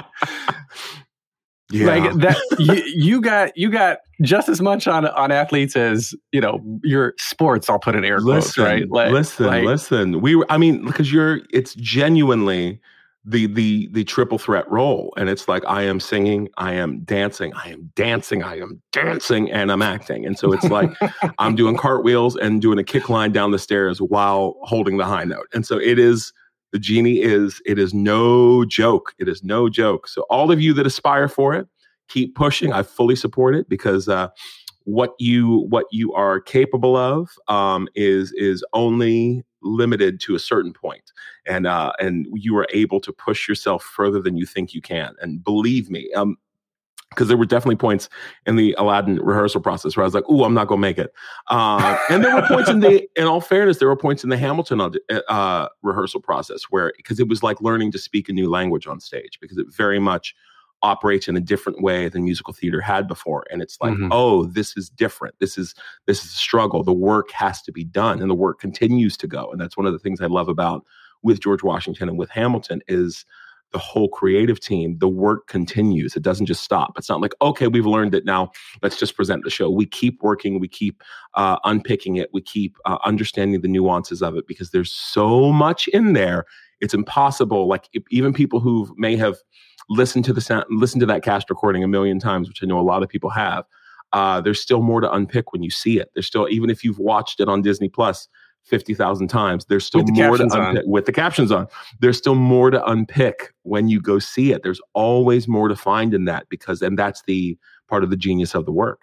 Yeah. 1.71 1.87
Like 1.87 2.13
that 2.19 2.37
you, 2.59 2.83
you 2.95 3.21
got 3.21 3.57
you 3.57 3.71
got 3.71 3.97
just 4.21 4.47
as 4.47 4.61
much 4.61 4.87
on 4.87 5.07
on 5.07 5.31
athletes 5.31 5.75
as, 5.75 6.13
you 6.31 6.39
know, 6.39 6.59
your 6.83 7.15
sports, 7.17 7.67
I'll 7.67 7.79
put 7.79 7.95
in 7.95 8.05
air 8.05 8.19
quotes, 8.19 8.55
listen, 8.57 8.63
right? 8.63 8.89
Like, 8.89 9.11
listen, 9.11 9.47
like, 9.47 9.63
listen. 9.63 10.21
We 10.21 10.35
were 10.35 10.45
I 10.49 10.59
mean, 10.59 10.85
because 10.85 11.11
you're 11.11 11.39
it's 11.51 11.73
genuinely 11.73 12.79
the 13.25 13.47
the 13.47 13.87
the 13.93 14.03
triple 14.03 14.37
threat 14.37 14.69
role 14.69 15.13
and 15.15 15.29
it's 15.29 15.47
like 15.47 15.63
i 15.65 15.81
am 15.81 15.99
singing 15.99 16.49
i 16.57 16.73
am 16.73 16.99
dancing 17.05 17.53
i 17.53 17.69
am 17.69 17.89
dancing 17.95 18.43
i 18.43 18.57
am 18.57 18.81
dancing 18.91 19.49
and 19.49 19.71
i'm 19.71 19.81
acting. 19.81 20.25
And 20.25 20.37
so 20.37 20.51
it's 20.51 20.65
like 20.65 20.89
i'm 21.39 21.55
doing 21.55 21.77
cartwheels 21.77 22.35
and 22.35 22.61
doing 22.61 22.79
a 22.79 22.83
kick 22.83 23.09
line 23.09 23.31
down 23.31 23.51
the 23.51 23.59
stairs 23.59 23.99
while 23.99 24.55
holding 24.63 24.97
the 24.97 25.05
high 25.05 25.23
note. 25.23 25.47
And 25.53 25.65
so 25.65 25.77
it 25.77 25.97
is 25.99 26.33
the 26.73 26.79
genie 26.79 27.21
is 27.21 27.61
it 27.65 27.79
is 27.79 27.93
no 27.93 28.65
joke 28.65 29.13
it 29.19 29.29
is 29.29 29.43
no 29.43 29.69
joke. 29.69 30.07
So 30.07 30.25
all 30.29 30.51
of 30.51 30.59
you 30.59 30.73
that 30.73 30.85
aspire 30.85 31.29
for 31.29 31.53
it 31.53 31.67
keep 32.09 32.35
pushing. 32.35 32.73
I 32.73 32.83
fully 32.83 33.15
support 33.15 33.55
it 33.55 33.69
because 33.69 34.09
uh 34.09 34.27
what 34.85 35.13
you 35.17 35.65
what 35.69 35.85
you 35.91 36.13
are 36.13 36.39
capable 36.39 36.97
of 36.97 37.29
um, 37.47 37.87
is 37.95 38.33
is 38.33 38.63
only 38.73 39.45
limited 39.63 40.19
to 40.19 40.35
a 40.35 40.39
certain 40.39 40.73
point 40.73 41.11
and 41.45 41.65
uh 41.65 41.91
and 41.99 42.27
you 42.33 42.55
are 42.57 42.67
able 42.71 42.99
to 42.99 43.11
push 43.13 43.47
yourself 43.47 43.83
further 43.83 44.21
than 44.21 44.37
you 44.37 44.45
think 44.45 44.73
you 44.73 44.81
can 44.81 45.13
and 45.21 45.43
believe 45.43 45.89
me 45.89 46.11
um 46.13 46.37
because 47.13 47.27
there 47.27 47.37
were 47.37 47.45
definitely 47.45 47.75
points 47.75 48.09
in 48.45 48.55
the 48.55 48.75
Aladdin 48.77 49.17
rehearsal 49.17 49.61
process 49.61 49.95
where 49.95 50.03
I 50.03 50.07
was 50.07 50.13
like, 50.13 50.27
"Ooh, 50.29 50.43
I'm 50.43 50.53
not 50.53 50.67
gonna 50.67 50.81
make 50.81 50.97
it," 50.97 51.13
uh, 51.47 51.97
and 52.09 52.23
there 52.23 52.35
were 52.35 52.47
points 52.47 52.69
in 52.69 52.79
the, 52.79 53.07
in 53.15 53.25
all 53.25 53.41
fairness, 53.41 53.77
there 53.77 53.87
were 53.87 53.95
points 53.95 54.23
in 54.23 54.29
the 54.29 54.37
Hamilton 54.37 54.81
uh, 55.29 55.67
rehearsal 55.81 56.21
process 56.21 56.63
where 56.69 56.91
because 56.97 57.19
it 57.19 57.27
was 57.27 57.43
like 57.43 57.61
learning 57.61 57.91
to 57.91 57.99
speak 57.99 58.29
a 58.29 58.33
new 58.33 58.49
language 58.49 58.87
on 58.87 58.99
stage 58.99 59.37
because 59.39 59.57
it 59.57 59.67
very 59.69 59.99
much 59.99 60.35
operates 60.83 61.27
in 61.27 61.35
a 61.35 61.41
different 61.41 61.81
way 61.81 62.09
than 62.09 62.23
musical 62.25 62.53
theater 62.53 62.81
had 62.81 63.07
before. 63.07 63.45
And 63.49 63.61
it's 63.61 63.77
like 63.81 63.93
Mhm. 63.93 64.09
oh 64.11 64.45
this 64.45 64.77
is 64.77 64.89
different. 64.89 65.33
This 65.39 65.57
is 65.57 65.73
this 66.05 66.23
is 66.23 66.33
a 66.33 66.37
struggle. 66.37 66.83
The 66.83 66.93
work 66.93 67.31
has 67.31 67.61
to 67.63 67.71
be 67.71 67.83
done 67.85 68.21
and 68.21 68.29
the 68.29 68.35
work 68.35 68.59
continues 68.59 69.17
to 69.17 69.27
go. 69.27 69.51
And 69.51 69.59
that's 69.59 69.77
one 69.77 69.87
of 69.87 69.93
the 69.93 69.99
things 69.99 70.21
i 70.21 70.27
love 70.27 70.49
about 70.49 70.83
with 71.23 71.39
george 71.41 71.63
washington 71.63 72.09
and 72.09 72.17
with 72.19 72.29
hamilton 72.29 72.81
is 72.89 73.25
the 73.71 73.79
whole 73.79 74.07
creative 74.09 74.59
team 74.59 74.97
the 74.99 75.09
work 75.09 75.47
continues. 75.47 76.15
It 76.15 76.21
doesn't 76.21 76.45
just 76.45 76.63
stop. 76.63 76.93
It's 76.95 77.09
not 77.09 77.21
like 77.21 77.33
okay 77.41 77.67
we've 77.67 77.87
learned 77.87 78.13
it. 78.13 78.23
Now 78.23 78.51
let's 78.83 78.99
just 78.99 79.15
present 79.15 79.43
the 79.43 79.49
show. 79.49 79.67
We 79.71 79.87
keep 79.87 80.21
working. 80.21 80.59
We 80.59 80.67
keep 80.67 81.01
uh, 81.33 81.57
unpicking 81.63 82.17
it. 82.17 82.29
We 82.33 82.41
keep 82.41 82.75
uh, 82.85 82.99
understanding 83.03 83.61
the 83.61 83.67
nuances 83.67 84.21
of 84.21 84.35
it 84.37 84.45
because 84.47 84.69
there's 84.69 84.91
so 84.91 85.51
much 85.51 85.87
in 85.87 86.13
there. 86.13 86.45
It's 86.81 86.93
impossible. 86.93 87.67
Like 87.67 87.89
if, 87.93 88.03
even 88.11 88.31
people 88.31 88.59
who 88.59 88.93
may 88.95 89.15
have 89.15 89.37
listened 89.89 90.25
to 90.25 90.33
the 90.33 90.41
sound 90.41 90.65
listened 90.69 90.99
to 90.99 91.05
that 91.05 91.23
cast 91.23 91.49
recording 91.49 91.83
a 91.83 91.87
million 91.87 92.19
times 92.19 92.47
which 92.47 92.61
i 92.63 92.65
know 92.65 92.79
a 92.79 92.81
lot 92.81 93.03
of 93.03 93.09
people 93.09 93.29
have 93.29 93.65
uh, 94.13 94.39
there's 94.39 94.61
still 94.61 94.83
more 94.83 95.01
to 95.01 95.11
unpick 95.11 95.51
when 95.53 95.63
you 95.63 95.71
see 95.71 95.99
it 95.99 96.11
there's 96.13 96.27
still 96.27 96.47
even 96.49 96.69
if 96.69 96.83
you've 96.83 96.99
watched 96.99 97.39
it 97.39 97.47
on 97.49 97.61
disney 97.61 97.89
plus 97.89 98.27
50,000 98.65 99.27
times 99.27 99.65
there's 99.65 99.85
still 99.85 100.03
the 100.05 100.11
more 100.13 100.37
to 100.37 100.43
captions 100.43 100.53
on. 100.55 100.67
unpick 100.67 100.83
with 100.85 101.05
the 101.05 101.11
captions 101.11 101.51
on 101.51 101.67
there's 101.99 102.17
still 102.17 102.35
more 102.35 102.69
to 102.69 102.83
unpick 102.85 103.53
when 103.63 103.87
you 103.89 103.99
go 103.99 104.19
see 104.19 104.51
it 104.53 104.61
there's 104.63 104.79
always 104.93 105.47
more 105.47 105.67
to 105.67 105.75
find 105.75 106.13
in 106.13 106.25
that 106.25 106.47
because 106.49 106.81
and 106.81 106.97
that's 106.97 107.23
the 107.23 107.57
part 107.89 108.03
of 108.03 108.09
the 108.09 108.15
genius 108.17 108.53
of 108.55 108.65
the 108.65 108.71
work 108.71 109.01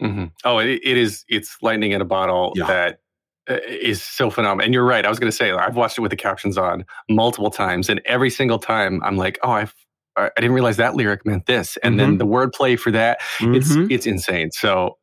hmm 0.00 0.24
Oh, 0.44 0.58
it, 0.58 0.80
it 0.82 0.96
is. 0.96 1.24
It's 1.28 1.56
lightning 1.62 1.92
in 1.92 2.00
a 2.00 2.04
bottle 2.04 2.52
Yeah. 2.56 2.66
that 2.66 3.00
uh, 3.48 3.92
so 3.94 4.30
phenomenal. 4.30 4.64
And 4.64 4.72
you're 4.74 4.84
right. 4.84 5.04
I 5.04 5.08
was 5.08 5.18
going 5.18 5.30
to 5.30 5.36
say 5.36 5.50
I've 5.50 5.76
watched 5.76 5.98
it 5.98 6.00
with 6.00 6.10
the 6.10 6.16
captions 6.16 6.56
on 6.56 6.84
multiple 7.10 7.50
times, 7.50 7.88
and 7.88 8.00
every 8.04 8.30
single 8.30 8.58
time 8.58 9.02
I'm 9.04 9.16
like, 9.16 9.38
oh, 9.42 9.50
I've, 9.50 9.74
I 9.74 9.74
I 10.16 10.30
didn't 10.36 10.52
realize 10.52 10.76
that 10.76 10.94
lyric 10.96 11.24
meant 11.24 11.46
this, 11.46 11.76
and 11.78 11.98
then 11.98 12.18
the 12.18 12.26
wordplay 12.26 12.78
for 12.78 12.90
that 12.90 13.18
it's 13.40 13.72
Mhm. 13.76 13.90
it's 13.90 14.06
insane. 14.06 14.50
So 14.52 14.96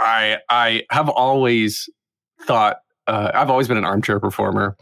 I 0.00 0.38
I 0.50 0.84
have 0.90 1.08
always 1.08 1.88
thought 2.42 2.78
uh, 3.06 3.30
I've 3.34 3.50
always 3.50 3.68
been 3.68 3.76
an 3.76 3.84
armchair 3.84 4.18
performer 4.18 4.76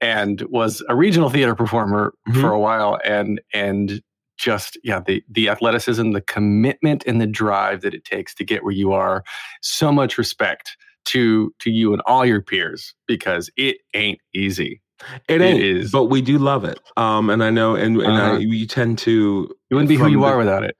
and 0.00 0.42
was 0.50 0.82
a 0.90 0.94
regional 0.94 1.30
theater 1.30 1.54
performer 1.54 2.12
Mhm. 2.28 2.40
for 2.40 2.50
a 2.52 2.60
while 2.60 2.98
and 3.04 3.40
and 3.54 4.02
just 4.38 4.78
yeah 4.82 5.00
the 5.06 5.22
the 5.30 5.48
athleticism 5.48 6.10
the 6.12 6.20
commitment 6.20 7.04
and 7.06 7.20
the 7.20 7.26
drive 7.26 7.80
that 7.82 7.94
it 7.94 8.04
takes 8.04 8.34
to 8.34 8.44
get 8.44 8.62
where 8.64 8.72
you 8.74 8.92
are 8.92 9.22
so 9.62 9.90
much 9.92 10.18
respect 10.18 10.76
to 11.04 11.52
to 11.60 11.70
you 11.70 11.92
and 11.92 12.02
all 12.06 12.24
your 12.26 12.40
peers 12.42 12.94
because 13.06 13.50
it 13.56 13.76
ain't 13.94 14.18
easy 14.34 14.80
it 15.28 15.40
it 15.40 15.60
is. 15.60 15.90
but 15.90 16.04
we 16.04 16.20
do 16.22 16.38
love 16.38 16.64
it 16.64 16.78
um 16.96 17.30
and 17.30 17.42
i 17.44 17.50
know 17.50 17.74
and, 17.74 17.96
and 18.00 18.06
Uh-huh. 18.18 18.34
I, 18.36 18.38
you 18.38 18.66
tend 18.66 18.98
to 18.98 19.10
you 19.70 19.76
wouldn't 19.76 19.88
be 19.88 19.96
who 19.96 20.08
you 20.08 20.20
the- 20.20 20.26
are 20.26 20.38
without 20.38 20.62
it 20.64 20.76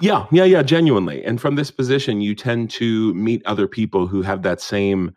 Yeah, 0.00 0.26
yeah, 0.32 0.44
yeah, 0.44 0.62
genuinely. 0.64 1.24
And 1.24 1.40
from 1.40 1.54
this 1.54 1.70
position, 1.70 2.20
you 2.20 2.34
tend 2.34 2.68
to 2.72 3.14
meet 3.14 3.46
other 3.46 3.68
people 3.68 4.08
who 4.08 4.22
have 4.22 4.42
that 4.42 4.60
same, 4.60 5.12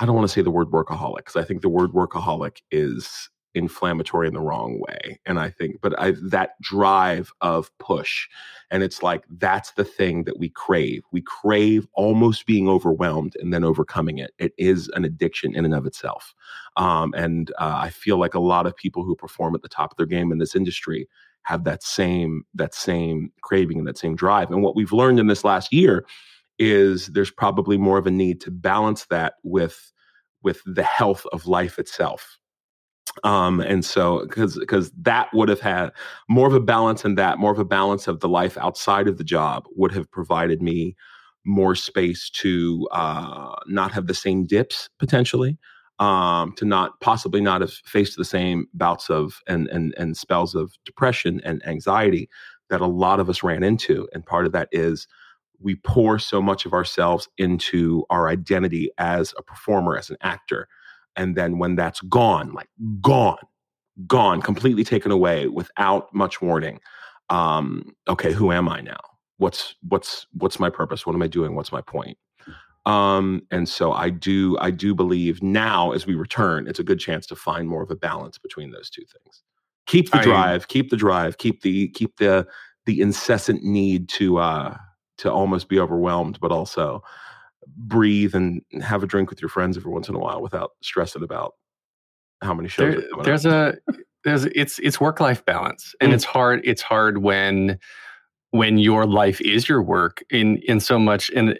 I 0.00 0.06
don't 0.06 0.16
want 0.16 0.26
to 0.26 0.32
say 0.32 0.40
the 0.40 0.50
word 0.50 0.68
workaholic, 0.68 1.18
because 1.18 1.36
I 1.36 1.44
think 1.44 1.60
the 1.60 1.68
word 1.68 1.90
workaholic 1.92 2.56
is 2.70 3.28
inflammatory 3.54 4.28
in 4.28 4.34
the 4.34 4.40
wrong 4.40 4.80
way. 4.80 5.20
And 5.26 5.38
I 5.38 5.50
think, 5.50 5.80
but 5.80 5.98
I, 6.00 6.14
that 6.22 6.60
drive 6.60 7.32
of 7.40 7.70
push, 7.78 8.28
and 8.70 8.82
it's 8.82 9.02
like 9.02 9.24
that's 9.28 9.72
the 9.72 9.84
thing 9.84 10.24
that 10.24 10.38
we 10.38 10.48
crave. 10.48 11.02
We 11.12 11.22
crave 11.22 11.86
almost 11.94 12.46
being 12.46 12.68
overwhelmed 12.68 13.36
and 13.40 13.52
then 13.52 13.64
overcoming 13.64 14.18
it. 14.18 14.32
It 14.38 14.52
is 14.58 14.88
an 14.94 15.04
addiction 15.04 15.54
in 15.54 15.64
and 15.64 15.74
of 15.74 15.86
itself. 15.86 16.34
Um, 16.76 17.12
and 17.16 17.50
uh, 17.58 17.78
I 17.82 17.90
feel 17.90 18.18
like 18.18 18.34
a 18.34 18.40
lot 18.40 18.66
of 18.66 18.76
people 18.76 19.04
who 19.04 19.14
perform 19.14 19.54
at 19.54 19.62
the 19.62 19.68
top 19.68 19.92
of 19.92 19.96
their 19.96 20.06
game 20.06 20.32
in 20.32 20.38
this 20.38 20.56
industry 20.56 21.08
have 21.44 21.64
that 21.64 21.82
same 21.82 22.44
that 22.54 22.74
same 22.74 23.32
craving 23.42 23.78
and 23.78 23.86
that 23.86 23.98
same 23.98 24.14
drive. 24.14 24.50
And 24.50 24.62
what 24.62 24.76
we've 24.76 24.92
learned 24.92 25.18
in 25.18 25.26
this 25.26 25.44
last 25.44 25.72
year 25.72 26.06
is 26.58 27.08
there's 27.08 27.30
probably 27.30 27.76
more 27.76 27.98
of 27.98 28.06
a 28.06 28.10
need 28.10 28.40
to 28.42 28.50
balance 28.50 29.06
that 29.06 29.34
with 29.42 29.92
with 30.42 30.60
the 30.66 30.82
health 30.82 31.26
of 31.32 31.46
life 31.46 31.78
itself. 31.78 32.38
Um, 33.24 33.60
and 33.60 33.84
so 33.84 34.20
because 34.26 34.58
because 34.58 34.90
that 35.02 35.28
would 35.34 35.48
have 35.48 35.60
had 35.60 35.90
more 36.28 36.46
of 36.46 36.54
a 36.54 36.60
balance 36.60 37.04
in 37.04 37.14
that, 37.16 37.38
more 37.38 37.52
of 37.52 37.58
a 37.58 37.64
balance 37.64 38.08
of 38.08 38.20
the 38.20 38.28
life 38.28 38.56
outside 38.58 39.08
of 39.08 39.18
the 39.18 39.24
job 39.24 39.64
would 39.76 39.92
have 39.92 40.10
provided 40.10 40.62
me 40.62 40.96
more 41.44 41.74
space 41.74 42.30
to 42.30 42.88
uh, 42.92 43.54
not 43.66 43.92
have 43.92 44.06
the 44.06 44.14
same 44.14 44.46
dips 44.46 44.88
potentially 44.98 45.58
um, 45.98 46.52
to 46.56 46.64
not 46.64 47.00
possibly 47.00 47.40
not 47.40 47.60
have 47.60 47.72
faced 47.72 48.16
the 48.16 48.24
same 48.24 48.66
bouts 48.74 49.08
of 49.08 49.40
and 49.46 49.68
and 49.68 49.94
and 49.96 50.16
spells 50.16 50.54
of 50.54 50.74
depression 50.84 51.40
and 51.44 51.64
anxiety 51.66 52.28
that 52.70 52.80
a 52.80 52.86
lot 52.86 53.20
of 53.20 53.28
us 53.28 53.42
ran 53.42 53.62
into. 53.62 54.08
And 54.12 54.26
part 54.26 54.46
of 54.46 54.52
that 54.52 54.68
is 54.72 55.06
we 55.60 55.76
pour 55.76 56.18
so 56.18 56.42
much 56.42 56.66
of 56.66 56.72
ourselves 56.72 57.28
into 57.38 58.04
our 58.10 58.28
identity 58.28 58.90
as 58.98 59.32
a 59.38 59.42
performer, 59.42 59.96
as 59.96 60.10
an 60.10 60.16
actor. 60.22 60.66
And 61.16 61.36
then 61.36 61.58
when 61.58 61.76
that's 61.76 62.00
gone, 62.02 62.52
like 62.52 62.68
gone, 63.00 63.38
gone, 64.06 64.40
completely 64.40 64.84
taken 64.84 65.10
away 65.10 65.48
without 65.48 66.12
much 66.14 66.40
warning, 66.40 66.80
um, 67.30 67.94
okay, 68.08 68.32
who 68.32 68.52
am 68.52 68.68
I 68.68 68.80
now? 68.80 69.00
What's 69.38 69.74
what's 69.88 70.26
what's 70.32 70.60
my 70.60 70.70
purpose? 70.70 71.04
What 71.04 71.14
am 71.14 71.22
I 71.22 71.26
doing? 71.26 71.54
What's 71.54 71.72
my 71.72 71.80
point? 71.80 72.16
um 72.84 73.42
and 73.50 73.68
so 73.68 73.92
i 73.92 74.10
do 74.10 74.56
i 74.60 74.70
do 74.70 74.94
believe 74.94 75.42
now 75.42 75.92
as 75.92 76.04
we 76.04 76.14
return 76.14 76.66
it's 76.66 76.80
a 76.80 76.84
good 76.84 76.98
chance 76.98 77.26
to 77.26 77.36
find 77.36 77.68
more 77.68 77.82
of 77.82 77.90
a 77.90 77.96
balance 77.96 78.38
between 78.38 78.72
those 78.72 78.90
two 78.90 79.02
things 79.02 79.42
keep 79.86 80.10
the 80.10 80.18
I- 80.18 80.22
drive 80.22 80.68
keep 80.68 80.90
the 80.90 80.96
drive 80.96 81.38
keep 81.38 81.62
the 81.62 81.88
keep 81.88 82.16
the 82.16 82.46
the 82.86 83.00
incessant 83.00 83.62
need 83.62 84.08
to 84.10 84.38
uh 84.38 84.76
to 85.18 85.32
almost 85.32 85.68
be 85.68 85.78
overwhelmed 85.78 86.40
but 86.40 86.50
also 86.50 87.02
breathe 87.66 88.34
and 88.34 88.62
have 88.82 89.02
a 89.02 89.06
drink 89.06 89.30
with 89.30 89.40
your 89.40 89.48
friends 89.48 89.76
every 89.76 89.90
once 89.92 90.08
in 90.08 90.14
a 90.14 90.18
while 90.18 90.42
without 90.42 90.72
stressing 90.82 91.22
about 91.22 91.52
how 92.42 92.54
many 92.54 92.68
shows 92.68 92.94
there, 92.94 93.24
there's 93.24 93.46
up. 93.46 93.74
a 93.88 93.96
there's 94.24 94.44
it's 94.46 94.78
it's 94.80 95.00
work 95.00 95.20
life 95.20 95.44
balance 95.44 95.94
and 96.00 96.10
Mm. 96.12 96.14
it's 96.14 96.24
hard 96.24 96.60
it's 96.64 96.82
hard 96.82 97.18
when 97.18 97.78
when 98.50 98.78
your 98.78 99.06
life 99.06 99.40
is 99.40 99.68
your 99.68 99.82
work 99.82 100.22
in 100.30 100.58
in 100.68 100.80
so 100.80 100.98
much 100.98 101.30
and 101.34 101.58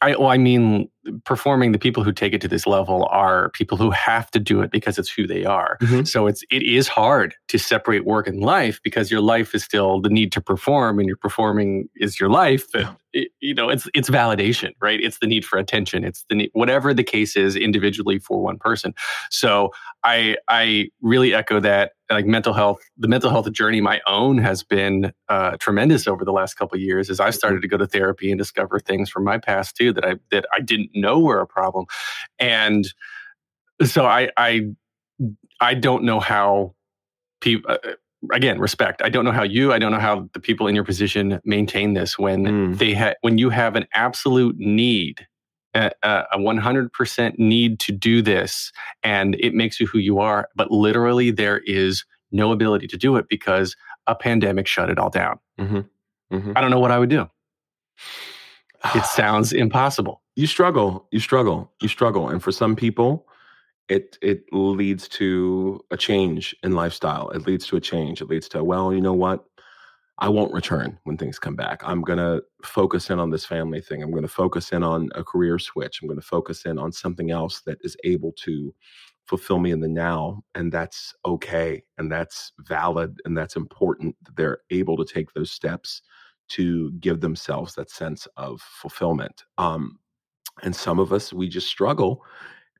I 0.00 0.10
well, 0.16 0.28
I 0.28 0.38
mean 0.38 0.88
performing 1.24 1.72
the 1.72 1.78
people 1.78 2.02
who 2.02 2.12
take 2.12 2.32
it 2.32 2.40
to 2.40 2.48
this 2.48 2.66
level 2.66 3.06
are 3.10 3.50
people 3.50 3.76
who 3.76 3.90
have 3.90 4.30
to 4.32 4.38
do 4.38 4.60
it 4.60 4.70
because 4.70 4.98
it's 4.98 5.10
who 5.10 5.26
they 5.26 5.44
are. 5.44 5.78
Mhm. 5.80 6.06
So 6.06 6.26
it's 6.26 6.42
it 6.50 6.62
is 6.62 6.88
hard 6.88 7.34
to 7.48 7.58
separate 7.58 8.04
work 8.04 8.26
and 8.26 8.40
life 8.40 8.80
because 8.82 9.10
your 9.10 9.20
life 9.20 9.54
is 9.54 9.64
still 9.64 10.00
the 10.00 10.10
need 10.10 10.32
to 10.32 10.40
perform 10.40 10.98
and 10.98 11.06
your 11.06 11.16
performing 11.16 11.88
is 11.96 12.18
your 12.20 12.28
life. 12.30 12.66
But 12.72 12.94
it, 13.12 13.28
you 13.40 13.54
know, 13.54 13.68
it's 13.68 13.88
it's 13.94 14.10
validation, 14.10 14.72
right? 14.80 15.00
It's 15.00 15.18
the 15.18 15.26
need 15.26 15.44
for 15.44 15.58
attention. 15.58 16.04
It's 16.04 16.24
the 16.28 16.34
need, 16.34 16.50
whatever 16.52 16.92
the 16.92 17.04
case 17.04 17.36
is 17.36 17.56
individually 17.56 18.18
for 18.18 18.42
one 18.42 18.58
person. 18.58 18.94
So 19.30 19.70
I 20.04 20.36
I 20.48 20.88
really 21.00 21.34
echo 21.34 21.60
that. 21.60 21.92
Like 22.10 22.24
mental 22.24 22.54
health, 22.54 22.80
the 22.96 23.06
mental 23.06 23.28
health 23.28 23.52
journey, 23.52 23.82
my 23.82 24.00
own 24.06 24.38
has 24.38 24.62
been 24.62 25.12
uh, 25.28 25.58
tremendous 25.58 26.08
over 26.08 26.24
the 26.24 26.32
last 26.32 26.54
couple 26.54 26.74
of 26.76 26.80
years. 26.80 27.10
As 27.10 27.20
I 27.20 27.28
started 27.28 27.60
to 27.60 27.68
go 27.68 27.76
to 27.76 27.86
therapy 27.86 28.30
and 28.30 28.38
discover 28.38 28.80
things 28.80 29.10
from 29.10 29.24
my 29.24 29.36
past 29.36 29.76
too 29.76 29.92
that 29.92 30.06
I 30.06 30.14
that 30.30 30.46
I 30.56 30.60
didn't 30.60 30.88
know 31.00 31.18
we're 31.18 31.40
a 31.40 31.46
problem, 31.46 31.86
and 32.38 32.86
so 33.84 34.04
I 34.06 34.30
I 34.36 34.62
I 35.60 35.74
don't 35.74 36.04
know 36.04 36.20
how 36.20 36.74
people. 37.40 37.70
Uh, 37.72 37.78
again, 38.32 38.58
respect. 38.58 39.00
I 39.00 39.08
don't 39.10 39.24
know 39.24 39.30
how 39.32 39.44
you. 39.44 39.72
I 39.72 39.78
don't 39.78 39.92
know 39.92 40.00
how 40.00 40.28
the 40.32 40.40
people 40.40 40.66
in 40.66 40.74
your 40.74 40.82
position 40.84 41.40
maintain 41.44 41.94
this 41.94 42.18
when 42.18 42.44
Mm. 42.44 42.78
they 42.78 42.92
ha- 42.92 43.14
when 43.20 43.38
you 43.38 43.48
have 43.50 43.76
an 43.76 43.86
absolute 43.94 44.56
need 44.58 45.26
a 45.74 45.92
a 46.02 46.38
100% 46.38 47.38
need 47.38 47.78
to 47.78 47.92
do 47.92 48.20
this 48.22 48.72
and 49.04 49.36
it 49.38 49.54
makes 49.54 49.78
you 49.78 49.86
who 49.86 49.98
you 49.98 50.18
are 50.18 50.48
but 50.56 50.70
literally 50.72 51.30
there 51.30 51.58
is 51.66 52.04
no 52.32 52.50
ability 52.52 52.86
to 52.88 52.96
do 52.96 53.16
it 53.16 53.26
because 53.28 53.76
a 54.06 54.14
pandemic 54.14 54.66
shut 54.66 54.88
it 54.90 54.98
all 54.98 55.10
down 55.10 55.38
Mhm. 55.60 55.86
Mhm. 56.32 56.52
i 56.56 56.60
don't 56.62 56.70
know 56.70 56.80
what 56.80 56.90
i 56.90 56.98
would 56.98 57.10
do 57.10 57.28
it 58.94 59.04
sounds 59.06 59.52
impossible. 59.52 60.22
You 60.36 60.46
struggle 60.46 61.06
you 61.10 61.20
struggle 61.20 61.72
you 61.80 61.88
struggle 61.88 62.28
and 62.28 62.42
for 62.42 62.52
some 62.52 62.76
people 62.76 63.26
it 63.88 64.18
it 64.22 64.44
leads 64.52 65.08
to 65.08 65.80
a 65.90 65.96
change 65.96 66.54
in 66.62 66.72
lifestyle. 66.72 67.30
It 67.30 67.46
leads 67.46 67.66
to 67.68 67.76
a 67.76 67.80
change. 67.80 68.20
It 68.20 68.28
leads 68.28 68.48
to 68.50 68.64
well 68.64 68.92
you 68.92 69.00
know 69.00 69.14
what? 69.14 69.44
I 70.20 70.28
won't 70.28 70.52
return 70.52 70.98
when 71.04 71.16
things 71.16 71.38
come 71.38 71.54
back. 71.54 71.80
I'm 71.84 72.02
going 72.02 72.18
to 72.18 72.42
focus 72.64 73.08
in 73.08 73.20
on 73.20 73.30
this 73.30 73.44
family 73.46 73.80
thing. 73.80 74.02
I'm 74.02 74.10
going 74.10 74.22
to 74.22 74.28
focus 74.28 74.72
in 74.72 74.82
on 74.82 75.10
a 75.14 75.22
career 75.22 75.60
switch. 75.60 76.00
I'm 76.02 76.08
going 76.08 76.18
to 76.20 76.26
focus 76.26 76.64
in 76.66 76.76
on 76.76 76.90
something 76.90 77.30
else 77.30 77.60
that 77.66 77.78
is 77.82 77.96
able 78.02 78.32
to 78.44 78.74
fulfill 79.28 79.58
me 79.58 79.70
in 79.70 79.80
the 79.80 79.88
now 79.88 80.42
and 80.54 80.72
that's 80.72 81.14
okay 81.24 81.84
and 81.98 82.10
that's 82.10 82.52
valid 82.60 83.20
and 83.26 83.36
that's 83.36 83.56
important 83.56 84.16
that 84.24 84.34
they're 84.36 84.60
able 84.70 84.96
to 84.96 85.04
take 85.04 85.32
those 85.34 85.50
steps 85.50 86.00
to 86.48 86.90
give 86.92 87.20
themselves 87.20 87.74
that 87.74 87.90
sense 87.90 88.26
of 88.36 88.60
fulfillment 88.60 89.44
um, 89.58 89.98
and 90.62 90.74
some 90.74 90.98
of 90.98 91.12
us 91.12 91.32
we 91.32 91.48
just 91.48 91.68
struggle 91.68 92.24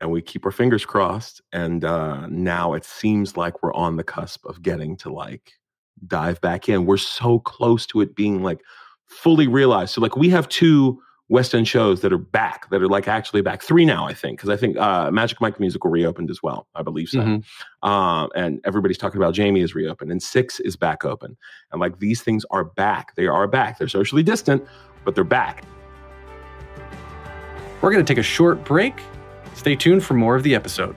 and 0.01 0.11
we 0.11 0.23
keep 0.23 0.45
our 0.45 0.53
fingers 0.53 0.85
crossed 0.85 1.41
and 1.53 1.85
uh, 1.85 2.27
now 2.29 2.75
it 2.75 2.85
seems 2.85 3.37
like 3.37 3.63
we're 3.63 3.75
on 3.75 3.97
the 3.97 4.05
cusp 4.05 4.45
of 4.47 4.63
getting 4.63 4.97
to 4.97 5.13
like 5.13 5.59
dive 6.07 6.41
back 6.41 6.69
in. 6.69 6.87
We're 6.87 6.97
so 6.97 7.39
close 7.41 7.87
to 7.87 8.01
it 8.01 8.15
being 8.15 8.43
like 8.43 8.61
fully 9.07 9.49
realized. 9.49 9.95
So 9.95 10.01
like 10.01 10.17
we 10.17 10.29
have 10.31 10.49
two 10.49 11.01
West 11.31 11.55
End 11.55 11.69
shows 11.69 12.01
that 12.01 12.13
are 12.13 12.19
back, 12.19 12.71
that 12.71 12.83
are 12.83 12.89
like 12.89 13.07
actually 13.07 13.43
back. 13.43 13.63
Three 13.63 13.85
now, 13.85 14.07
I 14.07 14.15
think, 14.15 14.39
because 14.39 14.49
I 14.49 14.57
think 14.57 14.79
uh, 14.79 15.11
Magic 15.11 15.41
Mike 15.41 15.61
Musical 15.61 15.91
reopened 15.91 16.31
as 16.31 16.43
well. 16.43 16.67
I 16.75 16.83
believe 16.83 17.09
so. 17.09 17.21
Mm-hmm. 17.21 17.89
Uh, 17.89 18.29
and 18.29 18.61
everybody's 18.65 18.99
talking 18.99 19.21
about 19.21 19.35
Jamie 19.35 19.61
is 19.61 19.75
reopened, 19.75 20.11
and 20.11 20.23
Six 20.23 20.59
is 20.61 20.75
back 20.77 21.05
open. 21.05 21.37
And 21.71 21.81
like 21.81 21.99
these 21.99 22.23
things 22.23 22.45
are 22.51 22.65
back. 22.65 23.15
They 23.15 23.27
are 23.27 23.47
back. 23.47 23.79
They're 23.79 23.89
socially 23.89 24.23
distant, 24.23 24.67
but 25.05 25.15
they're 25.15 25.25
back. 25.25 25.65
We're 27.81 27.93
going 27.93 28.05
to 28.05 28.11
take 28.11 28.19
a 28.19 28.23
short 28.23 28.65
break. 28.65 29.01
Stay 29.55 29.77
tuned 29.77 30.03
for 30.03 30.15
more 30.15 30.35
of 30.35 30.43
the 30.43 30.55
episode. 30.55 30.97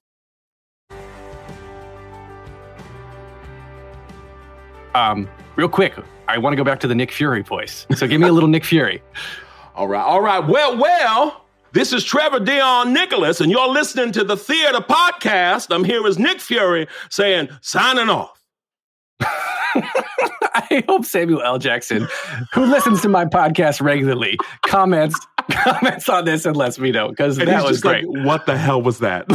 Um, 4.95 5.29
real 5.55 5.69
quick, 5.69 5.95
I 6.27 6.37
want 6.37 6.53
to 6.53 6.57
go 6.57 6.63
back 6.63 6.79
to 6.81 6.87
the 6.87 6.95
Nick 6.95 7.11
Fury 7.11 7.41
voice. 7.41 7.85
So 7.95 8.07
give 8.07 8.21
me 8.21 8.27
a 8.27 8.31
little 8.31 8.49
Nick 8.49 8.65
Fury. 8.65 9.01
All 9.73 9.87
right, 9.87 10.03
all 10.03 10.21
right. 10.21 10.45
Well, 10.45 10.77
well, 10.77 11.45
this 11.71 11.93
is 11.93 12.03
Trevor 12.03 12.41
Dion 12.41 12.91
Nicholas, 12.91 13.39
and 13.39 13.49
you're 13.49 13.69
listening 13.69 14.11
to 14.11 14.25
the 14.25 14.35
Theater 14.35 14.79
Podcast. 14.79 15.73
I'm 15.73 15.85
here 15.85 16.05
as 16.05 16.19
Nick 16.19 16.41
Fury 16.41 16.87
saying, 17.09 17.47
signing 17.61 18.09
off. 18.09 18.43
I 19.21 20.83
hope 20.89 21.05
Samuel 21.05 21.41
L. 21.41 21.57
Jackson, 21.57 22.05
who 22.53 22.65
listens 22.65 23.01
to 23.03 23.09
my 23.09 23.23
podcast 23.23 23.81
regularly, 23.81 24.37
comments 24.65 25.17
comments 25.51 26.09
on 26.09 26.25
this 26.25 26.45
and 26.45 26.55
lets 26.55 26.79
me 26.79 26.91
know 26.91 27.09
because 27.09 27.37
that 27.37 27.63
was 27.63 27.81
great. 27.81 28.07
Like, 28.07 28.25
what 28.25 28.45
the 28.45 28.57
hell 28.57 28.81
was 28.81 28.99
that? 28.99 29.25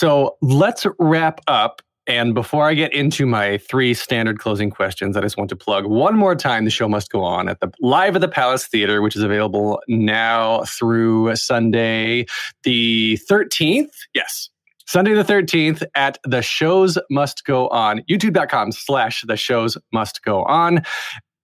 So 0.00 0.38
let's 0.40 0.86
wrap 0.98 1.42
up. 1.46 1.82
And 2.06 2.32
before 2.32 2.66
I 2.66 2.72
get 2.72 2.94
into 2.94 3.26
my 3.26 3.58
three 3.58 3.92
standard 3.92 4.38
closing 4.38 4.70
questions, 4.70 5.14
I 5.14 5.20
just 5.20 5.36
want 5.36 5.50
to 5.50 5.56
plug 5.56 5.84
one 5.84 6.16
more 6.16 6.34
time 6.34 6.64
the 6.64 6.70
show 6.70 6.88
must 6.88 7.12
go 7.12 7.22
on 7.22 7.50
at 7.50 7.60
the 7.60 7.70
Live 7.82 8.14
at 8.14 8.22
the 8.22 8.28
Palace 8.28 8.66
Theater, 8.66 9.02
which 9.02 9.14
is 9.14 9.22
available 9.22 9.78
now 9.88 10.62
through 10.62 11.36
Sunday 11.36 12.24
the 12.62 13.18
13th. 13.30 13.90
Yes, 14.14 14.48
Sunday 14.86 15.12
the 15.12 15.22
13th 15.22 15.82
at 15.94 16.16
The 16.24 16.40
Shows 16.40 16.96
Must 17.10 17.44
Go 17.44 17.68
On, 17.68 18.00
youtube.com 18.10 18.72
slash 18.72 19.22
The 19.28 19.36
Shows 19.36 19.76
Must 19.92 20.24
Go 20.24 20.44
On. 20.44 20.80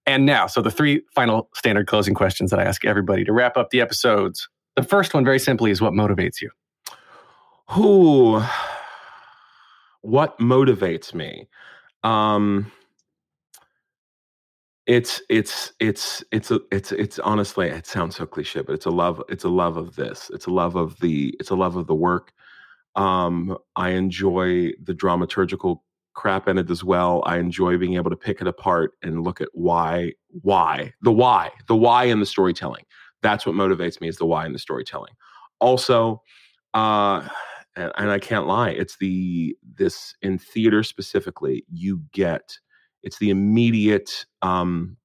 And 0.07 0.25
now, 0.25 0.47
so 0.47 0.63
the 0.63 0.71
three 0.71 1.03
final 1.13 1.47
standard 1.53 1.85
closing 1.85 2.15
questions 2.15 2.49
that 2.49 2.59
I 2.59 2.63
ask 2.63 2.83
everybody 2.85 3.23
to 3.23 3.33
wrap 3.33 3.55
up 3.55 3.69
the 3.69 3.81
episodes. 3.81 4.49
The 4.75 4.81
first 4.81 5.13
one, 5.13 5.23
very 5.23 5.37
simply, 5.37 5.69
is 5.69 5.79
what 5.79 5.93
motivates 5.93 6.41
you? 6.41 6.49
Who? 7.71 8.41
What 10.03 10.39
motivates 10.39 11.13
me? 11.13 11.49
Um, 12.03 12.71
it's 14.85 15.21
it's 15.29 15.73
it's 15.79 16.23
it's 16.31 16.51
a 16.51 16.61
it's 16.71 16.93
it's 16.93 17.19
honestly 17.19 17.67
it 17.67 17.85
sounds 17.85 18.15
so 18.15 18.25
cliche 18.25 18.61
but 18.61 18.73
it's 18.73 18.85
a 18.85 18.89
love 18.91 19.21
it's 19.27 19.43
a 19.43 19.49
love 19.49 19.75
of 19.75 19.95
this 19.97 20.31
it's 20.33 20.45
a 20.45 20.51
love 20.51 20.75
of 20.77 20.97
the 21.01 21.35
it's 21.41 21.49
a 21.49 21.55
love 21.55 21.75
of 21.75 21.87
the 21.87 21.95
work 21.95 22.31
um, 22.95 23.57
I 23.77 23.91
enjoy 23.91 24.71
the 24.83 24.93
dramaturgical 24.93 25.79
crap 26.15 26.49
in 26.49 26.59
it 26.59 26.71
as 26.71 26.83
well. 26.85 27.23
I 27.27 27.39
enjoy 27.39 27.77
being 27.79 27.95
able 27.95 28.11
to 28.11 28.17
pick 28.17 28.41
it 28.41 28.47
apart 28.47 28.93
and 29.03 29.23
look 29.23 29.41
at 29.41 29.49
why, 29.53 30.13
why, 30.43 30.93
the 31.01 31.11
why, 31.11 31.51
the 31.69 31.77
why 31.77 32.05
in 32.05 32.21
the 32.21 32.27
storytelling. 32.27 32.85
That's 33.23 33.47
what 33.47 33.55
motivates 33.55 34.01
me 34.01 34.09
is 34.09 34.17
the 34.17 34.27
why 34.27 34.45
in 34.45 34.53
the 34.53 34.59
storytelling. 34.59 35.13
Also, 35.61 36.23
uh, 36.75 37.27
and, 37.77 37.91
and 37.97 38.11
I 38.11 38.19
can't 38.19 38.47
lie, 38.47 38.71
it's 38.71 38.97
the 38.97 39.55
this 39.75 40.15
in 40.21 40.37
theater 40.39 40.83
specifically. 40.83 41.63
You 41.71 42.01
get 42.11 42.57
it's 43.03 43.19
the 43.19 43.29
immediate 43.29 44.25
um, 44.41 44.97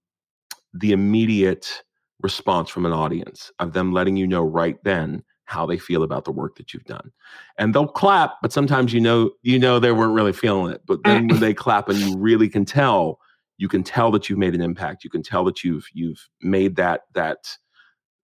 the 0.74 0.92
immediate 0.92 1.82
response 2.20 2.70
from 2.70 2.86
an 2.86 2.92
audience 2.92 3.52
of 3.58 3.74
them 3.74 3.92
letting 3.92 4.16
you 4.16 4.26
know 4.26 4.42
right 4.42 4.82
then 4.84 5.22
how 5.44 5.66
they 5.66 5.76
feel 5.76 6.02
about 6.02 6.24
the 6.24 6.32
work 6.32 6.56
that 6.56 6.72
you've 6.72 6.84
done. 6.84 7.12
And 7.58 7.74
they'll 7.74 7.86
clap, 7.86 8.36
but 8.40 8.52
sometimes 8.52 8.92
you 8.92 9.00
know 9.00 9.32
you 9.42 9.58
know 9.58 9.78
they 9.78 9.92
weren't 9.92 10.14
really 10.14 10.32
feeling 10.32 10.72
it. 10.72 10.80
But 10.86 11.04
then 11.04 11.28
when 11.28 11.40
they 11.40 11.54
clap 11.54 11.88
and 11.88 11.98
you 11.98 12.16
really 12.16 12.48
can 12.48 12.64
tell, 12.64 13.20
you 13.58 13.68
can 13.68 13.82
tell 13.82 14.10
that 14.12 14.28
you've 14.30 14.38
made 14.38 14.54
an 14.54 14.62
impact. 14.62 15.04
You 15.04 15.10
can 15.10 15.22
tell 15.22 15.44
that 15.44 15.62
you've 15.62 15.86
you've 15.92 16.28
made 16.40 16.76
that 16.76 17.02
that 17.12 17.58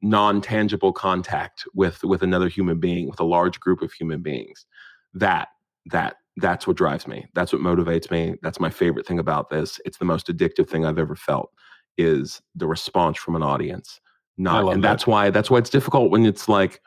non-tangible 0.01 0.93
contact 0.93 1.63
with 1.73 2.03
with 2.03 2.21
another 2.23 2.49
human 2.49 2.79
being, 2.79 3.09
with 3.09 3.19
a 3.19 3.25
large 3.25 3.59
group 3.59 3.81
of 3.81 3.91
human 3.91 4.21
beings. 4.21 4.65
That 5.13 5.49
that 5.87 6.17
that's 6.37 6.67
what 6.67 6.77
drives 6.77 7.07
me. 7.07 7.25
That's 7.33 7.51
what 7.51 7.61
motivates 7.61 8.11
me. 8.11 8.35
That's 8.43 8.59
my 8.59 8.69
favorite 8.69 9.07
thing 9.07 9.19
about 9.19 9.49
this. 9.49 9.79
It's 9.85 9.97
the 9.97 10.05
most 10.05 10.27
addictive 10.27 10.69
thing 10.69 10.85
I've 10.85 10.99
ever 10.99 11.15
felt 11.15 11.51
is 11.97 12.41
the 12.55 12.67
response 12.67 13.17
from 13.17 13.35
an 13.35 13.41
audience 13.41 13.99
not 14.37 14.67
and 14.71 14.83
that. 14.83 14.87
that's 14.87 15.07
why 15.07 15.29
that's 15.29 15.49
why 15.49 15.57
it's 15.57 15.69
difficult 15.69 16.11
when 16.11 16.25
it's 16.25 16.47
like 16.47 16.81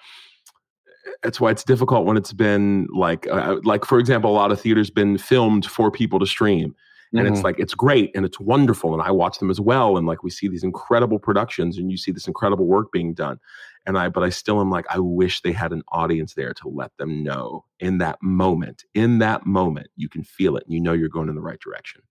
that's 1.22 1.40
why 1.40 1.50
it's 1.50 1.64
difficult 1.64 2.06
when 2.06 2.16
it's 2.16 2.32
been 2.32 2.86
like 2.94 3.26
uh, 3.28 3.56
like 3.64 3.84
for 3.84 3.98
example 3.98 4.30
a 4.30 4.32
lot 4.32 4.52
of 4.52 4.60
theaters 4.60 4.90
been 4.90 5.18
filmed 5.18 5.66
for 5.66 5.90
people 5.90 6.18
to 6.18 6.26
stream 6.26 6.74
and 7.12 7.22
mm-hmm. 7.24 7.34
it's 7.34 7.42
like 7.42 7.58
it's 7.58 7.74
great 7.74 8.10
and 8.14 8.24
it's 8.24 8.38
wonderful 8.40 8.92
and 8.92 9.02
i 9.02 9.10
watch 9.10 9.38
them 9.38 9.50
as 9.50 9.60
well 9.60 9.96
and 9.96 10.06
like 10.06 10.22
we 10.22 10.30
see 10.30 10.48
these 10.48 10.62
incredible 10.62 11.18
productions 11.18 11.78
and 11.78 11.90
you 11.90 11.96
see 11.96 12.12
this 12.12 12.26
incredible 12.26 12.66
work 12.66 12.92
being 12.92 13.12
done 13.14 13.38
and 13.86 13.98
i 13.98 14.08
but 14.08 14.22
i 14.22 14.28
still 14.28 14.60
am 14.60 14.70
like 14.70 14.86
i 14.90 14.98
wish 14.98 15.40
they 15.40 15.52
had 15.52 15.72
an 15.72 15.82
audience 15.88 16.34
there 16.34 16.54
to 16.54 16.68
let 16.68 16.96
them 16.98 17.22
know 17.22 17.64
in 17.80 17.98
that 17.98 18.20
moment 18.22 18.84
in 18.94 19.18
that 19.18 19.46
moment 19.46 19.88
you 19.96 20.08
can 20.08 20.22
feel 20.22 20.56
it 20.56 20.64
and 20.64 20.74
you 20.74 20.80
know 20.80 20.92
you're 20.92 21.08
going 21.08 21.28
in 21.28 21.34
the 21.34 21.40
right 21.40 21.60
direction 21.60 22.02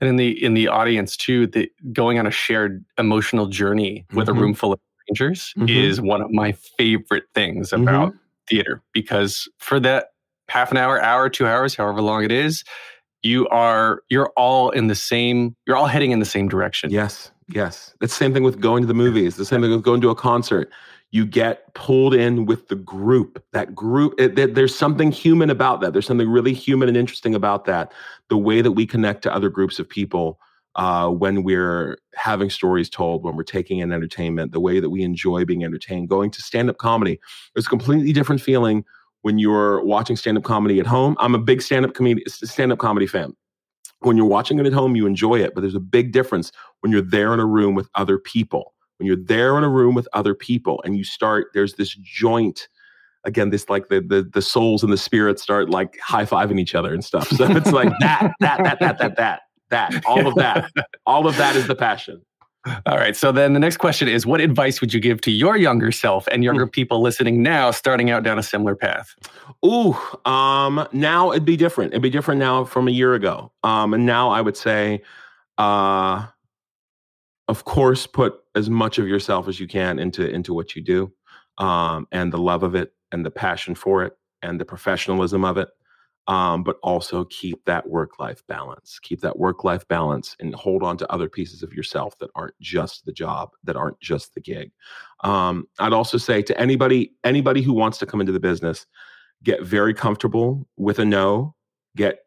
and 0.00 0.08
in 0.08 0.16
the 0.16 0.42
in 0.42 0.54
the 0.54 0.68
audience 0.68 1.16
too 1.16 1.46
the 1.48 1.70
going 1.92 2.18
on 2.18 2.26
a 2.26 2.30
shared 2.30 2.84
emotional 2.98 3.46
journey 3.46 4.04
with 4.12 4.28
mm-hmm. 4.28 4.38
a 4.38 4.40
room 4.40 4.54
full 4.54 4.72
of 4.72 4.80
strangers 5.02 5.52
mm-hmm. 5.56 5.68
is 5.68 6.00
one 6.00 6.20
of 6.20 6.30
my 6.30 6.52
favorite 6.52 7.24
things 7.34 7.72
about 7.72 8.10
mm-hmm. 8.10 8.18
theater 8.48 8.82
because 8.92 9.48
for 9.58 9.80
that 9.80 10.08
half 10.48 10.70
an 10.70 10.76
hour 10.76 11.00
hour 11.00 11.28
two 11.28 11.46
hours 11.46 11.74
however 11.74 12.00
long 12.00 12.22
it 12.22 12.32
is 12.32 12.64
you 13.24 13.48
are 13.48 14.02
you're 14.10 14.30
all 14.36 14.70
in 14.70 14.86
the 14.86 14.94
same 14.94 15.56
you're 15.66 15.76
all 15.76 15.86
heading 15.86 16.12
in 16.12 16.20
the 16.20 16.24
same 16.24 16.48
direction. 16.48 16.90
Yes 16.90 17.30
yes. 17.48 17.94
It's 18.00 18.12
the 18.12 18.24
same 18.24 18.32
thing 18.32 18.42
with 18.42 18.60
going 18.60 18.82
to 18.82 18.86
the 18.86 18.94
movies. 18.94 19.36
The 19.36 19.44
same 19.44 19.60
thing 19.60 19.70
with 19.70 19.82
going 19.82 20.00
to 20.02 20.10
a 20.10 20.14
concert. 20.14 20.70
You 21.10 21.24
get 21.24 21.72
pulled 21.74 22.14
in 22.14 22.46
with 22.46 22.68
the 22.68 22.74
group. 22.74 23.42
That 23.52 23.74
group 23.74 24.14
it, 24.18 24.54
there's 24.54 24.74
something 24.74 25.12
human 25.12 25.50
about 25.50 25.80
that. 25.80 25.92
There's 25.92 26.06
something 26.06 26.28
really 26.28 26.52
human 26.52 26.88
and 26.88 26.96
interesting 26.96 27.34
about 27.34 27.66
that. 27.66 27.92
The 28.28 28.38
way 28.38 28.62
that 28.62 28.72
we 28.72 28.86
connect 28.86 29.22
to 29.22 29.34
other 29.34 29.48
groups 29.48 29.78
of 29.78 29.88
people 29.88 30.38
uh, 30.76 31.08
when 31.08 31.44
we're 31.44 31.98
having 32.16 32.50
stories 32.50 32.90
told, 32.90 33.22
when 33.22 33.36
we're 33.36 33.44
taking 33.44 33.78
in 33.78 33.92
entertainment, 33.92 34.50
the 34.50 34.58
way 34.58 34.80
that 34.80 34.90
we 34.90 35.02
enjoy 35.02 35.44
being 35.44 35.64
entertained. 35.64 36.08
Going 36.08 36.32
to 36.32 36.42
stand 36.42 36.68
up 36.68 36.78
comedy, 36.78 37.20
It's 37.54 37.66
a 37.66 37.70
completely 37.70 38.12
different 38.12 38.40
feeling 38.40 38.84
when 39.24 39.38
you're 39.38 39.82
watching 39.82 40.16
stand 40.16 40.36
up 40.36 40.44
comedy 40.44 40.78
at 40.78 40.86
home. 40.86 41.16
I'm 41.18 41.34
a 41.34 41.38
big 41.38 41.62
stand 41.62 41.86
up 41.86 41.94
comedy 41.94 42.22
stand 42.28 42.72
up 42.72 42.78
comedy 42.78 43.06
fan. 43.06 43.34
When 44.00 44.18
you're 44.18 44.26
watching 44.26 44.58
it 44.58 44.66
at 44.66 44.74
home, 44.74 44.96
you 44.96 45.06
enjoy 45.06 45.40
it, 45.40 45.54
but 45.54 45.62
there's 45.62 45.74
a 45.74 45.80
big 45.80 46.12
difference 46.12 46.52
when 46.80 46.92
you're 46.92 47.00
there 47.00 47.32
in 47.32 47.40
a 47.40 47.46
room 47.46 47.74
with 47.74 47.88
other 47.94 48.18
people. 48.18 48.74
When 48.98 49.06
you're 49.06 49.16
there 49.16 49.56
in 49.56 49.64
a 49.64 49.68
room 49.70 49.94
with 49.94 50.06
other 50.12 50.34
people 50.34 50.82
and 50.84 50.94
you 50.94 51.04
start, 51.04 51.46
there's 51.54 51.74
this 51.74 51.96
joint 52.02 52.68
again 53.24 53.48
this 53.48 53.70
like 53.70 53.88
the 53.88 54.02
the 54.02 54.28
the 54.30 54.42
souls 54.42 54.82
and 54.82 54.92
the 54.92 54.98
spirits 54.98 55.42
start 55.42 55.70
like 55.70 55.98
high 56.00 56.26
fiving 56.26 56.60
each 56.60 56.74
other 56.74 56.92
and 56.92 57.02
stuff. 57.02 57.26
So 57.28 57.46
it's 57.50 57.72
like 57.72 57.88
that 58.00 58.30
that 58.40 58.62
that 58.62 58.78
that 58.80 58.98
that 58.98 59.16
that 59.16 59.40
that 59.70 60.04
all 60.04 60.26
of 60.26 60.34
that 60.34 60.70
all 61.06 61.26
of 61.26 61.38
that 61.38 61.56
is 61.56 61.66
the 61.66 61.74
passion. 61.74 62.20
All 62.86 62.96
right. 62.96 63.14
So 63.14 63.30
then 63.30 63.52
the 63.52 63.60
next 63.60 63.76
question 63.76 64.08
is 64.08 64.24
what 64.24 64.40
advice 64.40 64.80
would 64.80 64.94
you 64.94 65.00
give 65.00 65.20
to 65.22 65.30
your 65.30 65.56
younger 65.56 65.92
self 65.92 66.26
and 66.28 66.42
younger 66.42 66.66
people 66.66 67.02
listening 67.02 67.42
now 67.42 67.70
starting 67.70 68.10
out 68.10 68.22
down 68.22 68.38
a 68.38 68.42
similar 68.42 68.74
path? 68.74 69.14
Ooh, 69.64 69.94
um, 70.24 70.86
now 70.92 71.32
it'd 71.32 71.44
be 71.44 71.56
different. 71.56 71.92
It'd 71.92 72.02
be 72.02 72.10
different 72.10 72.38
now 72.38 72.64
from 72.64 72.88
a 72.88 72.90
year 72.90 73.14
ago. 73.14 73.52
Um, 73.62 73.92
and 73.92 74.06
now 74.06 74.30
I 74.30 74.40
would 74.40 74.56
say, 74.56 75.02
uh, 75.58 76.26
of 77.48 77.64
course, 77.64 78.06
put 78.06 78.40
as 78.54 78.70
much 78.70 78.98
of 78.98 79.06
yourself 79.06 79.46
as 79.46 79.60
you 79.60 79.66
can 79.66 79.98
into 79.98 80.26
into 80.28 80.54
what 80.54 80.74
you 80.74 80.82
do, 80.82 81.12
um, 81.58 82.06
and 82.12 82.32
the 82.32 82.38
love 82.38 82.62
of 82.62 82.74
it, 82.74 82.94
and 83.12 83.26
the 83.26 83.30
passion 83.30 83.74
for 83.74 84.04
it, 84.04 84.16
and 84.40 84.58
the 84.58 84.64
professionalism 84.64 85.44
of 85.44 85.58
it. 85.58 85.68
Um, 86.26 86.62
but 86.62 86.78
also 86.82 87.26
keep 87.26 87.62
that 87.66 87.86
work 87.86 88.18
life 88.18 88.42
balance. 88.46 88.98
Keep 89.02 89.20
that 89.20 89.38
work 89.38 89.62
life 89.62 89.86
balance, 89.88 90.34
and 90.40 90.54
hold 90.54 90.82
on 90.82 90.96
to 90.96 91.12
other 91.12 91.28
pieces 91.28 91.62
of 91.62 91.74
yourself 91.74 92.18
that 92.18 92.30
aren't 92.34 92.58
just 92.60 93.04
the 93.04 93.12
job, 93.12 93.50
that 93.64 93.76
aren't 93.76 94.00
just 94.00 94.32
the 94.34 94.40
gig. 94.40 94.72
Um, 95.22 95.68
I'd 95.78 95.92
also 95.92 96.16
say 96.16 96.40
to 96.40 96.58
anybody 96.58 97.12
anybody 97.24 97.60
who 97.60 97.74
wants 97.74 97.98
to 97.98 98.06
come 98.06 98.20
into 98.20 98.32
the 98.32 98.40
business, 98.40 98.86
get 99.42 99.62
very 99.62 99.92
comfortable 99.92 100.66
with 100.78 100.98
a 100.98 101.04
no. 101.04 101.54
Get 101.94 102.20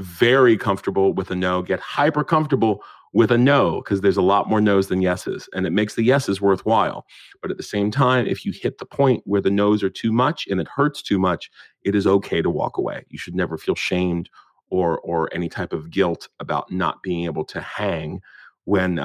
very 0.00 0.56
comfortable 0.56 1.12
with 1.12 1.30
a 1.30 1.36
no. 1.36 1.62
Get 1.62 1.78
hyper 1.78 2.24
comfortable 2.24 2.82
with 3.14 3.30
a 3.30 3.38
no 3.38 3.80
because 3.80 4.00
there's 4.00 4.16
a 4.16 4.22
lot 4.22 4.48
more 4.48 4.60
no's 4.60 4.88
than 4.88 5.00
yeses 5.00 5.48
and 5.54 5.66
it 5.66 5.70
makes 5.70 5.94
the 5.94 6.02
yeses 6.02 6.40
worthwhile. 6.40 7.06
But 7.40 7.50
at 7.50 7.56
the 7.56 7.62
same 7.62 7.90
time 7.90 8.26
if 8.26 8.44
you 8.44 8.52
hit 8.52 8.78
the 8.78 8.84
point 8.84 9.22
where 9.24 9.40
the 9.40 9.50
no's 9.50 9.82
are 9.82 9.88
too 9.88 10.12
much 10.12 10.46
and 10.48 10.60
it 10.60 10.68
hurts 10.68 11.00
too 11.00 11.18
much 11.18 11.50
it 11.82 11.94
is 11.94 12.06
okay 12.06 12.42
to 12.42 12.50
walk 12.50 12.76
away. 12.76 13.06
You 13.08 13.18
should 13.18 13.34
never 13.34 13.56
feel 13.56 13.76
shamed 13.76 14.28
or 14.68 14.98
or 15.00 15.32
any 15.32 15.48
type 15.48 15.72
of 15.72 15.90
guilt 15.90 16.28
about 16.40 16.70
not 16.70 17.02
being 17.02 17.24
able 17.24 17.44
to 17.44 17.60
hang 17.60 18.20
when 18.64 18.96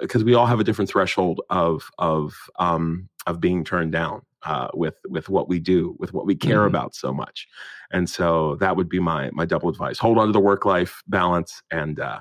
because 0.00 0.22
uh, 0.22 0.24
we 0.24 0.34
all 0.34 0.46
have 0.46 0.60
a 0.60 0.64
different 0.64 0.90
threshold 0.90 1.40
of 1.48 1.90
of 1.98 2.34
um, 2.58 3.08
of 3.26 3.40
being 3.40 3.64
turned 3.64 3.92
down 3.92 4.22
uh, 4.42 4.68
with 4.74 4.96
with 5.08 5.30
what 5.30 5.48
we 5.48 5.58
do 5.58 5.96
with 5.98 6.12
what 6.12 6.26
we 6.26 6.34
care 6.34 6.58
mm-hmm. 6.58 6.66
about 6.66 6.94
so 6.94 7.14
much. 7.14 7.48
And 7.92 8.10
so 8.10 8.56
that 8.56 8.76
would 8.76 8.90
be 8.90 8.98
my 8.98 9.30
my 9.32 9.46
double 9.46 9.70
advice. 9.70 9.98
Hold 9.98 10.18
on 10.18 10.26
to 10.26 10.32
the 10.32 10.40
work 10.40 10.66
life 10.66 11.02
balance 11.06 11.62
and 11.70 11.98
uh, 11.98 12.20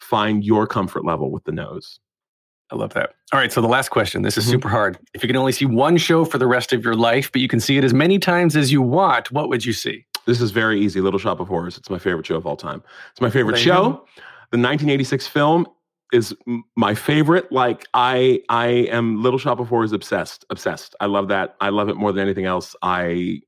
find 0.00 0.44
your 0.44 0.66
comfort 0.66 1.04
level 1.04 1.30
with 1.30 1.44
the 1.44 1.52
no's. 1.52 2.00
I 2.72 2.76
love 2.76 2.94
that. 2.94 3.14
All 3.32 3.38
right. 3.38 3.52
So 3.52 3.60
the 3.60 3.68
last 3.68 3.88
question. 3.88 4.22
This 4.22 4.36
is 4.36 4.44
mm-hmm. 4.44 4.52
super 4.52 4.68
hard. 4.68 4.98
If 5.12 5.22
you 5.22 5.26
can 5.26 5.36
only 5.36 5.52
see 5.52 5.66
one 5.66 5.96
show 5.96 6.24
for 6.24 6.38
the 6.38 6.46
rest 6.46 6.72
of 6.72 6.84
your 6.84 6.94
life, 6.94 7.30
but 7.32 7.40
you 7.40 7.48
can 7.48 7.60
see 7.60 7.76
it 7.78 7.84
as 7.84 7.92
many 7.92 8.18
times 8.18 8.56
as 8.56 8.70
you 8.70 8.80
want, 8.80 9.32
what 9.32 9.48
would 9.48 9.64
you 9.64 9.72
see? 9.72 10.04
This 10.26 10.40
is 10.40 10.50
very 10.50 10.80
easy. 10.80 11.00
Little 11.00 11.18
Shop 11.18 11.40
of 11.40 11.48
Horrors. 11.48 11.76
It's 11.76 11.90
my 11.90 11.98
favorite 11.98 12.26
show 12.26 12.36
of 12.36 12.46
all 12.46 12.56
time. 12.56 12.82
It's 13.10 13.20
my 13.20 13.30
favorite 13.30 13.58
show. 13.58 14.04
The 14.52 14.58
1986 14.58 15.26
film 15.26 15.66
is 16.12 16.34
my 16.76 16.94
favorite. 16.94 17.50
Like 17.50 17.86
I, 17.94 18.40
I 18.48 18.66
am 18.66 19.22
Little 19.22 19.38
Shop 19.38 19.58
of 19.58 19.68
Horrors 19.68 19.92
obsessed. 19.92 20.44
Obsessed. 20.50 20.94
I 21.00 21.06
love 21.06 21.28
that. 21.28 21.56
I 21.60 21.70
love 21.70 21.88
it 21.88 21.96
more 21.96 22.12
than 22.12 22.22
anything 22.22 22.44
else. 22.44 22.76
I 22.82 23.40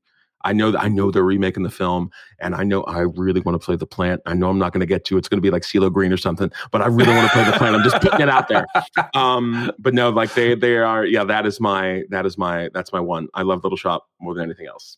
I 0.43 0.53
know 0.53 0.71
that 0.71 0.81
I 0.81 0.87
know 0.87 1.11
they're 1.11 1.23
remaking 1.23 1.63
the 1.63 1.69
film, 1.69 2.11
and 2.39 2.55
I 2.55 2.63
know 2.63 2.83
I 2.83 2.99
really 3.01 3.41
want 3.41 3.59
to 3.59 3.65
play 3.65 3.75
the 3.75 3.85
plant. 3.85 4.21
I 4.25 4.33
know 4.33 4.49
I'm 4.49 4.59
not 4.59 4.73
going 4.73 4.81
to 4.81 4.85
get 4.85 5.05
to 5.05 5.17
it's 5.17 5.27
going 5.27 5.37
to 5.37 5.41
be 5.41 5.49
like 5.49 5.63
CeeLo 5.63 5.91
Green 5.91 6.11
or 6.11 6.17
something, 6.17 6.51
but 6.71 6.81
I 6.81 6.87
really 6.87 7.13
want 7.13 7.27
to 7.27 7.33
play 7.33 7.43
the 7.45 7.53
plant. 7.53 7.75
I'm 7.75 7.83
just 7.83 8.01
putting 8.01 8.21
it 8.21 8.29
out 8.29 8.47
there. 8.47 8.65
Um, 9.15 9.71
but 9.79 9.93
no, 9.93 10.09
like 10.09 10.33
they 10.33 10.55
they 10.55 10.77
are. 10.77 11.05
Yeah, 11.05 11.23
that 11.25 11.45
is 11.45 11.59
my 11.59 12.03
that 12.09 12.25
is 12.25 12.37
my 12.37 12.69
that's 12.73 12.91
my 12.91 12.99
one. 12.99 13.27
I 13.33 13.43
love 13.43 13.63
Little 13.63 13.77
Shop 13.77 14.07
more 14.19 14.33
than 14.33 14.43
anything 14.43 14.67
else. 14.67 14.97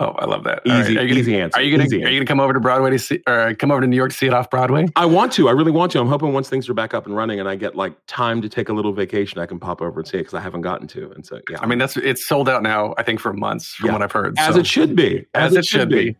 Oh, 0.00 0.10
I 0.10 0.26
love 0.26 0.44
that. 0.44 0.62
Easy, 0.64 0.96
right. 0.96 1.08
gonna, 1.08 1.20
easy 1.20 1.36
answer. 1.40 1.58
Are 1.58 1.62
you 1.62 1.76
gonna 1.76 1.88
Are 1.88 2.10
you 2.10 2.18
gonna 2.18 2.24
come 2.24 2.38
over 2.38 2.52
to 2.52 2.60
Broadway 2.60 2.90
to 2.90 2.98
see, 3.00 3.20
or 3.26 3.52
come 3.54 3.72
over 3.72 3.80
to 3.80 3.86
New 3.86 3.96
York 3.96 4.10
to 4.10 4.16
see 4.16 4.26
it 4.26 4.32
off 4.32 4.48
Broadway? 4.48 4.86
I 4.94 5.06
want 5.06 5.32
to. 5.32 5.48
I 5.48 5.52
really 5.52 5.72
want 5.72 5.90
to. 5.92 6.00
I'm 6.00 6.06
hoping 6.06 6.32
once 6.32 6.48
things 6.48 6.68
are 6.68 6.74
back 6.74 6.94
up 6.94 7.06
and 7.06 7.16
running, 7.16 7.40
and 7.40 7.48
I 7.48 7.56
get 7.56 7.74
like 7.74 7.94
time 8.06 8.40
to 8.42 8.48
take 8.48 8.68
a 8.68 8.72
little 8.72 8.92
vacation, 8.92 9.40
I 9.40 9.46
can 9.46 9.58
pop 9.58 9.82
over 9.82 9.98
and 9.98 10.08
see 10.08 10.18
it 10.18 10.20
because 10.20 10.34
I 10.34 10.40
haven't 10.40 10.60
gotten 10.60 10.86
to. 10.88 11.10
And 11.12 11.26
so, 11.26 11.40
yeah. 11.50 11.58
I 11.60 11.66
mean, 11.66 11.78
that's 11.78 11.96
it's 11.96 12.24
sold 12.24 12.48
out 12.48 12.62
now. 12.62 12.94
I 12.96 13.02
think 13.02 13.18
for 13.18 13.32
months, 13.32 13.74
from 13.74 13.88
yeah. 13.88 13.92
what 13.94 14.02
I've 14.02 14.12
heard. 14.12 14.38
As 14.38 14.54
so. 14.54 14.60
it 14.60 14.66
should 14.66 14.94
be. 14.94 15.26
As, 15.34 15.50
As 15.50 15.52
it, 15.54 15.58
it, 15.58 15.64
should 15.64 15.88
be. 15.88 16.10
be. 16.10 16.16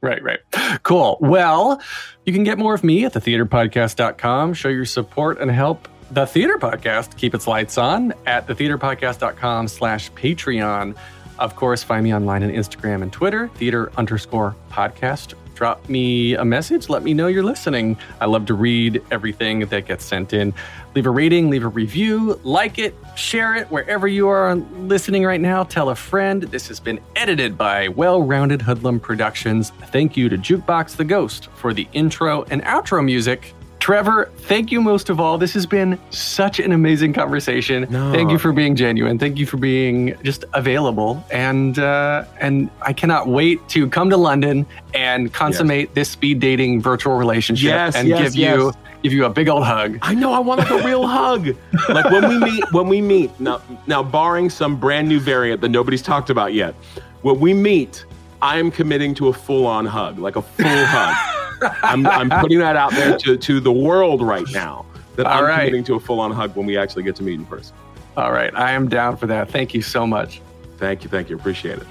Right, 0.00 0.22
right. 0.22 0.40
Cool. 0.84 1.18
Well, 1.20 1.82
you 2.24 2.32
can 2.32 2.44
get 2.44 2.56
more 2.56 2.72
of 2.72 2.84
me 2.84 3.04
at 3.04 3.12
thetheaterpodcast.com. 3.12 4.54
Show 4.54 4.68
your 4.68 4.84
support 4.84 5.40
and 5.40 5.50
help 5.50 5.88
the 6.10 6.26
Theater 6.26 6.56
Podcast 6.56 7.16
keep 7.16 7.34
its 7.34 7.46
lights 7.46 7.76
on 7.76 8.14
at 8.26 8.46
thetheaterpodcast.com 8.46 9.68
slash 9.68 10.10
Patreon. 10.12 10.96
Of 11.38 11.56
course, 11.56 11.82
find 11.82 12.04
me 12.04 12.14
online 12.14 12.42
on 12.42 12.50
Instagram 12.50 13.02
and 13.02 13.12
Twitter, 13.12 13.48
theater 13.54 13.92
underscore 13.96 14.56
podcast. 14.70 15.34
Drop 15.54 15.88
me 15.88 16.34
a 16.34 16.44
message. 16.44 16.88
Let 16.88 17.02
me 17.02 17.12
know 17.14 17.26
you're 17.26 17.42
listening. 17.42 17.96
I 18.20 18.26
love 18.26 18.46
to 18.46 18.54
read 18.54 19.02
everything 19.10 19.66
that 19.66 19.86
gets 19.86 20.04
sent 20.04 20.32
in. 20.32 20.54
Leave 20.94 21.06
a 21.06 21.10
rating, 21.10 21.50
leave 21.50 21.64
a 21.64 21.68
review, 21.68 22.38
like 22.44 22.78
it, 22.78 22.94
share 23.16 23.56
it 23.56 23.68
wherever 23.68 24.06
you 24.06 24.28
are 24.28 24.54
listening 24.54 25.24
right 25.24 25.40
now. 25.40 25.64
Tell 25.64 25.88
a 25.88 25.96
friend. 25.96 26.44
This 26.44 26.68
has 26.68 26.78
been 26.78 27.00
edited 27.16 27.58
by 27.58 27.88
Well 27.88 28.22
Rounded 28.22 28.62
Hoodlum 28.62 29.00
Productions. 29.00 29.70
Thank 29.86 30.16
you 30.16 30.28
to 30.28 30.38
Jukebox 30.38 30.94
the 30.94 31.04
Ghost 31.04 31.48
for 31.56 31.74
the 31.74 31.88
intro 31.92 32.44
and 32.44 32.62
outro 32.62 33.04
music. 33.04 33.52
Trevor, 33.80 34.30
thank 34.36 34.72
you 34.72 34.80
most 34.80 35.08
of 35.08 35.20
all. 35.20 35.38
This 35.38 35.54
has 35.54 35.64
been 35.64 35.98
such 36.10 36.58
an 36.58 36.72
amazing 36.72 37.12
conversation. 37.12 37.86
No. 37.90 38.12
Thank 38.12 38.30
you 38.30 38.38
for 38.38 38.52
being 38.52 38.74
genuine. 38.74 39.18
Thank 39.18 39.38
you 39.38 39.46
for 39.46 39.56
being 39.56 40.16
just 40.22 40.44
available, 40.52 41.24
and 41.30 41.78
uh, 41.78 42.24
and 42.40 42.70
I 42.82 42.92
cannot 42.92 43.28
wait 43.28 43.66
to 43.70 43.88
come 43.88 44.10
to 44.10 44.16
London 44.16 44.66
and 44.94 45.32
consummate 45.32 45.88
yes. 45.88 45.94
this 45.94 46.10
speed 46.10 46.40
dating 46.40 46.82
virtual 46.82 47.16
relationship 47.16 47.66
yes, 47.66 47.94
and 47.94 48.08
yes, 48.08 48.34
give 48.34 48.36
you 48.36 48.72
give 49.02 49.12
you 49.12 49.24
a 49.24 49.30
big 49.30 49.48
old 49.48 49.64
hug. 49.64 49.98
I 50.02 50.14
know. 50.14 50.32
I 50.32 50.38
want 50.40 50.60
like 50.60 50.70
a 50.70 50.82
real 50.84 51.06
hug. 51.06 51.54
Like 51.88 52.10
when 52.10 52.28
we 52.28 52.38
meet. 52.38 52.64
When 52.72 52.88
we 52.88 53.00
meet 53.00 53.38
now, 53.40 53.62
now 53.86 54.02
barring 54.02 54.50
some 54.50 54.76
brand 54.76 55.08
new 55.08 55.20
variant 55.20 55.60
that 55.62 55.70
nobody's 55.70 56.02
talked 56.02 56.28
about 56.28 56.52
yet, 56.52 56.74
when 57.22 57.40
we 57.40 57.54
meet, 57.54 58.04
I 58.42 58.58
am 58.58 58.70
committing 58.70 59.14
to 59.14 59.28
a 59.28 59.32
full 59.32 59.66
on 59.66 59.86
hug, 59.86 60.18
like 60.18 60.36
a 60.36 60.42
full 60.42 60.66
hug. 60.66 61.34
I'm, 61.82 62.06
I'm 62.06 62.30
putting 62.40 62.58
that 62.60 62.76
out 62.76 62.92
there 62.92 63.16
to, 63.18 63.36
to 63.36 63.60
the 63.60 63.72
world 63.72 64.22
right 64.22 64.46
now 64.50 64.86
that 65.16 65.26
All 65.26 65.38
I'm 65.38 65.44
right. 65.44 65.58
committing 65.60 65.84
to 65.84 65.94
a 65.94 66.00
full 66.00 66.20
on 66.20 66.30
hug 66.30 66.54
when 66.56 66.66
we 66.66 66.76
actually 66.76 67.02
get 67.02 67.16
to 67.16 67.22
meet 67.22 67.34
in 67.34 67.46
person. 67.46 67.74
All 68.16 68.32
right. 68.32 68.54
I 68.54 68.72
am 68.72 68.88
down 68.88 69.16
for 69.16 69.26
that. 69.26 69.50
Thank 69.50 69.74
you 69.74 69.82
so 69.82 70.06
much. 70.06 70.40
Thank 70.78 71.02
you. 71.04 71.10
Thank 71.10 71.28
you. 71.30 71.36
Appreciate 71.36 71.78
it. 71.78 71.86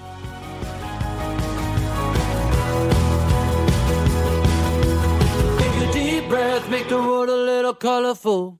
Take 5.60 5.90
a 5.90 5.94
deep 5.94 6.30
breath, 6.30 6.70
make 6.70 6.88
the 6.90 6.98
world 6.98 7.30
a 7.30 7.36
little 7.36 7.74
colorful. 7.74 8.60